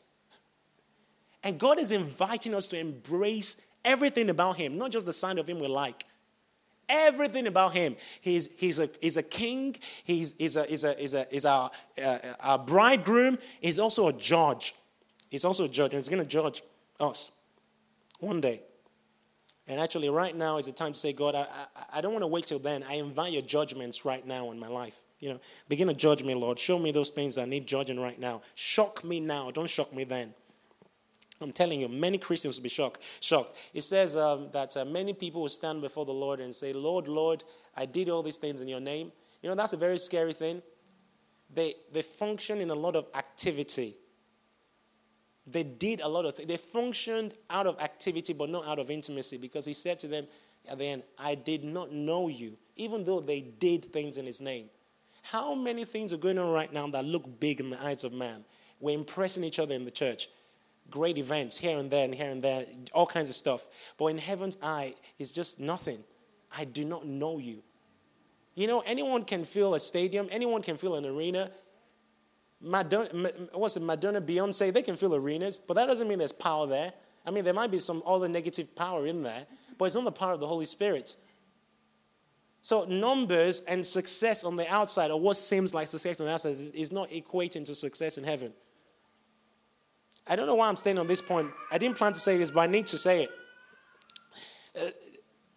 And 1.44 1.60
God 1.60 1.78
is 1.78 1.92
inviting 1.92 2.56
us 2.56 2.68
to 2.70 2.80
embrace 2.80 3.58
everything 3.86 4.30
about 4.32 4.58
Him, 4.58 4.78
not 4.78 4.92
just 4.92 5.06
the 5.06 5.14
side 5.14 5.38
of 5.38 5.48
Him 5.48 5.60
we 5.60 5.68
like. 5.68 6.04
Everything 6.90 7.48
about 7.48 7.74
him. 7.74 7.98
He's, 8.22 8.48
he's, 8.56 8.80
a, 8.80 8.90
he's 9.02 9.18
a 9.18 9.24
king. 9.24 9.76
He's, 10.06 10.34
he's, 10.38 10.56
a, 10.56 10.64
he's, 10.64 10.86
a, 10.86 10.94
he's, 10.94 11.14
a, 11.14 11.28
he's 11.30 11.44
our, 11.44 11.70
uh, 12.02 12.18
our 12.40 12.58
bridegroom. 12.58 13.40
He's 13.60 13.78
also 13.78 14.08
a 14.08 14.14
judge. 14.14 14.74
He's 15.30 15.46
also 15.46 15.66
a 15.66 15.70
judge, 15.70 15.94
and 15.94 16.02
he's 16.02 16.10
going 16.10 16.24
to 16.24 16.30
judge 16.30 16.64
us 17.00 17.32
one 18.20 18.42
day. 18.42 18.62
And 19.68 19.82
actually, 19.82 20.10
right 20.10 20.36
now 20.36 20.58
is 20.58 20.66
the 20.66 20.72
time 20.72 20.94
to 20.94 21.00
say, 21.00 21.12
God, 21.12 21.36
I, 21.36 21.42
I, 21.42 21.98
I 21.98 22.02
don't 22.02 22.14
want 22.14 22.24
to 22.24 22.28
wait 22.28 22.46
till 22.46 22.60
then. 22.60 22.84
I 22.84 22.96
invite 22.96 23.34
your 23.34 23.42
judgments 23.42 24.06
right 24.06 24.26
now 24.26 24.52
in 24.52 24.60
my 24.60 24.68
life. 24.68 25.02
You 25.20 25.30
know, 25.30 25.40
begin 25.68 25.88
to 25.88 25.94
judge 25.94 26.24
me, 26.24 26.36
Lord. 26.36 26.58
Show 26.60 26.80
me 26.80 26.92
those 26.92 27.10
things 27.10 27.36
that 27.36 27.50
need 27.50 27.68
judging 27.68 28.00
right 28.00 28.20
now. 28.20 28.42
Shock 28.56 29.04
me 29.04 29.20
now. 29.20 29.52
Don't 29.52 29.70
shock 29.70 29.94
me 29.94 30.04
then. 30.04 30.34
I'm 31.42 31.52
telling 31.52 31.82
you, 31.82 31.88
many 31.88 32.18
Christians 32.18 32.58
will 32.58 32.64
be 32.64 32.70
shocked. 32.70 33.02
Shocked. 33.20 33.54
It 33.74 33.82
says 33.82 34.16
um, 34.16 34.50
that 34.54 34.76
uh, 34.78 34.86
many 34.86 35.14
people 35.14 35.42
will 35.42 35.50
stand 35.50 35.82
before 35.82 36.06
the 36.06 36.14
Lord 36.14 36.40
and 36.40 36.54
say, 36.54 36.74
"Lord, 36.74 37.08
Lord, 37.08 37.44
I 37.76 37.86
did 37.86 38.10
all 38.10 38.24
these 38.24 38.38
things 38.38 38.62
in 38.62 38.68
Your 38.68 38.80
name." 38.80 39.12
You 39.42 39.50
know, 39.50 39.56
that's 39.56 39.74
a 39.74 39.78
very 39.78 40.00
scary 40.00 40.34
thing. 40.34 40.62
They 41.54 41.76
they 41.92 42.02
function 42.02 42.60
in 42.60 42.70
a 42.70 42.76
lot 42.76 42.96
of 42.96 43.08
activity. 43.14 43.98
They 45.50 45.64
did 45.64 46.02
a 46.02 46.08
lot 46.08 46.26
of 46.26 46.36
things. 46.36 46.48
They 46.48 46.58
functioned 46.58 47.34
out 47.50 47.68
of 47.68 47.80
activity, 47.80 48.34
but 48.34 48.50
not 48.50 48.66
out 48.66 48.80
of 48.80 48.92
intimacy, 48.92 49.38
because 49.38 49.66
He 49.66 49.74
said 49.74 50.00
to 50.00 50.08
them 50.08 50.28
at 50.68 50.78
the 50.78 50.86
end, 50.86 51.04
"I 51.18 51.36
did 51.36 51.64
not 51.64 51.92
know 51.92 52.28
you," 52.28 52.58
even 52.76 53.04
though 53.06 53.22
they 53.22 53.42
did 53.42 53.92
things 53.94 54.18
in 54.18 54.26
His 54.26 54.42
name. 54.42 54.70
How 55.22 55.56
many 55.56 55.86
things 55.86 56.14
are 56.14 56.18
going 56.18 56.38
on 56.38 56.52
right 56.52 56.72
now 56.72 56.88
that 56.88 57.06
look 57.06 57.40
big 57.40 57.60
in 57.60 57.70
the 57.70 57.82
eyes 57.82 58.04
of 58.04 58.14
man? 58.14 58.46
We're 58.80 58.98
impressing 58.98 59.44
each 59.44 59.60
other 59.60 59.74
in 59.74 59.86
the 59.86 59.92
church 59.92 60.30
great 60.90 61.18
events 61.18 61.58
here 61.58 61.78
and 61.78 61.90
there 61.92 62.06
and 62.06 62.16
here 62.16 62.30
and 62.30 62.42
there, 62.42 62.66
all 62.94 63.06
kinds 63.06 63.30
of 63.30 63.36
stuff. 63.36 63.68
But 63.98 64.08
in 64.08 64.18
heaven's 64.18 64.58
eye, 64.62 64.96
it's 65.20 65.32
just 65.32 65.60
nothing. 65.60 66.04
I 66.56 66.66
do 66.66 66.86
not 66.86 67.06
know 67.06 67.40
you. 67.40 67.64
You 68.56 68.68
know, 68.68 68.80
anyone 68.82 69.24
can 69.24 69.46
fill 69.46 69.76
a 69.76 69.80
stadium, 69.80 70.28
anyone 70.32 70.62
can 70.62 70.78
fill 70.78 70.96
an 70.96 71.06
arena. 71.06 71.52
Madonna, 72.60 73.10
what's 73.54 73.78
it, 73.78 73.84
Madonna, 73.84 74.22
Beyonce, 74.22 74.74
they 74.74 74.82
can 74.82 74.96
fill 74.96 75.14
arenas, 75.14 75.60
but 75.60 75.76
that 75.76 75.86
doesn't 75.86 76.08
mean 76.08 76.18
there's 76.18 76.32
power 76.32 76.66
there. 76.66 76.94
I 77.26 77.32
mean, 77.32 77.44
there 77.44 77.54
might 77.54 77.72
be 77.72 77.80
some 77.80 78.02
other 78.06 78.28
negative 78.28 78.76
power 78.76 79.06
in 79.06 79.22
there, 79.22 79.46
but 79.78 79.86
it's 79.86 79.96
not 79.96 80.06
the 80.06 80.12
power 80.12 80.34
of 80.34 80.40
the 80.40 80.48
Holy 80.48 80.66
Spirit. 80.66 81.18
So, 82.62 82.86
numbers 82.86 83.62
and 83.62 83.86
success 83.86 84.44
on 84.44 84.56
the 84.56 84.68
outside, 84.72 85.12
or 85.12 85.20
what 85.20 85.38
seems 85.38 85.74
like 85.74 85.88
success 85.88 86.20
on 86.20 86.28
the 86.28 86.34
outside, 86.34 86.58
is 86.74 86.92
not 86.92 87.10
equating 87.12 87.64
to 87.66 87.76
success 87.76 88.18
in 88.18 88.24
heaven. 88.24 88.54
I 90.26 90.36
don't 90.36 90.48
know 90.48 90.56
why 90.56 90.68
I'm 90.68 90.76
staying 90.76 90.98
on 90.98 91.08
this 91.08 91.22
point. 91.22 91.50
I 91.72 91.78
didn't 91.78 91.98
plan 91.98 92.14
to 92.14 92.20
say 92.20 92.38
this, 92.38 92.52
but 92.52 92.62
I 92.62 92.68
need 92.68 92.88
to 92.88 92.98
say 92.98 93.24
it. 93.24 93.30
Uh, 94.78 94.90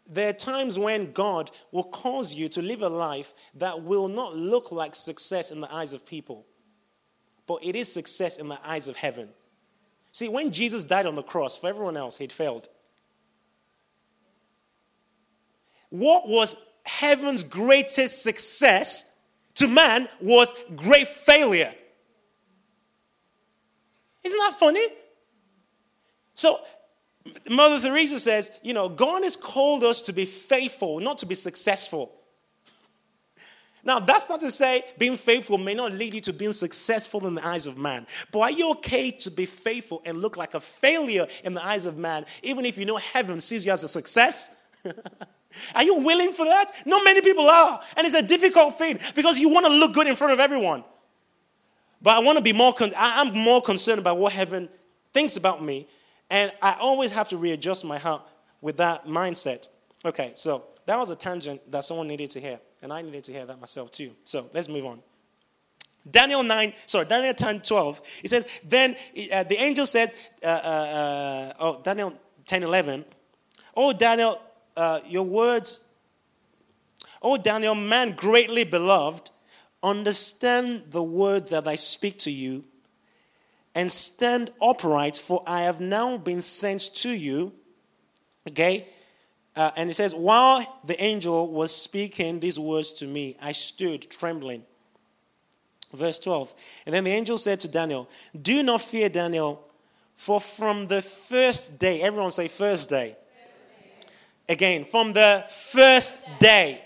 there 0.08 0.28
are 0.28 0.34
times 0.34 0.78
when 0.78 1.12
God 1.12 1.50
will 1.72 1.84
cause 1.84 2.34
you 2.34 2.48
to 2.50 2.62
live 2.62 2.82
a 2.82 2.88
life 2.88 3.32
that 3.54 3.82
will 3.82 4.08
not 4.08 4.36
look 4.36 4.72
like 4.72 4.94
success 4.94 5.50
in 5.50 5.60
the 5.60 5.72
eyes 5.72 5.92
of 5.92 6.04
people, 6.04 6.46
but 7.50 7.64
it 7.64 7.74
is 7.74 7.92
success 7.92 8.36
in 8.36 8.46
the 8.46 8.60
eyes 8.64 8.86
of 8.86 8.94
heaven. 8.94 9.28
See, 10.12 10.28
when 10.28 10.52
Jesus 10.52 10.84
died 10.84 11.04
on 11.04 11.16
the 11.16 11.22
cross, 11.24 11.56
for 11.56 11.66
everyone 11.66 11.96
else, 11.96 12.16
he'd 12.16 12.30
failed. 12.30 12.68
What 15.88 16.28
was 16.28 16.54
heaven's 16.84 17.42
greatest 17.42 18.22
success 18.22 19.12
to 19.54 19.66
man 19.66 20.08
was 20.20 20.54
great 20.76 21.08
failure. 21.08 21.74
Isn't 24.22 24.38
that 24.38 24.60
funny? 24.60 24.86
So, 26.34 26.60
Mother 27.50 27.80
Teresa 27.88 28.20
says, 28.20 28.52
you 28.62 28.74
know, 28.74 28.88
God 28.88 29.24
has 29.24 29.34
called 29.34 29.82
us 29.82 30.02
to 30.02 30.12
be 30.12 30.24
faithful, 30.24 31.00
not 31.00 31.18
to 31.18 31.26
be 31.26 31.34
successful. 31.34 32.14
Now, 33.82 33.98
that's 33.98 34.28
not 34.28 34.40
to 34.40 34.50
say 34.50 34.84
being 34.98 35.16
faithful 35.16 35.56
may 35.56 35.74
not 35.74 35.92
lead 35.92 36.14
you 36.14 36.20
to 36.22 36.32
being 36.32 36.52
successful 36.52 37.26
in 37.26 37.34
the 37.34 37.46
eyes 37.46 37.66
of 37.66 37.78
man. 37.78 38.06
But 38.30 38.40
are 38.40 38.50
you 38.50 38.70
okay 38.72 39.10
to 39.12 39.30
be 39.30 39.46
faithful 39.46 40.02
and 40.04 40.20
look 40.20 40.36
like 40.36 40.54
a 40.54 40.60
failure 40.60 41.26
in 41.44 41.54
the 41.54 41.64
eyes 41.64 41.86
of 41.86 41.96
man, 41.96 42.26
even 42.42 42.64
if 42.64 42.76
you 42.76 42.84
know 42.84 42.96
heaven 42.96 43.40
sees 43.40 43.64
you 43.64 43.72
as 43.72 43.82
a 43.82 43.88
success? 43.88 44.50
are 45.74 45.82
you 45.82 45.96
willing 45.96 46.32
for 46.32 46.44
that? 46.44 46.72
Not 46.84 47.04
many 47.04 47.22
people 47.22 47.48
are. 47.48 47.80
And 47.96 48.06
it's 48.06 48.16
a 48.16 48.22
difficult 48.22 48.76
thing 48.76 48.98
because 49.14 49.38
you 49.38 49.48
want 49.48 49.66
to 49.66 49.72
look 49.72 49.94
good 49.94 50.06
in 50.06 50.16
front 50.16 50.32
of 50.32 50.40
everyone. 50.40 50.84
But 52.02 52.16
I 52.16 52.18
want 52.20 52.36
to 52.36 52.44
be 52.44 52.52
more, 52.52 52.74
con- 52.74 52.92
I'm 52.96 53.32
more 53.32 53.62
concerned 53.62 53.98
about 53.98 54.18
what 54.18 54.32
heaven 54.32 54.68
thinks 55.12 55.36
about 55.36 55.62
me. 55.62 55.86
And 56.28 56.52
I 56.62 56.74
always 56.74 57.10
have 57.12 57.28
to 57.30 57.36
readjust 57.36 57.84
my 57.84 57.98
heart 57.98 58.26
with 58.60 58.76
that 58.76 59.06
mindset. 59.06 59.68
Okay, 60.04 60.32
so 60.34 60.64
that 60.86 60.98
was 60.98 61.10
a 61.10 61.16
tangent 61.16 61.70
that 61.70 61.84
someone 61.84 62.08
needed 62.08 62.30
to 62.30 62.40
hear. 62.40 62.60
And 62.82 62.92
I 62.92 63.02
needed 63.02 63.24
to 63.24 63.32
hear 63.32 63.46
that 63.46 63.60
myself 63.60 63.90
too. 63.90 64.12
So 64.24 64.48
let's 64.52 64.68
move 64.68 64.86
on. 64.86 65.00
Daniel 66.10 66.42
9, 66.42 66.72
sorry, 66.86 67.04
Daniel 67.04 67.34
10, 67.34 67.60
12. 67.60 68.00
It 68.24 68.30
says, 68.30 68.46
Then 68.64 68.96
uh, 69.32 69.42
the 69.42 69.62
angel 69.62 69.84
says, 69.84 70.14
uh, 70.42 70.46
uh, 70.46 70.50
uh 70.50 71.52
oh, 71.60 71.80
Daniel 71.82 72.14
10, 72.46 72.62
11. 72.62 73.04
Oh, 73.76 73.92
Daniel, 73.92 74.40
uh, 74.76 75.00
your 75.06 75.24
words, 75.24 75.82
oh, 77.20 77.36
Daniel, 77.36 77.74
man 77.74 78.12
greatly 78.12 78.64
beloved, 78.64 79.30
Understand 79.82 80.84
the 80.90 81.02
words 81.02 81.50
that 81.52 81.66
I 81.66 81.76
speak 81.76 82.18
to 82.20 82.30
you 82.30 82.64
and 83.74 83.90
stand 83.90 84.50
upright, 84.60 85.16
for 85.16 85.42
I 85.46 85.62
have 85.62 85.80
now 85.80 86.18
been 86.18 86.42
sent 86.42 86.94
to 86.96 87.10
you. 87.10 87.52
Okay? 88.46 88.88
Uh, 89.60 89.70
and 89.76 89.90
it 89.90 89.94
says, 89.94 90.14
While 90.14 90.80
the 90.84 90.98
angel 91.04 91.50
was 91.50 91.70
speaking 91.76 92.40
these 92.40 92.58
words 92.58 92.94
to 92.94 93.06
me, 93.06 93.36
I 93.42 93.52
stood 93.52 94.08
trembling. 94.10 94.62
Verse 95.92 96.18
12. 96.18 96.54
And 96.86 96.94
then 96.94 97.04
the 97.04 97.10
angel 97.10 97.36
said 97.36 97.60
to 97.60 97.68
Daniel, 97.68 98.08
Do 98.40 98.62
not 98.62 98.80
fear, 98.80 99.10
Daniel, 99.10 99.62
for 100.16 100.40
from 100.40 100.86
the 100.86 101.02
first 101.02 101.78
day, 101.78 102.00
everyone 102.00 102.30
say 102.30 102.48
first 102.48 102.88
day. 102.88 103.18
Again, 104.48 104.86
from 104.86 105.12
the 105.12 105.44
first 105.50 106.14
day 106.38 106.80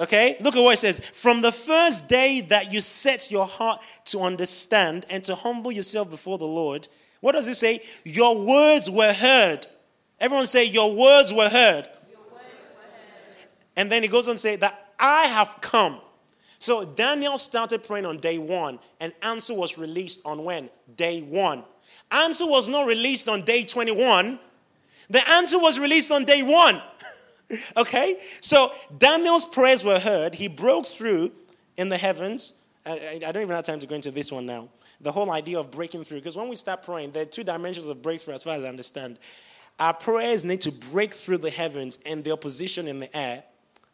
Okay? 0.00 0.36
Look 0.40 0.54
at 0.56 0.62
what 0.62 0.74
it 0.74 0.78
says. 0.78 1.00
From 1.12 1.42
the 1.42 1.50
first 1.50 2.08
day 2.08 2.40
that 2.42 2.72
you 2.72 2.80
set 2.80 3.30
your 3.30 3.46
heart 3.46 3.82
to 4.06 4.20
understand 4.20 5.06
and 5.10 5.24
to 5.24 5.34
humble 5.34 5.72
yourself 5.72 6.08
before 6.08 6.38
the 6.38 6.46
Lord, 6.46 6.86
what 7.20 7.32
does 7.32 7.48
it 7.48 7.56
say? 7.56 7.82
Your 8.04 8.38
words 8.38 8.88
were 8.88 9.12
heard. 9.12 9.66
Everyone 10.20 10.46
say, 10.46 10.64
Your 10.64 10.94
words 10.94 11.32
were 11.32 11.48
heard. 11.48 11.88
Your 12.10 12.20
words 12.30 12.44
were 12.74 12.82
heard. 12.82 13.48
And 13.76 13.90
then 13.90 14.02
he 14.02 14.08
goes 14.08 14.28
on 14.28 14.34
to 14.34 14.40
say 14.40 14.56
that 14.56 14.92
I 14.98 15.24
have 15.24 15.58
come. 15.60 16.00
So 16.58 16.84
Daniel 16.84 17.38
started 17.38 17.84
praying 17.84 18.06
on 18.06 18.18
day 18.18 18.38
one, 18.38 18.80
and 18.98 19.12
answer 19.22 19.54
was 19.54 19.78
released 19.78 20.20
on 20.24 20.44
when? 20.44 20.70
Day 20.96 21.22
one. 21.22 21.64
Answer 22.10 22.46
was 22.46 22.68
not 22.68 22.86
released 22.86 23.28
on 23.28 23.42
day 23.42 23.64
21. 23.64 24.38
The 25.10 25.28
answer 25.30 25.58
was 25.58 25.78
released 25.78 26.10
on 26.10 26.24
day 26.24 26.42
one. 26.42 26.82
okay? 27.76 28.18
So 28.40 28.72
Daniel's 28.96 29.44
prayers 29.44 29.84
were 29.84 29.98
heard. 29.98 30.34
He 30.34 30.48
broke 30.48 30.86
through 30.86 31.32
in 31.76 31.88
the 31.88 31.96
heavens. 31.96 32.54
I, 32.84 33.20
I, 33.26 33.32
don't 33.32 33.42
even 33.42 33.54
have 33.54 33.64
time 33.64 33.80
to 33.80 33.86
go 33.86 33.94
into 33.94 34.10
this 34.10 34.32
one 34.32 34.46
now. 34.46 34.68
The 35.00 35.12
whole 35.12 35.30
idea 35.30 35.58
of 35.58 35.70
breaking 35.70 36.04
through. 36.04 36.18
Because 36.18 36.36
when 36.36 36.48
we 36.48 36.56
start 36.56 36.82
praying, 36.82 37.12
there 37.12 37.22
are 37.22 37.26
two 37.26 37.44
dimensions 37.44 37.86
of 37.86 38.02
breakthrough, 38.02 38.34
as 38.34 38.42
far 38.42 38.56
as 38.56 38.64
I 38.64 38.68
understand. 38.68 39.18
Our 39.78 39.94
prayers 39.94 40.44
need 40.44 40.62
to 40.62 40.72
break 40.72 41.14
through 41.14 41.38
the 41.38 41.50
heavens 41.50 41.98
and 42.04 42.24
the 42.24 42.32
opposition 42.32 42.88
in 42.88 42.98
the 43.00 43.16
air 43.16 43.44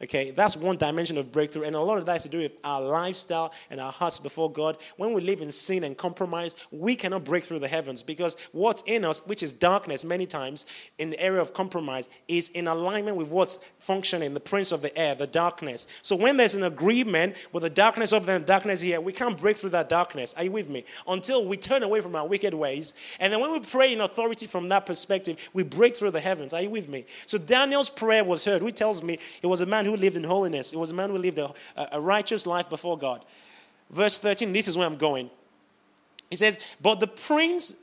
Okay, 0.05 0.33
that's 0.33 0.55
one 0.55 0.77
dimension 0.77 1.17
of 1.17 1.33
breakthrough. 1.33 1.63
And 1.63 1.75
a 1.75 1.81
lot 1.81 1.97
of 1.97 2.05
that 2.05 2.13
has 2.13 2.25
to 2.25 2.29
do 2.29 2.39
with 2.39 2.53
our 2.63 2.83
lifestyle 2.83 3.55
and 3.71 3.81
our 3.81 3.91
hearts 3.91 4.19
before 4.19 4.53
God. 4.53 4.77
When 4.99 5.15
we 5.15 5.23
live 5.23 5.41
in 5.41 5.51
sin 5.51 5.83
and 5.83 5.97
compromise, 5.97 6.55
we 6.71 6.95
cannot 6.95 7.25
break 7.25 7.45
through 7.45 7.61
the 7.61 7.69
heavens 7.69 8.03
because 8.03 8.37
what's 8.53 8.83
in 8.83 9.07
us, 9.07 9.27
which 9.27 9.43
is 9.43 9.55
darkness 9.55 10.05
many 10.05 10.27
times 10.27 10.67
in 10.99 11.09
the 11.09 11.19
area 11.19 11.41
of 11.41 11.55
compromise, 11.55 12.11
is 12.29 12.51
in 12.51 12.69
alignment 12.69 13.17
with 13.17 13.29
what's 13.29 13.59
functioning, 13.79 14.35
the 14.35 14.41
prince 14.41 14.73
of 14.73 14.83
the 14.83 14.97
air, 14.97 15.15
the 15.15 15.27
darkness. 15.27 15.87
So 16.03 16.17
when 16.17 16.37
there's 16.37 16.55
an 16.55 16.65
agreement 16.65 17.37
with 17.53 17.63
the 17.63 17.71
darkness 17.71 18.13
up 18.13 18.27
there 18.27 18.39
darkness 18.39 18.83
here, 18.83 19.01
we 19.01 19.13
can't 19.13 19.39
break 19.39 19.57
through 19.57 19.71
that 19.71 19.89
darkness. 19.89 20.35
Are 20.37 20.45
you 20.45 20.53
with 20.53 20.69
me? 20.69 20.85
Until 21.09 21.49
we 21.49 21.57
turn 21.57 21.83
away 21.83 22.03
from 22.03 22.15
our 22.15 22.29
wicked 22.29 22.53
ways. 22.53 22.93
And 23.21 23.33
then 23.33 23.41
when 23.41 23.53
we 23.53 23.61
pray 23.61 23.95
in 23.95 24.03
authority 24.03 24.47
from 24.47 24.69
that 24.69 24.85
perspective, 24.85 25.39
we 25.55 25.63
break 25.63 25.97
through 25.97 26.11
the 26.11 26.21
heavens. 26.21 26.53
Are 26.53 26.61
you 26.61 26.69
with 26.69 26.91
me? 26.91 27.07
So 27.25 27.39
Daniel's 27.39 27.89
prayer 27.89 28.23
was 28.23 28.45
heard, 28.45 28.63
which 28.63 28.75
tells 28.75 29.03
me 29.03 29.19
it 29.41 29.47
was 29.47 29.63
a 29.63 29.67
man 29.67 29.87
who 29.87 29.94
lived 29.97 30.17
in 30.17 30.25
holiness. 30.25 30.73
It 30.73 30.79
was 30.79 30.91
a 30.91 30.95
man 30.95 31.11
who 31.11 31.19
lived 31.19 31.39
a, 31.39 31.53
a 31.93 32.01
righteous 32.01 32.47
life 32.47 32.69
before 32.69 32.99
God. 32.99 33.25
Verse 33.91 34.19
13, 34.19 34.53
this 34.53 34.69
is 34.69 34.77
where 34.77 34.87
I'm 34.87 34.97
going. 34.97 35.31
He 36.31 36.37
says, 36.37 36.59
But 36.81 37.01
the 37.01 37.07
prince 37.07 37.75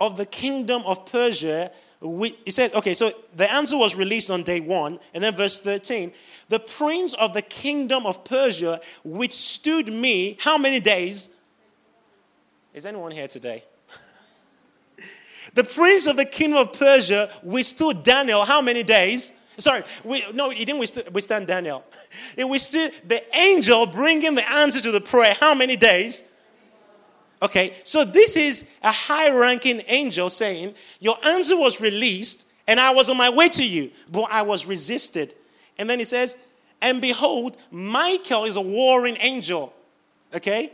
of 0.00 0.16
the 0.16 0.26
kingdom 0.26 0.82
of 0.84 1.06
Persia, 1.06 1.70
he 2.00 2.50
says, 2.50 2.72
okay, 2.74 2.94
so 2.94 3.12
the 3.34 3.50
answer 3.50 3.76
was 3.76 3.94
released 3.94 4.30
on 4.30 4.42
day 4.42 4.60
one, 4.60 4.98
and 5.14 5.24
then 5.24 5.34
verse 5.34 5.58
13, 5.60 6.12
the 6.48 6.58
prince 6.58 7.14
of 7.14 7.32
the 7.32 7.42
kingdom 7.42 8.06
of 8.06 8.24
Persia 8.24 8.80
withstood 9.04 9.92
me 9.92 10.36
how 10.40 10.58
many 10.58 10.80
days? 10.80 11.30
Is 12.74 12.86
anyone 12.86 13.12
here 13.12 13.26
today? 13.26 13.64
the 15.54 15.64
prince 15.64 16.06
of 16.06 16.16
the 16.16 16.26
kingdom 16.26 16.60
of 16.60 16.72
Persia 16.78 17.30
withstood 17.42 18.02
Daniel 18.02 18.44
how 18.44 18.60
many 18.60 18.82
days? 18.82 19.32
Sorry, 19.58 19.82
we, 20.04 20.24
no, 20.32 20.50
he 20.50 20.64
didn't 20.64 20.80
withstand 21.12 21.46
Daniel. 21.46 21.84
It 22.36 22.44
withstood 22.44 22.92
the 23.06 23.22
angel 23.36 23.86
bringing 23.86 24.34
the 24.34 24.48
answer 24.50 24.80
to 24.80 24.90
the 24.90 25.00
prayer 25.00 25.34
how 25.38 25.54
many 25.54 25.76
days? 25.76 26.24
Okay, 27.42 27.74
so 27.84 28.04
this 28.04 28.36
is 28.36 28.66
a 28.82 28.92
high 28.92 29.30
ranking 29.30 29.82
angel 29.86 30.30
saying, 30.30 30.74
Your 31.00 31.16
answer 31.24 31.56
was 31.56 31.80
released, 31.80 32.46
and 32.66 32.80
I 32.80 32.92
was 32.92 33.08
on 33.08 33.16
my 33.16 33.30
way 33.30 33.48
to 33.50 33.64
you, 33.64 33.90
but 34.10 34.22
I 34.30 34.42
was 34.42 34.66
resisted. 34.66 35.34
And 35.78 35.88
then 35.88 35.98
he 35.98 36.04
says, 36.04 36.36
And 36.80 37.00
behold, 37.00 37.56
Michael 37.70 38.44
is 38.44 38.56
a 38.56 38.60
warring 38.60 39.16
angel. 39.20 39.74
Okay? 40.34 40.72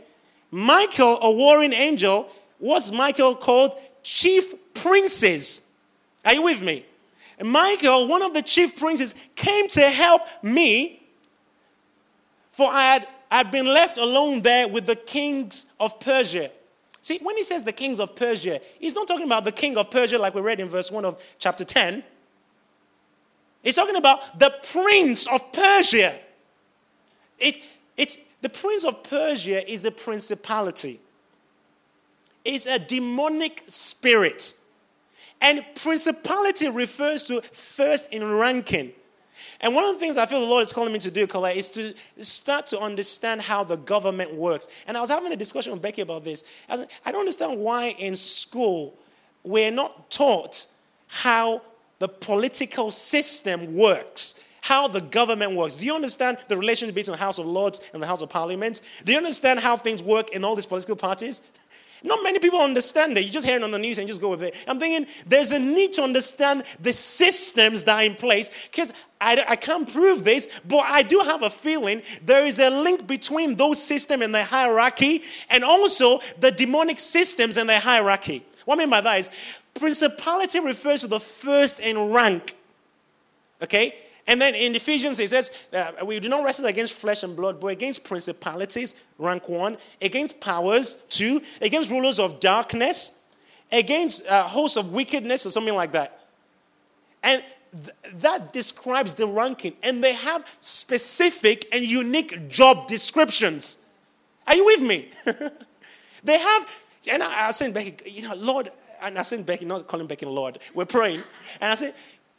Michael, 0.51 1.19
a 1.21 1.31
warring 1.31 1.73
angel, 1.73 2.29
what's 2.59 2.91
Michael 2.91 3.35
called? 3.35 3.77
Chief 4.03 4.53
princes. 4.73 5.67
Are 6.23 6.33
you 6.33 6.43
with 6.43 6.61
me? 6.61 6.85
Michael, 7.43 8.07
one 8.07 8.21
of 8.21 8.33
the 8.33 8.41
chief 8.41 8.77
princes, 8.77 9.13
came 9.35 9.67
to 9.69 9.81
help 9.89 10.21
me, 10.41 11.07
for 12.51 12.71
I 12.71 12.93
had 12.93 13.07
I'd 13.29 13.51
been 13.51 13.65
left 13.65 13.97
alone 13.97 14.41
there 14.41 14.67
with 14.67 14.85
the 14.85 14.95
kings 14.95 15.65
of 15.79 15.99
Persia. 15.99 16.51
See, 17.01 17.19
when 17.21 17.35
he 17.35 17.43
says 17.43 17.63
the 17.63 17.71
kings 17.71 17.99
of 17.99 18.15
Persia, 18.15 18.61
he's 18.79 18.93
not 18.93 19.07
talking 19.07 19.25
about 19.25 19.43
the 19.43 19.51
king 19.51 19.75
of 19.75 19.89
Persia 19.89 20.19
like 20.19 20.35
we 20.35 20.41
read 20.41 20.59
in 20.59 20.69
verse 20.69 20.91
1 20.91 21.03
of 21.03 21.21
chapter 21.39 21.65
10. 21.65 22.03
He's 23.63 23.75
talking 23.75 23.95
about 23.95 24.39
the 24.39 24.53
prince 24.71 25.25
of 25.27 25.51
Persia. 25.51 26.19
It, 27.39 27.59
it's, 27.97 28.19
the 28.41 28.49
prince 28.49 28.85
of 28.85 29.03
Persia 29.03 29.69
is 29.69 29.83
a 29.83 29.91
principality, 29.91 30.99
it's 32.45 32.67
a 32.67 32.77
demonic 32.77 33.63
spirit. 33.67 34.53
And 35.43 35.63
principality 35.75 36.69
refers 36.69 37.25
to 37.25 37.41
first 37.51 38.11
in 38.11 38.23
ranking. 38.23 38.93
And 39.59 39.75
one 39.75 39.83
of 39.83 39.93
the 39.93 39.99
things 39.99 40.17
I 40.17 40.25
feel 40.25 40.39
the 40.39 40.47
Lord 40.47 40.63
is 40.63 40.71
calling 40.73 40.93
me 40.93 40.99
to 40.99 41.11
do, 41.11 41.27
Colette, 41.27 41.57
is 41.57 41.69
to 41.71 41.93
start 42.17 42.65
to 42.67 42.79
understand 42.79 43.41
how 43.41 43.63
the 43.63 43.75
government 43.75 44.33
works. 44.33 44.67
And 44.87 44.97
I 44.97 45.01
was 45.01 45.09
having 45.09 45.31
a 45.31 45.35
discussion 45.35 45.73
with 45.73 45.81
Becky 45.81 46.01
about 46.01 46.23
this. 46.23 46.43
I, 46.69 46.87
I 47.05 47.11
don't 47.11 47.21
understand 47.21 47.59
why 47.59 47.89
in 47.99 48.15
school 48.15 48.97
we're 49.43 49.71
not 49.71 50.09
taught 50.09 50.65
how 51.07 51.61
the 51.99 52.07
political 52.07 52.89
system 52.89 53.75
works 53.75 54.41
how 54.63 54.87
the 54.87 55.01
government 55.01 55.51
works. 55.51 55.75
Do 55.75 55.85
you 55.85 55.93
understand 55.93 56.37
the 56.47 56.55
relationship 56.55 56.95
between 56.95 57.17
the 57.17 57.21
House 57.21 57.37
of 57.37 57.45
Lords 57.45 57.81
and 57.93 58.01
the 58.01 58.07
House 58.07 58.21
of 58.21 58.29
Parliament? 58.29 58.79
Do 59.03 59.11
you 59.11 59.17
understand 59.17 59.59
how 59.59 59.75
things 59.75 60.01
work 60.01 60.29
in 60.29 60.45
all 60.45 60.55
these 60.55 60.65
political 60.65 60.95
parties? 60.95 61.41
Not 62.03 62.21
many 62.21 62.37
people 62.39 62.59
understand 62.59 63.17
it. 63.17 63.23
You 63.23 63.31
just 63.31 63.47
hear 63.47 63.55
it 63.55 63.63
on 63.63 63.71
the 63.71 63.79
news 63.79 63.97
and 63.97 64.07
just 64.07 64.19
go 64.19 64.29
with 64.29 64.43
it. 64.43 64.53
I'm 64.67 64.77
thinking 64.77 65.07
there's 65.25 65.51
a 65.51 65.59
need 65.59 65.93
to 65.93 66.03
understand 66.03 66.63
the 66.81 66.91
systems 66.91 67.83
that 67.85 67.95
are 67.95 68.03
in 68.03 68.15
place 68.15 68.49
because 68.69 68.91
I, 69.21 69.43
I 69.47 69.55
can't 69.55 69.91
prove 69.91 70.25
this, 70.25 70.49
but 70.67 70.79
I 70.79 71.01
do 71.03 71.19
have 71.19 71.43
a 71.43 71.49
feeling 71.49 72.01
there 72.25 72.45
is 72.45 72.59
a 72.59 72.69
link 72.69 73.07
between 73.07 73.55
those 73.55 73.81
systems 73.81 74.21
and 74.21 74.35
the 74.35 74.43
hierarchy 74.43 75.23
and 75.49 75.63
also 75.63 76.19
the 76.41 76.51
demonic 76.51 76.99
systems 76.99 77.55
and 77.55 77.69
the 77.69 77.79
hierarchy. 77.79 78.45
What 78.65 78.75
I 78.75 78.79
mean 78.79 78.89
by 78.89 78.99
that 78.99 79.19
is 79.19 79.29
principality 79.73 80.59
refers 80.59 81.01
to 81.01 81.07
the 81.07 81.21
first 81.21 81.79
in 81.79 82.11
rank. 82.11 82.53
Okay? 83.61 83.95
And 84.25 84.41
then 84.41 84.55
in 84.55 84.75
Ephesians, 84.75 85.19
it 85.19 85.29
says, 85.29 85.51
uh, 85.73 85.91
We 86.05 86.19
do 86.19 86.29
not 86.29 86.43
wrestle 86.43 86.65
against 86.65 86.93
flesh 86.93 87.23
and 87.23 87.35
blood, 87.35 87.59
but 87.59 87.67
against 87.67 88.03
principalities, 88.03 88.95
rank 89.17 89.49
one, 89.49 89.77
against 90.01 90.39
powers, 90.39 90.95
two, 91.09 91.41
against 91.61 91.89
rulers 91.89 92.19
of 92.19 92.39
darkness, 92.39 93.17
against 93.71 94.25
uh, 94.27 94.43
hosts 94.43 94.77
of 94.77 94.93
wickedness, 94.93 95.45
or 95.45 95.51
something 95.51 95.75
like 95.75 95.91
that. 95.91 96.25
And 97.21 97.43
th- 97.73 98.21
that 98.21 98.53
describes 98.53 99.13
the 99.13 99.27
ranking. 99.27 99.73
And 99.83 100.01
they 100.01 100.13
have 100.13 100.45
specific 100.61 101.67
and 101.73 101.83
unique 101.83 102.47
job 102.47 102.87
descriptions. 102.87 103.79
Are 104.47 104.55
you 104.55 104.65
with 104.65 104.81
me? 104.81 105.09
they 106.23 106.37
have, 106.37 106.67
and 107.11 107.23
I, 107.23 107.47
I 107.47 107.51
saying, 107.51 107.73
Becky, 107.73 108.09
you 108.09 108.21
know, 108.21 108.35
Lord, 108.35 108.69
and 109.01 109.19
I 109.19 109.21
said 109.23 109.45
Becky, 109.45 109.65
not 109.65 109.87
calling 109.87 110.07
Becky 110.07 110.25
Lord, 110.25 110.59
we're 110.73 110.85
praying. 110.85 111.23
And 111.59 111.71
I 111.71 111.75
said, 111.75 111.93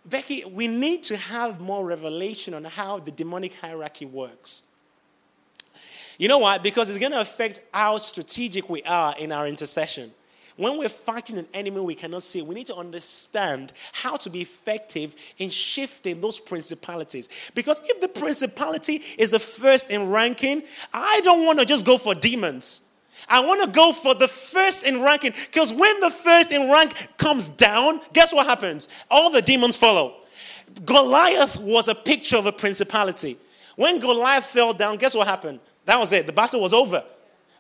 Becky, 0.07 0.45
we 0.45 0.67
need 0.67 1.03
to 1.05 1.17
have 1.17 1.61
more 1.61 1.85
revelation 1.85 2.55
on 2.55 2.65
how 2.65 2.99
the 2.99 3.11
demonic 3.11 3.55
hierarchy 3.55 4.05
works. 4.05 4.63
You 6.19 6.29
know 6.29 6.39
why? 6.39 6.59
Because 6.59 6.91
it's 6.91 6.99
going 6.99 7.13
to 7.13 7.21
affect 7.21 7.61
how 7.73 7.99
strategic 7.99 8.69
we 8.69 8.83
are 8.83 9.17
in 9.19 9.33
our 9.33 9.49
intercession. 9.49 10.13
When 10.57 10.79
we're 10.79 10.89
fighting 10.89 11.39
an 11.39 11.49
enemy 11.53 11.81
we 11.81 11.97
cannot 11.97 12.23
see, 12.23 12.41
we 12.41 12.55
need 12.55 12.69
to 12.69 12.77
understand 12.77 13.73
how 13.93 14.17
to 14.17 14.31
be 14.31 14.41
effective 14.41 15.17
in 15.39 15.51
shifting 15.51 16.21
those 16.21 16.39
principalities. 16.39 17.29
Because 17.55 17.81
if 17.85 18.01
the 18.01 18.07
principality 18.07 19.03
is 19.19 19.33
the 19.33 19.41
first 19.41 19.91
in 19.91 20.11
ranking, 20.11 20.63
I 20.93 21.21
don't 21.23 21.45
want 21.45 21.59
to 21.59 21.65
just 21.65 21.85
go 21.85 21.99
for 21.99 22.15
demons. 22.15 22.83
I 23.29 23.41
want 23.41 23.63
to 23.63 23.69
go 23.69 23.93
for 23.93 24.15
the 24.15 24.29
first 24.29 24.85
in 24.85 25.03
ranking 25.03 25.33
because 25.47 25.73
when 25.73 26.01
the 26.01 26.11
first 26.11 26.53
in 26.53 26.71
rank 26.71 27.09
comes 27.17 27.49
down, 27.49 28.01
guess 28.13 28.33
what 28.33 28.47
happens? 28.47 28.89
All 29.11 29.31
the 29.31 29.43
demons 29.43 29.77
follow. 29.77 30.17
Goliath 30.85 31.59
was 31.61 31.89
a 31.89 31.95
picture 31.95 32.37
of 32.37 32.47
a 32.47 32.53
principality. 32.53 33.39
When 33.77 33.99
Goliath 33.99 34.47
fell 34.47 34.73
down, 34.73 34.97
guess 34.97 35.15
what 35.15 35.27
happened? 35.27 35.61
That 35.85 35.99
was 35.99 36.13
it. 36.13 36.27
The 36.27 36.33
battle 36.33 36.61
was 36.61 36.73
over. 36.73 37.05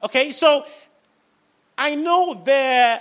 Okay, 0.02 0.32
so 0.32 0.66
I 1.76 1.94
know 1.94 2.40
there 2.44 3.00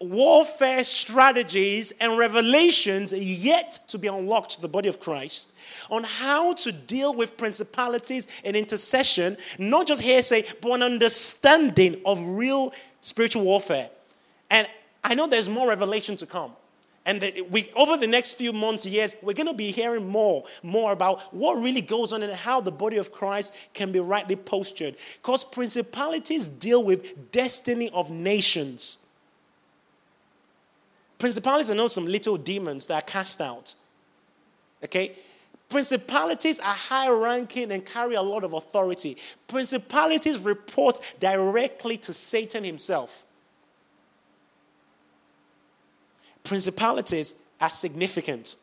warfare 0.00 0.84
strategies 0.84 1.92
and 2.00 2.18
revelations 2.18 3.12
yet 3.12 3.78
to 3.88 3.98
be 3.98 4.08
unlocked 4.08 4.52
to 4.52 4.60
the 4.60 4.68
body 4.68 4.88
of 4.88 5.00
Christ 5.00 5.52
on 5.90 6.04
how 6.04 6.52
to 6.54 6.72
deal 6.72 7.14
with 7.14 7.36
principalities 7.36 8.28
and 8.44 8.56
intercession, 8.56 9.36
not 9.58 9.86
just 9.86 10.02
hearsay, 10.02 10.44
but 10.60 10.72
an 10.72 10.82
understanding 10.82 12.00
of 12.04 12.22
real 12.22 12.72
spiritual 13.00 13.42
warfare. 13.42 13.90
And 14.50 14.68
I 15.02 15.14
know 15.14 15.26
there's 15.26 15.48
more 15.48 15.68
revelation 15.68 16.16
to 16.16 16.26
come. 16.26 16.52
And 17.04 17.32
we, 17.50 17.70
over 17.74 17.96
the 17.96 18.06
next 18.06 18.34
few 18.34 18.52
months, 18.52 18.84
years, 18.84 19.16
we're 19.22 19.32
going 19.32 19.48
to 19.48 19.54
be 19.54 19.70
hearing 19.70 20.06
more, 20.06 20.44
more 20.62 20.92
about 20.92 21.32
what 21.32 21.54
really 21.54 21.80
goes 21.80 22.12
on 22.12 22.22
and 22.22 22.32
how 22.32 22.60
the 22.60 22.70
body 22.70 22.98
of 22.98 23.12
Christ 23.12 23.54
can 23.72 23.90
be 23.92 23.98
rightly 23.98 24.36
postured. 24.36 24.96
Because 25.14 25.42
principalities 25.42 26.48
deal 26.48 26.84
with 26.84 27.32
destiny 27.32 27.88
of 27.94 28.10
nations. 28.10 28.98
Principalities 31.18 31.70
are 31.70 31.74
not 31.74 31.90
some 31.90 32.06
little 32.06 32.36
demons 32.36 32.86
that 32.86 32.94
are 32.94 33.06
cast 33.06 33.40
out. 33.40 33.74
Okay? 34.84 35.16
Principalities 35.68 36.58
are 36.60 36.74
high 36.74 37.08
ranking 37.10 37.72
and 37.72 37.84
carry 37.84 38.14
a 38.14 38.22
lot 38.22 38.44
of 38.44 38.54
authority. 38.54 39.16
Principalities 39.48 40.38
report 40.40 41.00
directly 41.20 41.98
to 41.98 42.12
Satan 42.12 42.64
himself. 42.64 43.24
Principalities 46.44 47.34
are 47.60 47.68
significant. 47.68 48.56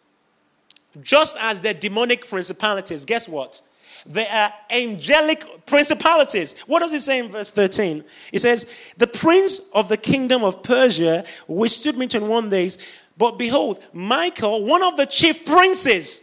Just 1.01 1.36
as 1.39 1.62
the 1.62 1.74
demonic 1.74 2.28
principalities, 2.28 3.06
guess 3.06 3.28
what? 3.28 3.62
They 4.06 4.28
are 4.28 4.53
angelic 4.70 5.66
principalities. 5.66 6.53
What 6.68 6.80
does 6.80 6.93
it 6.93 7.01
say 7.01 7.20
in 7.20 7.32
verse 7.32 7.49
13? 7.49 8.03
It 8.32 8.39
says, 8.39 8.68
The 8.97 9.08
prince 9.08 9.62
of 9.74 9.89
the 9.89 9.97
kingdom 9.97 10.43
of 10.43 10.62
Persia 10.62 11.26
withstood 11.47 11.97
me 11.97 12.08
21 12.08 12.49
days, 12.49 12.78
but 13.18 13.39
behold, 13.39 13.84
Michael, 13.93 14.64
one 14.64 14.84
of 14.84 14.95
the 14.97 15.06
chief 15.06 15.43
princes, 15.43 16.22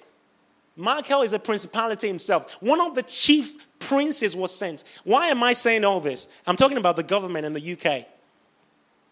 Michael 0.76 1.22
is 1.22 1.32
a 1.32 1.38
principality 1.38 2.06
himself, 2.06 2.52
one 2.60 2.80
of 2.80 2.94
the 2.94 3.02
chief 3.02 3.56
princes 3.80 4.36
was 4.36 4.54
sent. 4.54 4.84
Why 5.02 5.26
am 5.28 5.42
I 5.42 5.52
saying 5.52 5.84
all 5.84 6.00
this? 6.00 6.28
I'm 6.46 6.56
talking 6.56 6.76
about 6.76 6.94
the 6.96 7.02
government 7.02 7.46
in 7.46 7.52
the 7.52 7.72
UK. 7.72 8.06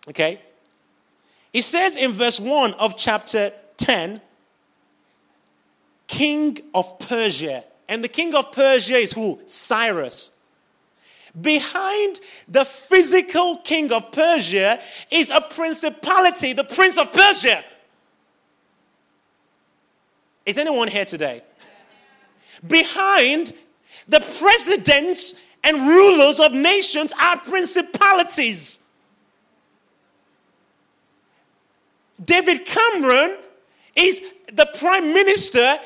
Okay? 0.08 0.40
It 1.52 1.62
says 1.62 1.96
in 1.96 2.12
verse 2.12 2.38
1 2.38 2.74
of 2.74 2.96
chapter 2.96 3.52
10, 3.78 4.20
King 6.06 6.58
of 6.74 6.98
Persia 7.00 7.64
and 7.90 8.04
the 8.04 8.08
king 8.08 8.36
of 8.36 8.52
Persia 8.52 8.96
is 8.96 9.12
who? 9.12 9.40
Cyrus. 9.46 10.30
Behind 11.38 12.20
the 12.46 12.64
physical 12.64 13.58
king 13.58 13.92
of 13.92 14.12
Persia 14.12 14.80
is 15.10 15.28
a 15.30 15.40
principality, 15.40 16.52
the 16.52 16.64
prince 16.64 16.96
of 16.96 17.12
Persia. 17.12 17.64
Is 20.46 20.56
anyone 20.56 20.86
here 20.86 21.04
today? 21.04 21.42
Behind 22.66 23.52
the 24.08 24.20
presidents 24.38 25.34
and 25.64 25.76
rulers 25.76 26.38
of 26.38 26.52
nations 26.52 27.12
are 27.20 27.38
principalities. 27.38 28.80
David 32.24 32.66
Cameron 32.66 33.38
is 33.96 34.22
the 34.52 34.68
prime 34.78 35.12
minister 35.12 35.78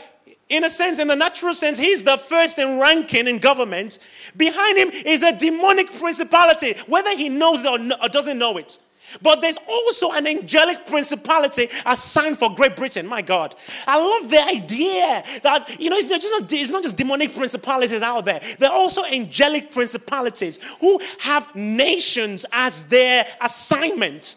in 0.48 0.64
a 0.64 0.70
sense, 0.70 0.98
in 0.98 1.08
the 1.08 1.16
natural 1.16 1.54
sense, 1.54 1.78
he's 1.78 2.02
the 2.02 2.18
first 2.18 2.58
in 2.58 2.78
ranking 2.78 3.26
in 3.26 3.38
government. 3.38 3.98
Behind 4.36 4.76
him 4.76 4.90
is 4.90 5.22
a 5.22 5.32
demonic 5.32 5.92
principality, 5.92 6.74
whether 6.86 7.16
he 7.16 7.28
knows 7.28 7.64
it 7.64 7.70
or, 7.70 7.78
no, 7.78 7.96
or 8.02 8.08
doesn't 8.08 8.38
know 8.38 8.58
it. 8.58 8.78
But 9.22 9.40
there's 9.40 9.58
also 9.68 10.10
an 10.10 10.26
angelic 10.26 10.86
principality 10.86 11.68
assigned 11.86 12.38
for 12.38 12.54
Great 12.54 12.74
Britain. 12.76 13.06
My 13.06 13.22
God. 13.22 13.54
I 13.86 13.98
love 13.98 14.30
the 14.30 14.42
idea 14.42 15.22
that, 15.42 15.80
you 15.80 15.88
know, 15.88 15.96
it's, 15.96 16.08
just, 16.08 16.52
it's 16.52 16.70
not 16.70 16.82
just 16.82 16.96
demonic 16.96 17.34
principalities 17.34 18.02
out 18.02 18.24
there. 18.24 18.40
There 18.58 18.70
are 18.70 18.76
also 18.76 19.04
angelic 19.04 19.72
principalities 19.72 20.58
who 20.80 21.00
have 21.20 21.54
nations 21.54 22.44
as 22.52 22.84
their 22.84 23.26
assignment. 23.40 24.36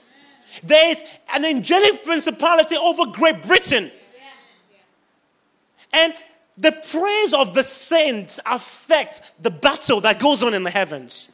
There's 0.63 1.03
an 1.33 1.45
angelic 1.45 2.03
principality 2.03 2.77
over 2.77 3.05
Great 3.07 3.41
Britain. 3.41 3.91
And 5.97 6.13
the 6.57 6.71
prayers 6.71 7.33
of 7.33 7.53
the 7.53 7.63
saints 7.63 8.39
affect 8.45 9.21
the 9.41 9.49
battle 9.49 10.01
that 10.01 10.19
goes 10.19 10.43
on 10.43 10.53
in 10.53 10.63
the 10.63 10.69
heavens. 10.69 11.31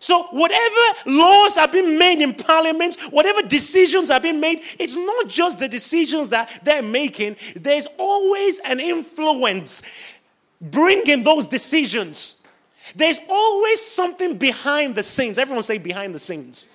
So, 0.00 0.24
whatever 0.24 0.80
laws 1.06 1.58
are 1.58 1.66
being 1.66 1.98
made 1.98 2.22
in 2.22 2.32
parliament, 2.32 2.96
whatever 3.10 3.42
decisions 3.42 4.10
are 4.10 4.20
being 4.20 4.38
made, 4.38 4.62
it's 4.78 4.94
not 4.94 5.28
just 5.28 5.58
the 5.58 5.68
decisions 5.68 6.28
that 6.28 6.60
they're 6.62 6.82
making, 6.82 7.36
there's 7.56 7.88
always 7.98 8.60
an 8.60 8.78
influence 8.78 9.82
bringing 10.60 11.24
those 11.24 11.46
decisions. 11.46 12.36
There's 12.94 13.18
always 13.28 13.82
something 13.82 14.38
behind 14.38 14.94
the 14.94 15.02
scenes. 15.02 15.36
Everyone 15.36 15.62
say 15.62 15.78
behind 15.78 16.14
the 16.14 16.18
scenes. 16.18 16.68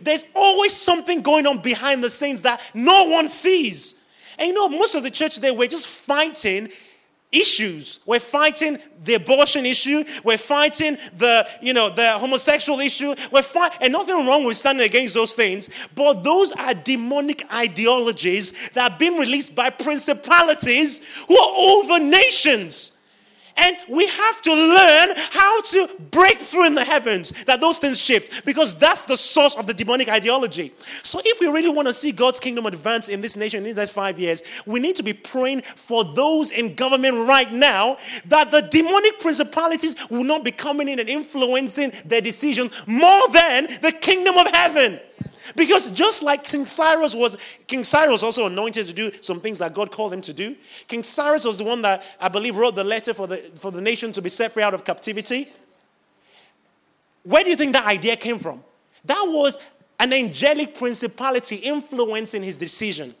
There's 0.00 0.24
always 0.34 0.72
something 0.72 1.22
going 1.22 1.46
on 1.46 1.60
behind 1.60 2.02
the 2.02 2.10
scenes 2.10 2.42
that 2.42 2.60
no 2.74 3.04
one 3.04 3.28
sees. 3.28 3.99
And 4.40 4.48
you 4.48 4.54
know, 4.54 4.68
most 4.68 4.94
of 4.94 5.02
the 5.02 5.10
church 5.10 5.34
today, 5.34 5.50
we're 5.50 5.68
just 5.68 5.86
fighting 5.86 6.70
issues. 7.30 8.00
We're 8.06 8.18
fighting 8.20 8.78
the 9.04 9.14
abortion 9.14 9.66
issue. 9.66 10.02
We're 10.24 10.38
fighting 10.38 10.98
the, 11.16 11.46
you 11.60 11.72
know, 11.72 11.90
the 11.90 12.18
homosexual 12.18 12.80
issue. 12.80 13.14
We're 13.30 13.42
fighting, 13.42 13.78
and 13.82 13.92
nothing 13.92 14.26
wrong 14.26 14.44
with 14.44 14.56
standing 14.56 14.84
against 14.84 15.14
those 15.14 15.34
things. 15.34 15.68
But 15.94 16.24
those 16.24 16.52
are 16.52 16.74
demonic 16.74 17.44
ideologies 17.52 18.52
that 18.70 18.92
have 18.92 18.98
been 18.98 19.14
released 19.14 19.54
by 19.54 19.70
principalities 19.70 21.00
who 21.28 21.38
are 21.38 21.54
over 21.56 21.98
nations. 22.00 22.92
And 23.60 23.76
we 23.88 24.06
have 24.06 24.42
to 24.42 24.54
learn 24.54 25.10
how 25.30 25.60
to 25.60 25.88
break 26.10 26.38
through 26.38 26.66
in 26.66 26.74
the 26.74 26.84
heavens, 26.84 27.32
that 27.46 27.60
those 27.60 27.78
things 27.78 28.00
shift, 28.00 28.44
because 28.44 28.74
that's 28.74 29.04
the 29.04 29.16
source 29.16 29.54
of 29.54 29.66
the 29.66 29.74
demonic 29.74 30.08
ideology. 30.08 30.72
So, 31.02 31.20
if 31.24 31.40
we 31.40 31.46
really 31.46 31.68
want 31.68 31.86
to 31.88 31.94
see 31.94 32.10
God's 32.10 32.40
kingdom 32.40 32.66
advance 32.66 33.08
in 33.08 33.20
this 33.20 33.36
nation 33.36 33.58
in 33.58 33.64
these 33.64 33.76
next 33.76 33.90
five 33.90 34.18
years, 34.18 34.42
we 34.66 34.80
need 34.80 34.96
to 34.96 35.02
be 35.02 35.12
praying 35.12 35.62
for 35.76 36.04
those 36.04 36.50
in 36.50 36.74
government 36.74 37.28
right 37.28 37.52
now 37.52 37.98
that 38.26 38.50
the 38.50 38.62
demonic 38.62 39.20
principalities 39.20 39.94
will 40.10 40.24
not 40.24 40.42
be 40.42 40.50
coming 40.50 40.88
in 40.88 40.98
and 40.98 41.08
influencing 41.08 41.92
their 42.04 42.20
decisions 42.20 42.72
more 42.86 43.28
than 43.28 43.68
the 43.82 43.92
kingdom 43.92 44.36
of 44.38 44.46
heaven. 44.48 45.00
Because 45.56 45.86
just 45.88 46.22
like 46.22 46.44
King 46.44 46.64
Cyrus 46.64 47.14
was, 47.14 47.36
King 47.66 47.84
Cyrus 47.84 48.22
also 48.22 48.46
anointed 48.46 48.86
to 48.86 48.92
do 48.92 49.10
some 49.20 49.40
things 49.40 49.58
that 49.58 49.74
God 49.74 49.90
called 49.90 50.12
him 50.12 50.20
to 50.22 50.32
do. 50.32 50.56
King 50.86 51.02
Cyrus 51.02 51.44
was 51.44 51.58
the 51.58 51.64
one 51.64 51.82
that 51.82 52.04
I 52.20 52.28
believe 52.28 52.56
wrote 52.56 52.74
the 52.74 52.84
letter 52.84 53.14
for 53.14 53.26
the, 53.26 53.38
for 53.54 53.70
the 53.70 53.80
nation 53.80 54.12
to 54.12 54.22
be 54.22 54.28
set 54.28 54.52
free 54.52 54.62
out 54.62 54.74
of 54.74 54.84
captivity. 54.84 55.52
Where 57.22 57.44
do 57.44 57.50
you 57.50 57.56
think 57.56 57.72
that 57.74 57.86
idea 57.86 58.16
came 58.16 58.38
from? 58.38 58.62
That 59.04 59.24
was 59.26 59.58
an 59.98 60.12
angelic 60.12 60.74
principality 60.74 61.56
influencing 61.56 62.42
his 62.42 62.56
decision. 62.56 63.14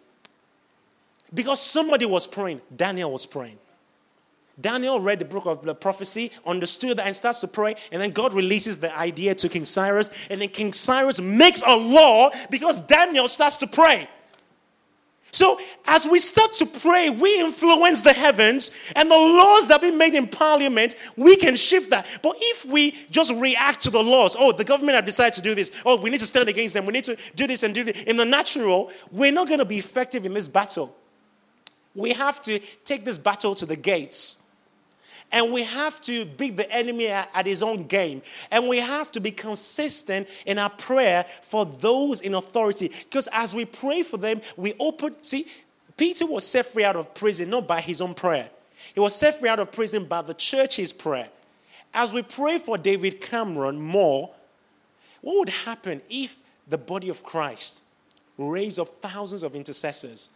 Because 1.32 1.62
somebody 1.62 2.06
was 2.06 2.26
praying, 2.26 2.60
Daniel 2.74 3.12
was 3.12 3.26
praying. 3.26 3.58
Daniel 4.60 5.00
read 5.00 5.18
the 5.18 5.24
book 5.24 5.46
of 5.46 5.62
the 5.62 5.74
prophecy, 5.74 6.30
understood 6.46 6.96
that, 6.98 7.06
and 7.06 7.16
starts 7.16 7.40
to 7.40 7.48
pray. 7.48 7.76
And 7.92 8.00
then 8.00 8.10
God 8.10 8.34
releases 8.34 8.78
the 8.78 8.96
idea 8.96 9.34
to 9.34 9.48
King 9.48 9.64
Cyrus. 9.64 10.10
And 10.28 10.40
then 10.40 10.48
King 10.48 10.72
Cyrus 10.72 11.20
makes 11.20 11.62
a 11.66 11.76
law 11.76 12.30
because 12.50 12.80
Daniel 12.80 13.28
starts 13.28 13.56
to 13.56 13.66
pray. 13.66 14.08
So, 15.32 15.60
as 15.86 16.06
we 16.06 16.18
start 16.18 16.54
to 16.54 16.66
pray, 16.66 17.10
we 17.10 17.40
influence 17.40 18.02
the 18.02 18.12
heavens, 18.12 18.70
and 18.96 19.10
the 19.10 19.16
laws 19.16 19.68
that 19.68 19.80
be 19.80 19.90
made 19.90 20.14
in 20.14 20.26
parliament, 20.26 20.96
we 21.16 21.36
can 21.36 21.54
shift 21.56 21.90
that. 21.90 22.06
But 22.22 22.36
if 22.40 22.64
we 22.64 22.96
just 23.10 23.32
react 23.34 23.82
to 23.82 23.90
the 23.90 24.02
laws, 24.02 24.34
oh, 24.38 24.52
the 24.52 24.64
government 24.64 24.96
have 24.96 25.04
decided 25.04 25.34
to 25.34 25.42
do 25.42 25.54
this, 25.54 25.70
oh, 25.86 26.00
we 26.00 26.10
need 26.10 26.20
to 26.20 26.26
stand 26.26 26.48
against 26.48 26.74
them, 26.74 26.84
we 26.84 26.92
need 26.92 27.04
to 27.04 27.16
do 27.36 27.46
this 27.46 27.62
and 27.62 27.72
do 27.74 27.84
this, 27.84 27.96
in 28.04 28.16
the 28.16 28.24
natural, 28.24 28.90
we're 29.12 29.32
not 29.32 29.46
going 29.46 29.60
to 29.60 29.64
be 29.64 29.78
effective 29.78 30.26
in 30.26 30.34
this 30.34 30.48
battle. 30.48 30.96
We 31.94 32.12
have 32.12 32.42
to 32.42 32.58
take 32.84 33.04
this 33.04 33.18
battle 33.18 33.54
to 33.56 33.66
the 33.66 33.76
gates. 33.76 34.39
And 35.32 35.52
we 35.52 35.62
have 35.62 36.00
to 36.02 36.24
beat 36.24 36.56
the 36.56 36.70
enemy 36.72 37.08
at, 37.08 37.46
his 37.46 37.62
own 37.62 37.84
game. 37.84 38.22
And 38.50 38.68
we 38.68 38.78
have 38.78 39.12
to 39.12 39.20
be 39.20 39.30
consistent 39.30 40.28
in 40.44 40.58
our 40.58 40.70
prayer 40.70 41.24
for 41.42 41.64
those 41.64 42.20
in 42.20 42.34
authority. 42.34 42.90
Because 43.04 43.28
as 43.32 43.54
we 43.54 43.64
pray 43.64 44.02
for 44.02 44.16
them, 44.16 44.40
we 44.56 44.74
open. 44.80 45.14
See, 45.22 45.46
Peter 45.96 46.26
was 46.26 46.46
set 46.46 46.66
free 46.66 46.84
out 46.84 46.96
of 46.96 47.14
prison 47.14 47.50
not 47.50 47.68
by 47.68 47.80
his 47.80 48.00
own 48.00 48.14
prayer, 48.14 48.50
he 48.94 49.00
was 49.00 49.14
set 49.14 49.38
free 49.38 49.48
out 49.48 49.60
of 49.60 49.70
prison 49.70 50.04
by 50.04 50.22
the 50.22 50.34
church's 50.34 50.92
prayer. 50.92 51.28
As 51.92 52.12
we 52.12 52.22
pray 52.22 52.58
for 52.58 52.78
David 52.78 53.20
Cameron 53.20 53.80
more, 53.80 54.30
what 55.20 55.38
would 55.38 55.48
happen 55.48 56.00
if 56.08 56.36
the 56.68 56.78
body 56.78 57.08
of 57.08 57.22
Christ 57.22 57.82
raised 58.38 58.78
up 58.78 58.88
thousands 59.02 59.42
of 59.42 59.54
intercessors? 59.54 60.30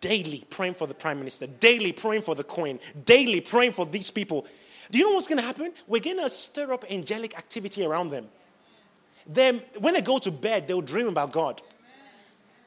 Daily 0.00 0.44
praying 0.50 0.74
for 0.74 0.86
the 0.86 0.94
prime 0.94 1.18
minister, 1.18 1.46
daily 1.46 1.92
praying 1.92 2.22
for 2.22 2.34
the 2.34 2.44
queen, 2.44 2.78
daily 3.04 3.40
praying 3.40 3.72
for 3.72 3.86
these 3.86 4.10
people. 4.10 4.46
Do 4.90 4.98
you 4.98 5.08
know 5.08 5.14
what's 5.14 5.26
going 5.26 5.40
to 5.40 5.44
happen? 5.44 5.72
We're 5.86 6.00
going 6.00 6.18
to 6.18 6.30
stir 6.30 6.72
up 6.72 6.84
angelic 6.90 7.36
activity 7.36 7.84
around 7.84 8.10
them. 8.10 8.28
Them, 9.26 9.60
when 9.80 9.94
they 9.94 10.02
go 10.02 10.18
to 10.18 10.30
bed, 10.30 10.68
they'll 10.68 10.80
dream 10.80 11.08
about 11.08 11.32
God. 11.32 11.60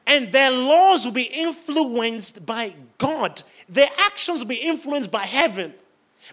And 0.06 0.32
their 0.32 0.50
laws 0.50 1.04
will 1.04 1.12
be 1.12 1.22
influenced 1.22 2.44
by 2.44 2.74
God. 2.98 3.42
Their 3.68 3.88
actions 4.00 4.40
will 4.40 4.48
be 4.48 4.56
influenced 4.56 5.10
by 5.10 5.22
heaven. 5.22 5.72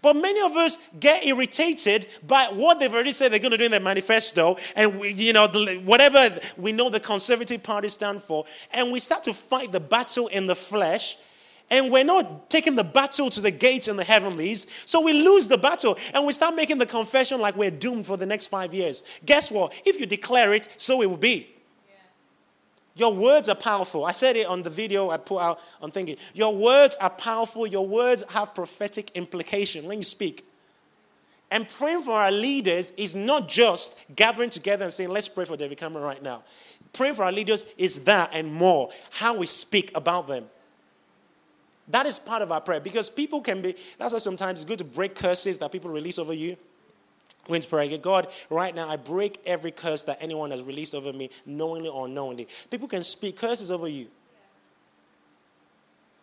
But 0.01 0.15
many 0.15 0.41
of 0.41 0.55
us 0.55 0.77
get 0.99 1.25
irritated 1.25 2.07
by 2.25 2.45
what 2.45 2.79
they've 2.79 2.93
already 2.93 3.11
said 3.11 3.31
they're 3.31 3.39
going 3.39 3.51
to 3.51 3.57
do 3.57 3.65
in 3.65 3.71
their 3.71 3.79
manifesto, 3.79 4.57
and 4.75 4.99
we, 4.99 5.13
you 5.13 5.33
know 5.33 5.47
the, 5.47 5.81
whatever 5.85 6.39
we 6.57 6.71
know 6.71 6.89
the 6.89 6.99
Conservative 6.99 7.63
Party 7.63 7.89
stand 7.89 8.21
for, 8.21 8.45
and 8.71 8.91
we 8.91 8.99
start 8.99 9.23
to 9.23 9.33
fight 9.33 9.71
the 9.71 9.79
battle 9.79 10.27
in 10.27 10.47
the 10.47 10.55
flesh, 10.55 11.17
and 11.69 11.91
we're 11.91 12.03
not 12.03 12.49
taking 12.49 12.75
the 12.75 12.83
battle 12.83 13.29
to 13.29 13.41
the 13.41 13.51
gates 13.51 13.87
in 13.87 13.97
the 13.97 14.03
heavenlies, 14.03 14.67
so 14.85 15.01
we 15.01 15.13
lose 15.13 15.47
the 15.47 15.57
battle, 15.57 15.97
and 16.13 16.25
we 16.25 16.33
start 16.33 16.55
making 16.55 16.77
the 16.77 16.85
confession 16.85 17.41
like 17.41 17.55
we're 17.55 17.71
doomed 17.71 18.05
for 18.05 18.17
the 18.17 18.25
next 18.25 18.47
five 18.47 18.73
years. 18.73 19.03
Guess 19.25 19.51
what? 19.51 19.73
If 19.85 19.99
you 19.99 20.05
declare 20.05 20.53
it, 20.53 20.69
so 20.77 21.01
it 21.01 21.09
will 21.09 21.17
be. 21.17 21.56
Your 22.97 23.13
words 23.13 23.47
are 23.47 23.55
powerful. 23.55 24.05
I 24.05 24.11
said 24.11 24.35
it 24.35 24.47
on 24.47 24.63
the 24.63 24.69
video 24.69 25.09
I 25.11 25.17
put 25.17 25.39
out 25.39 25.59
on 25.81 25.91
thinking. 25.91 26.17
Your 26.33 26.55
words 26.55 26.95
are 26.99 27.11
powerful. 27.11 27.67
Your 27.67 27.85
words 27.85 28.23
have 28.29 28.55
prophetic 28.55 29.11
implication 29.15 29.85
when 29.85 29.99
you 29.99 30.03
speak. 30.03 30.43
And 31.49 31.69
praying 31.69 32.01
for 32.01 32.11
our 32.11 32.31
leaders 32.31 32.91
is 32.97 33.15
not 33.15 33.47
just 33.47 33.97
gathering 34.15 34.49
together 34.49 34.83
and 34.83 34.93
saying, 34.93 35.09
let's 35.09 35.29
pray 35.29 35.45
for 35.45 35.55
David 35.55 35.77
Cameron 35.77 36.03
right 36.03 36.21
now. 36.21 36.43
Praying 36.91 37.15
for 37.15 37.23
our 37.23 37.31
leaders 37.31 37.65
is 37.77 37.99
that 38.01 38.31
and 38.33 38.51
more, 38.51 38.89
how 39.11 39.35
we 39.35 39.47
speak 39.47 39.91
about 39.95 40.27
them. 40.27 40.45
That 41.87 42.05
is 42.05 42.19
part 42.19 42.41
of 42.41 42.51
our 42.51 42.59
prayer 42.59 42.81
because 42.81 43.09
people 43.09 43.39
can 43.39 43.61
be, 43.61 43.75
that's 43.97 44.11
why 44.11 44.19
sometimes 44.19 44.59
it's 44.59 44.67
good 44.67 44.79
to 44.79 44.83
break 44.83 45.15
curses 45.15 45.57
that 45.59 45.71
people 45.71 45.89
release 45.89 46.19
over 46.19 46.33
you. 46.33 46.57
Going 47.47 47.61
to 47.61 47.67
pray, 47.67 47.97
God, 47.97 48.27
right 48.49 48.75
now 48.75 48.89
I 48.89 48.97
break 48.97 49.41
every 49.45 49.71
curse 49.71 50.03
that 50.03 50.17
anyone 50.19 50.51
has 50.51 50.61
released 50.61 50.93
over 50.93 51.13
me, 51.13 51.29
knowingly 51.45 51.89
or 51.89 52.05
unknowingly. 52.05 52.47
People 52.69 52.87
can 52.87 53.03
speak 53.03 53.37
curses 53.37 53.71
over 53.71 53.87
you. 53.87 54.07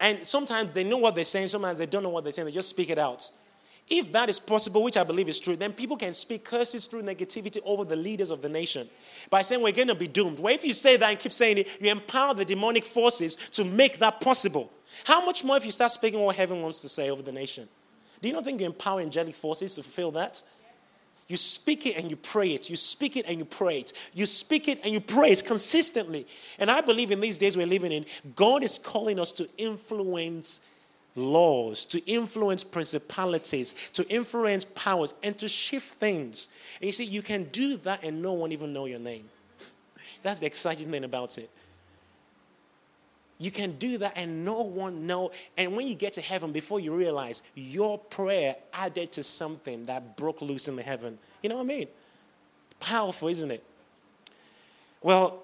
And 0.00 0.26
sometimes 0.26 0.72
they 0.72 0.84
know 0.84 0.98
what 0.98 1.14
they're 1.14 1.24
saying, 1.24 1.48
sometimes 1.48 1.78
they 1.78 1.86
don't 1.86 2.02
know 2.02 2.10
what 2.10 2.24
they're 2.24 2.32
saying, 2.32 2.46
they 2.46 2.52
just 2.52 2.68
speak 2.68 2.90
it 2.90 2.98
out. 2.98 3.30
If 3.88 4.12
that 4.12 4.28
is 4.28 4.38
possible, 4.38 4.82
which 4.82 4.96
I 4.96 5.04
believe 5.04 5.28
is 5.28 5.38
true, 5.38 5.56
then 5.56 5.72
people 5.72 5.96
can 5.96 6.14
speak 6.14 6.44
curses 6.44 6.86
through 6.86 7.02
negativity 7.02 7.60
over 7.64 7.84
the 7.84 7.96
leaders 7.96 8.30
of 8.30 8.40
the 8.40 8.48
nation 8.48 8.88
by 9.28 9.42
saying 9.42 9.62
we're 9.62 9.72
going 9.72 9.88
to 9.88 9.94
be 9.94 10.08
doomed. 10.08 10.38
Well, 10.38 10.54
if 10.54 10.64
you 10.64 10.72
say 10.72 10.96
that 10.96 11.10
and 11.10 11.18
keep 11.18 11.32
saying 11.32 11.58
it, 11.58 11.68
you 11.80 11.90
empower 11.90 12.34
the 12.34 12.46
demonic 12.46 12.84
forces 12.84 13.36
to 13.52 13.64
make 13.64 13.98
that 13.98 14.20
possible. 14.20 14.70
How 15.04 15.24
much 15.24 15.44
more 15.44 15.56
if 15.56 15.66
you 15.66 15.72
start 15.72 15.90
speaking 15.90 16.20
what 16.20 16.36
heaven 16.36 16.62
wants 16.62 16.80
to 16.80 16.88
say 16.88 17.10
over 17.10 17.22
the 17.22 17.32
nation? 17.32 17.68
Do 18.22 18.28
you 18.28 18.34
not 18.34 18.44
think 18.44 18.60
you 18.60 18.66
empower 18.66 19.00
angelic 19.00 19.34
forces 19.34 19.74
to 19.74 19.82
fulfill 19.82 20.12
that? 20.12 20.42
You 21.26 21.36
speak 21.38 21.86
it 21.86 21.96
and 21.96 22.10
you 22.10 22.16
pray 22.16 22.50
it. 22.50 22.68
You 22.68 22.76
speak 22.76 23.16
it 23.16 23.26
and 23.26 23.38
you 23.38 23.44
pray 23.44 23.80
it. 23.80 23.92
You 24.12 24.26
speak 24.26 24.68
it 24.68 24.84
and 24.84 24.92
you 24.92 25.00
pray 25.00 25.30
it 25.30 25.44
consistently. 25.44 26.26
And 26.58 26.70
I 26.70 26.82
believe 26.82 27.10
in 27.10 27.20
these 27.20 27.38
days 27.38 27.56
we're 27.56 27.66
living 27.66 27.92
in, 27.92 28.04
God 28.36 28.62
is 28.62 28.78
calling 28.78 29.18
us 29.18 29.32
to 29.32 29.48
influence 29.56 30.60
laws, 31.16 31.86
to 31.86 32.04
influence 32.10 32.62
principalities, 32.62 33.74
to 33.94 34.06
influence 34.08 34.66
powers, 34.66 35.14
and 35.22 35.38
to 35.38 35.48
shift 35.48 35.94
things. 35.94 36.48
And 36.80 36.86
you 36.86 36.92
see, 36.92 37.04
you 37.04 37.22
can 37.22 37.44
do 37.44 37.78
that 37.78 38.04
and 38.04 38.20
no 38.20 38.34
one 38.34 38.52
even 38.52 38.72
know 38.72 38.84
your 38.84 38.98
name. 38.98 39.28
That's 40.22 40.40
the 40.40 40.46
exciting 40.46 40.90
thing 40.90 41.04
about 41.04 41.38
it. 41.38 41.48
You 43.44 43.50
can 43.50 43.72
do 43.72 43.98
that 43.98 44.14
and 44.16 44.42
no 44.42 44.62
one 44.62 45.06
know. 45.06 45.30
And 45.58 45.76
when 45.76 45.86
you 45.86 45.94
get 45.94 46.14
to 46.14 46.22
heaven, 46.22 46.50
before 46.50 46.80
you 46.80 46.94
realize 46.94 47.42
your 47.54 47.98
prayer 47.98 48.56
added 48.72 49.12
to 49.12 49.22
something 49.22 49.84
that 49.84 50.16
broke 50.16 50.40
loose 50.40 50.66
in 50.66 50.76
the 50.76 50.82
heaven. 50.82 51.18
You 51.42 51.50
know 51.50 51.56
what 51.56 51.64
I 51.64 51.66
mean? 51.66 51.88
Powerful, 52.80 53.28
isn't 53.28 53.50
it? 53.50 53.62
Well, 55.02 55.42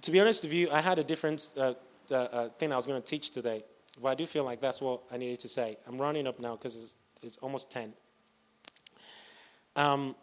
to 0.00 0.10
be 0.10 0.18
honest 0.18 0.44
with 0.44 0.54
you, 0.54 0.70
I 0.70 0.80
had 0.80 0.98
a 0.98 1.04
different 1.04 1.50
uh, 1.58 1.74
uh, 2.10 2.14
uh, 2.14 2.48
thing 2.58 2.72
I 2.72 2.76
was 2.76 2.86
going 2.86 3.02
to 3.02 3.06
teach 3.06 3.30
today. 3.30 3.64
But 4.00 4.08
I 4.08 4.14
do 4.14 4.24
feel 4.24 4.44
like 4.44 4.62
that's 4.62 4.80
what 4.80 5.02
I 5.12 5.18
needed 5.18 5.40
to 5.40 5.48
say. 5.50 5.76
I'm 5.86 6.00
running 6.00 6.26
up 6.26 6.40
now 6.40 6.56
because 6.56 6.74
it's, 6.74 6.96
it's, 7.22 7.36
almost 7.36 7.70
10. 7.70 7.92
Um, 9.76 10.16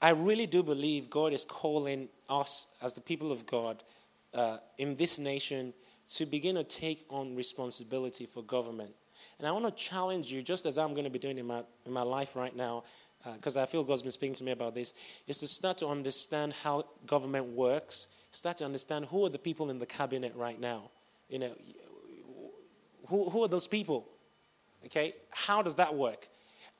I 0.00 0.12
really 0.12 0.46
do 0.46 0.62
believe 0.62 1.10
God 1.10 1.34
is 1.34 1.44
calling 1.44 2.08
us 2.30 2.68
as 2.80 2.94
the 2.94 3.02
people 3.02 3.32
of 3.32 3.44
God 3.44 3.82
uh, 4.32 4.56
in 4.78 4.96
this 4.96 5.18
nation 5.18 5.74
to 6.08 6.26
begin 6.26 6.56
to 6.56 6.64
take 6.64 7.04
on 7.08 7.34
responsibility 7.34 8.26
for 8.26 8.42
government. 8.42 8.92
And 9.38 9.46
I 9.46 9.52
want 9.52 9.64
to 9.64 9.82
challenge 9.82 10.32
you, 10.32 10.42
just 10.42 10.66
as 10.66 10.78
I'm 10.78 10.92
going 10.92 11.04
to 11.04 11.10
be 11.10 11.18
doing 11.18 11.38
in 11.38 11.46
my, 11.46 11.62
in 11.86 11.92
my 11.92 12.02
life 12.02 12.36
right 12.36 12.54
now, 12.54 12.84
because 13.36 13.56
uh, 13.56 13.62
I 13.62 13.66
feel 13.66 13.84
God's 13.84 14.02
been 14.02 14.10
speaking 14.10 14.34
to 14.36 14.44
me 14.44 14.52
about 14.52 14.74
this, 14.74 14.94
is 15.26 15.38
to 15.38 15.46
start 15.46 15.78
to 15.78 15.86
understand 15.86 16.52
how 16.52 16.84
government 17.06 17.46
works, 17.46 18.08
start 18.32 18.58
to 18.58 18.64
understand 18.64 19.06
who 19.06 19.24
are 19.24 19.28
the 19.28 19.38
people 19.38 19.70
in 19.70 19.78
the 19.78 19.86
cabinet 19.86 20.34
right 20.34 20.60
now. 20.60 20.90
You 21.28 21.38
know, 21.38 21.52
who, 23.06 23.30
who 23.30 23.44
are 23.44 23.48
those 23.48 23.66
people? 23.66 24.08
Okay, 24.86 25.14
how 25.30 25.62
does 25.62 25.76
that 25.76 25.94
work? 25.94 26.28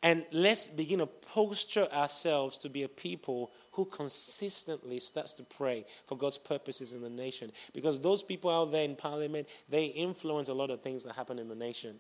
And 0.03 0.25
let's 0.33 0.67
begin 0.67 0.99
to 0.99 1.07
posture 1.07 1.87
ourselves 1.93 2.59
to 2.59 2.69
be 2.69 2.83
a 2.83 2.89
people 2.89 3.53
who 3.73 3.87
consistently 3.87 5.01
starts 5.01 5.33
to 5.35 5.43
pray 5.43 5.85
for 6.07 6.17
God's 6.17 6.39
purposes 6.39 6.93
in 6.93 7.01
the 7.01 7.11
nation. 7.11 7.51
Because 7.73 8.01
those 8.01 8.23
people 8.23 8.51
out 8.51 8.71
there 8.71 8.85
in 8.85 8.97
parliament, 8.97 9.49
they 9.69 9.87
influence 9.87 10.49
a 10.49 10.55
lot 10.55 10.71
of 10.71 10.83
things 10.83 11.03
that 11.05 11.15
happen 11.15 11.39
in 11.39 11.49
the 11.49 11.55
nation. 11.55 11.97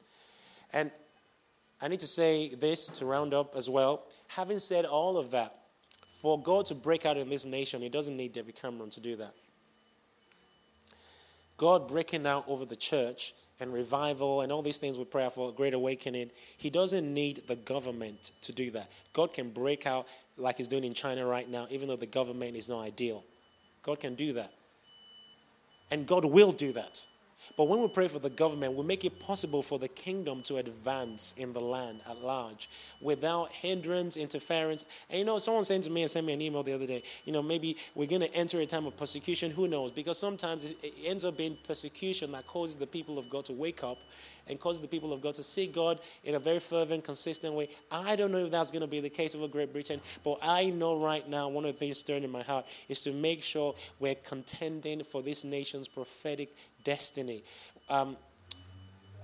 And 0.73 0.91
I 1.81 1.89
need 1.89 2.01
to 2.01 2.07
say 2.07 2.55
this 2.55 2.87
to 2.87 3.07
round 3.07 3.35
up 3.35 3.57
as 3.57 3.69
well. 3.69 4.05
Having 4.29 4.61
said 4.61 4.85
all 4.85 5.17
of 5.17 5.31
that, 5.33 5.59
for 6.21 6.41
God 6.41 6.67
to 6.67 6.75
break 6.77 7.05
out 7.05 7.17
in 7.17 7.29
this 7.29 7.45
nation, 7.45 7.83
He 7.83 7.89
doesn't 7.89 8.17
need 8.17 8.33
David 8.33 8.55
Cameron 8.55 8.91
to 8.91 9.01
do 9.01 9.17
that. 9.17 9.35
God 11.57 11.89
breaking 11.89 12.27
out 12.27 12.45
over 12.47 12.65
the 12.65 12.77
church 12.77 13.35
and 13.59 13.73
revival 13.73 14.41
and 14.41 14.53
all 14.53 14.63
these 14.63 14.79
things 14.79 14.99
we 14.99 15.05
pray 15.05 15.29
for, 15.29 15.49
a 15.49 15.53
great 15.53 15.75
awakening, 15.75 16.31
He 16.57 16.71
doesn't 16.71 17.13
need 17.13 17.43
the 17.49 17.57
government 17.57 18.31
to 18.43 18.53
do 18.53 18.71
that. 18.73 18.91
God 19.13 19.33
can 19.33 19.51
break 19.51 19.87
out 19.87 20.07
like 20.37 20.59
He's 20.59 20.69
doing 20.69 20.85
in 20.85 20.95
China 20.95 21.27
right 21.27 21.49
now, 21.49 21.67
even 21.71 21.89
though 21.89 21.97
the 21.97 22.07
government 22.07 22.57
is 22.57 22.69
not 22.69 22.81
ideal. 22.81 23.25
God 23.83 24.01
can 24.01 24.15
do 24.15 24.33
that. 24.35 24.53
And 25.91 26.07
God 26.07 26.25
will 26.25 26.53
do 26.53 26.73
that. 26.73 27.07
But 27.57 27.69
when 27.69 27.81
we 27.81 27.89
pray 27.89 28.09
for 28.09 28.19
the 28.19 28.31
government, 28.31 28.75
we 28.75 28.85
make 28.85 29.05
it 29.05 29.19
possible 29.19 29.63
for 29.63 29.79
the 29.79 29.89
kingdom 29.89 30.43
to 30.45 30.57
advance 30.57 31.35
in 31.37 31.53
the 31.53 31.61
land 31.61 32.01
at 32.09 32.19
large 32.19 32.69
without 33.01 33.51
hindrance, 33.51 34.17
interference. 34.17 34.85
And 35.11 35.19
you 35.19 35.25
know, 35.25 35.39
someone 35.39 35.65
sent 35.65 35.85
to 35.85 35.91
me 35.91 36.03
and 36.03 36.11
sent 36.11 36.25
me 36.25 36.33
an 36.33 36.41
email 36.41 36.63
the 36.63 36.73
other 36.73 36.87
day, 36.87 37.03
you 37.25 37.33
know, 37.33 37.43
maybe 37.43 37.77
we're 37.95 38.09
going 38.09 38.23
to 38.23 38.35
enter 38.35 38.61
a 38.61 38.67
time 38.67 38.87
of 38.87 38.97
persecution. 38.97 39.51
Who 39.51 39.69
knows? 39.69 39.91
Because 39.91 40.19
sometimes 40.19 40.65
it 40.65 40.95
ends 41.05 41.25
up 41.25 41.37
being 41.37 41.59
persecution 41.67 42.33
that 42.33 42.47
causes 42.47 42.77
the 42.77 42.87
people 42.87 43.19
of 43.19 43.29
God 43.29 43.45
to 43.47 43.53
wake 43.53 43.83
up 43.83 43.99
and 44.49 44.59
causes 44.59 44.81
the 44.81 44.89
people 44.89 45.13
of 45.13 45.21
God 45.21 45.35
to 45.35 45.43
see 45.43 45.67
God 45.67 46.01
in 46.25 46.35
a 46.35 46.39
very 46.39 46.59
fervent, 46.59 47.05
consistent 47.05 47.55
way. 47.55 47.69
I 47.91 48.17
don't 48.17 48.33
know 48.33 48.47
if 48.47 48.51
that's 48.51 48.71
going 48.71 48.83
to 48.83 48.87
be 48.87 49.01
the 49.01 49.11
case 49.11 49.35
over 49.35 49.49
Great 49.49 49.73
Britain, 49.73 50.01
but 50.25 50.39
I 50.43 50.71
know 50.71 50.99
right 50.99 51.29
now 51.29 51.49
one 51.49 51.65
of 51.65 51.75
the 51.75 51.79
things 51.79 51.99
stirring 51.99 52.25
in 52.25 52.31
my 52.31 52.43
heart 52.43 52.67
is 52.89 53.01
to 53.03 53.13
make 53.13 53.43
sure 53.43 53.75
we're 53.99 54.15
contending 54.15 55.05
for 55.05 55.23
this 55.23 55.45
nation's 55.45 55.89
prophetic 55.89 56.55
destiny. 56.85 57.45
Um, 57.89 58.17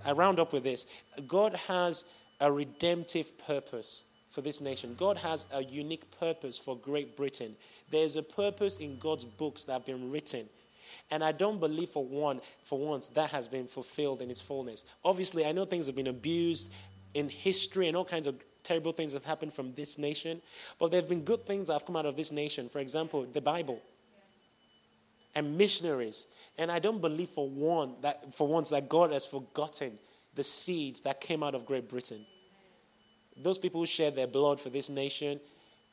I 0.05 0.13
round 0.13 0.39
up 0.39 0.53
with 0.53 0.65
this 0.65 0.87
God 1.27 1.55
has 1.67 2.05
a 2.41 2.51
redemptive 2.51 3.37
purpose 3.39 4.05
for 4.31 4.43
this 4.43 4.61
nation. 4.61 4.95
God 4.97 5.17
has 5.19 5.47
a 5.53 5.63
unique 5.63 6.09
purpose 6.21 6.57
for 6.57 6.77
Great 6.77 7.17
Britain. 7.17 7.57
There's 7.91 8.17
a 8.17 8.23
purpose 8.23 8.77
in 8.77 8.99
God's 8.99 9.25
books 9.25 9.65
that 9.65 9.73
have 9.73 9.87
been 9.87 10.11
written. 10.11 10.49
And 11.11 11.25
I 11.25 11.33
don't 11.33 11.61
believe 11.61 11.91
for 11.91 12.05
one, 12.05 12.41
for 12.65 12.79
once, 12.79 13.09
that 13.11 13.31
has 13.31 13.49
been 13.49 13.67
fulfilled 13.67 14.23
in 14.23 14.31
its 14.31 14.41
fullness. 14.41 14.85
Obviously, 15.05 15.45
I 15.45 15.53
know 15.53 15.65
things 15.65 15.87
have 15.87 15.97
been 15.97 16.07
abused 16.07 16.73
in 17.15 17.29
history 17.29 17.89
and 17.89 17.97
all 17.97 18.05
kinds 18.05 18.27
of 18.27 18.37
terrible 18.63 18.93
things 18.93 19.13
have 19.15 19.25
happened 19.25 19.53
from 19.53 19.73
this 19.75 19.99
nation, 19.99 20.43
but 20.79 20.91
there 20.91 21.01
have 21.01 21.09
been 21.09 21.25
good 21.25 21.47
things 21.47 21.69
that 21.69 21.73
have 21.73 21.87
come 21.87 21.97
out 21.97 22.07
of 22.07 22.17
this 22.17 22.31
nation. 22.31 22.69
For 22.69 22.81
example, 22.81 23.27
the 23.33 23.41
Bible 23.41 23.81
and 25.35 25.57
missionaries. 25.57 26.27
And 26.59 26.71
I 26.71 26.79
don't 26.79 27.01
believe 27.01 27.31
for 27.31 27.49
one 27.49 27.95
that 28.03 28.35
for 28.35 28.47
once 28.47 28.71
that 28.71 28.89
God 28.89 29.13
has 29.13 29.25
forgotten 29.25 29.99
the 30.35 30.45
seeds 30.45 31.01
that 31.01 31.21
came 31.21 31.43
out 31.43 31.55
of 31.55 31.65
Great 31.65 31.89
Britain. 31.89 32.27
Those 33.37 33.59
people 33.59 33.81
who 33.81 33.87
shed 33.87 34.17
their 34.17 34.27
blood 34.27 34.61
for 34.61 34.69
this 34.69 34.89
nation, 34.89 35.41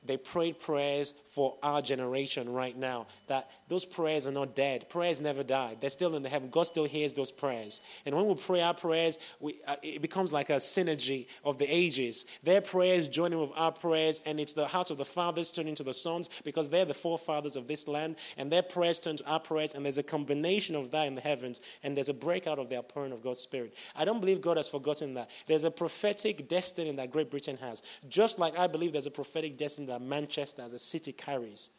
they 0.04 0.18
prayed 0.18 0.60
prayers 0.60 1.14
for 1.36 1.58
our 1.62 1.82
generation 1.82 2.52
right 2.52 2.78
now. 2.78 3.08
That 3.28 3.52
those 3.68 3.84
prayers 3.84 4.26
are 4.26 4.32
not 4.32 4.56
dead. 4.56 4.90
Prayers 4.90 5.20
never 5.20 5.44
die. 5.44 5.76
They're 5.80 5.90
still 5.90 6.16
in 6.16 6.24
the 6.24 6.30
heaven. 6.30 6.50
God 6.50 6.64
still 6.64 6.86
hears 6.86 7.12
those 7.12 7.30
prayers. 7.30 7.82
And 8.06 8.16
when 8.16 8.26
we 8.26 8.36
pray 8.36 8.62
our 8.62 8.74
prayers, 8.74 9.18
we, 9.42 9.60
uh, 9.68 9.76
it 9.84 10.02
becomes 10.02 10.32
like 10.32 10.50
a 10.50 10.56
synergy 10.56 11.28
of 11.44 11.58
the 11.58 11.66
ages. 11.66 12.26
Their 12.44 12.62
prayers 12.62 13.10
joining 13.10 13.40
with 13.40 13.52
our 13.56 13.74
prayers, 13.74 14.22
and 14.26 14.40
it's 14.40 14.54
the 14.54 14.66
hearts 14.66 14.92
of 14.92 14.98
the 14.98 15.04
fathers 15.04 15.52
turning 15.52 15.76
to 15.76 15.84
the 15.84 15.94
sons 15.94 16.30
because 16.46 16.70
they're 16.70 16.86
the 16.86 16.94
forefathers 16.94 17.58
of 17.58 17.68
this 17.68 17.86
land, 17.86 18.16
and 18.38 18.50
their 18.50 18.64
prayers 18.64 18.98
turn 18.98 19.18
to 19.18 19.26
our 19.26 19.40
prayers, 19.40 19.76
and 19.76 19.84
there's 19.84 19.98
a 19.98 20.04
combination 20.04 20.76
of 20.76 20.90
that 20.92 21.06
in 21.06 21.16
the 21.16 21.22
heavens, 21.22 21.60
and 21.84 21.98
there's 21.98 22.10
a 22.10 22.14
breakout 22.14 22.60
of 22.60 22.70
the 22.70 22.78
outpouring 22.78 23.12
of 23.12 23.22
God's 23.22 23.42
Spirit. 23.42 23.76
I 23.94 24.06
don't 24.06 24.22
believe 24.22 24.40
God 24.40 24.56
has 24.56 24.70
forgotten 24.70 25.16
that. 25.16 25.30
There's 25.48 25.66
a 25.66 25.72
prophetic 25.72 26.48
destiny 26.48 26.92
that 26.94 27.12
Great 27.12 27.30
Britain 27.30 27.58
has, 27.58 27.84
just 28.08 28.40
like 28.40 28.58
I 28.58 28.68
believe 28.68 28.94
there's 28.94 29.06
a 29.06 29.12
prophetic 29.12 29.58
destiny 29.58 29.88
that 29.88 30.02
Manchester 30.02 30.62
as 30.62 30.72
a 30.72 30.80
city 30.80 31.12
carries. 31.26 31.72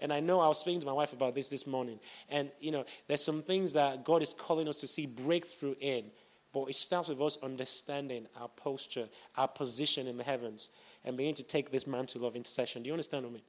And 0.00 0.12
I 0.12 0.20
know 0.20 0.40
I 0.40 0.48
was 0.48 0.58
speaking 0.58 0.80
to 0.80 0.86
my 0.86 0.92
wife 0.92 1.12
about 1.12 1.34
this 1.34 1.48
this 1.48 1.66
morning. 1.66 1.98
And, 2.28 2.50
you 2.60 2.70
know, 2.70 2.84
there's 3.08 3.22
some 3.22 3.42
things 3.42 3.72
that 3.72 4.04
God 4.04 4.22
is 4.22 4.32
calling 4.32 4.68
us 4.68 4.76
to 4.80 4.86
see 4.86 5.06
breakthrough 5.06 5.74
in. 5.80 6.04
But 6.52 6.66
it 6.70 6.76
starts 6.76 7.08
with 7.08 7.20
us 7.20 7.36
understanding 7.42 8.26
our 8.40 8.48
posture, 8.48 9.08
our 9.36 9.48
position 9.48 10.06
in 10.06 10.16
the 10.16 10.24
heavens, 10.24 10.70
and 11.04 11.16
beginning 11.16 11.34
to 11.36 11.42
take 11.42 11.70
this 11.70 11.86
mantle 11.86 12.24
of 12.24 12.36
intercession. 12.36 12.82
Do 12.82 12.86
you 12.86 12.94
understand 12.94 13.24
what 13.24 13.30
I 13.30 13.32
mean? 13.34 13.42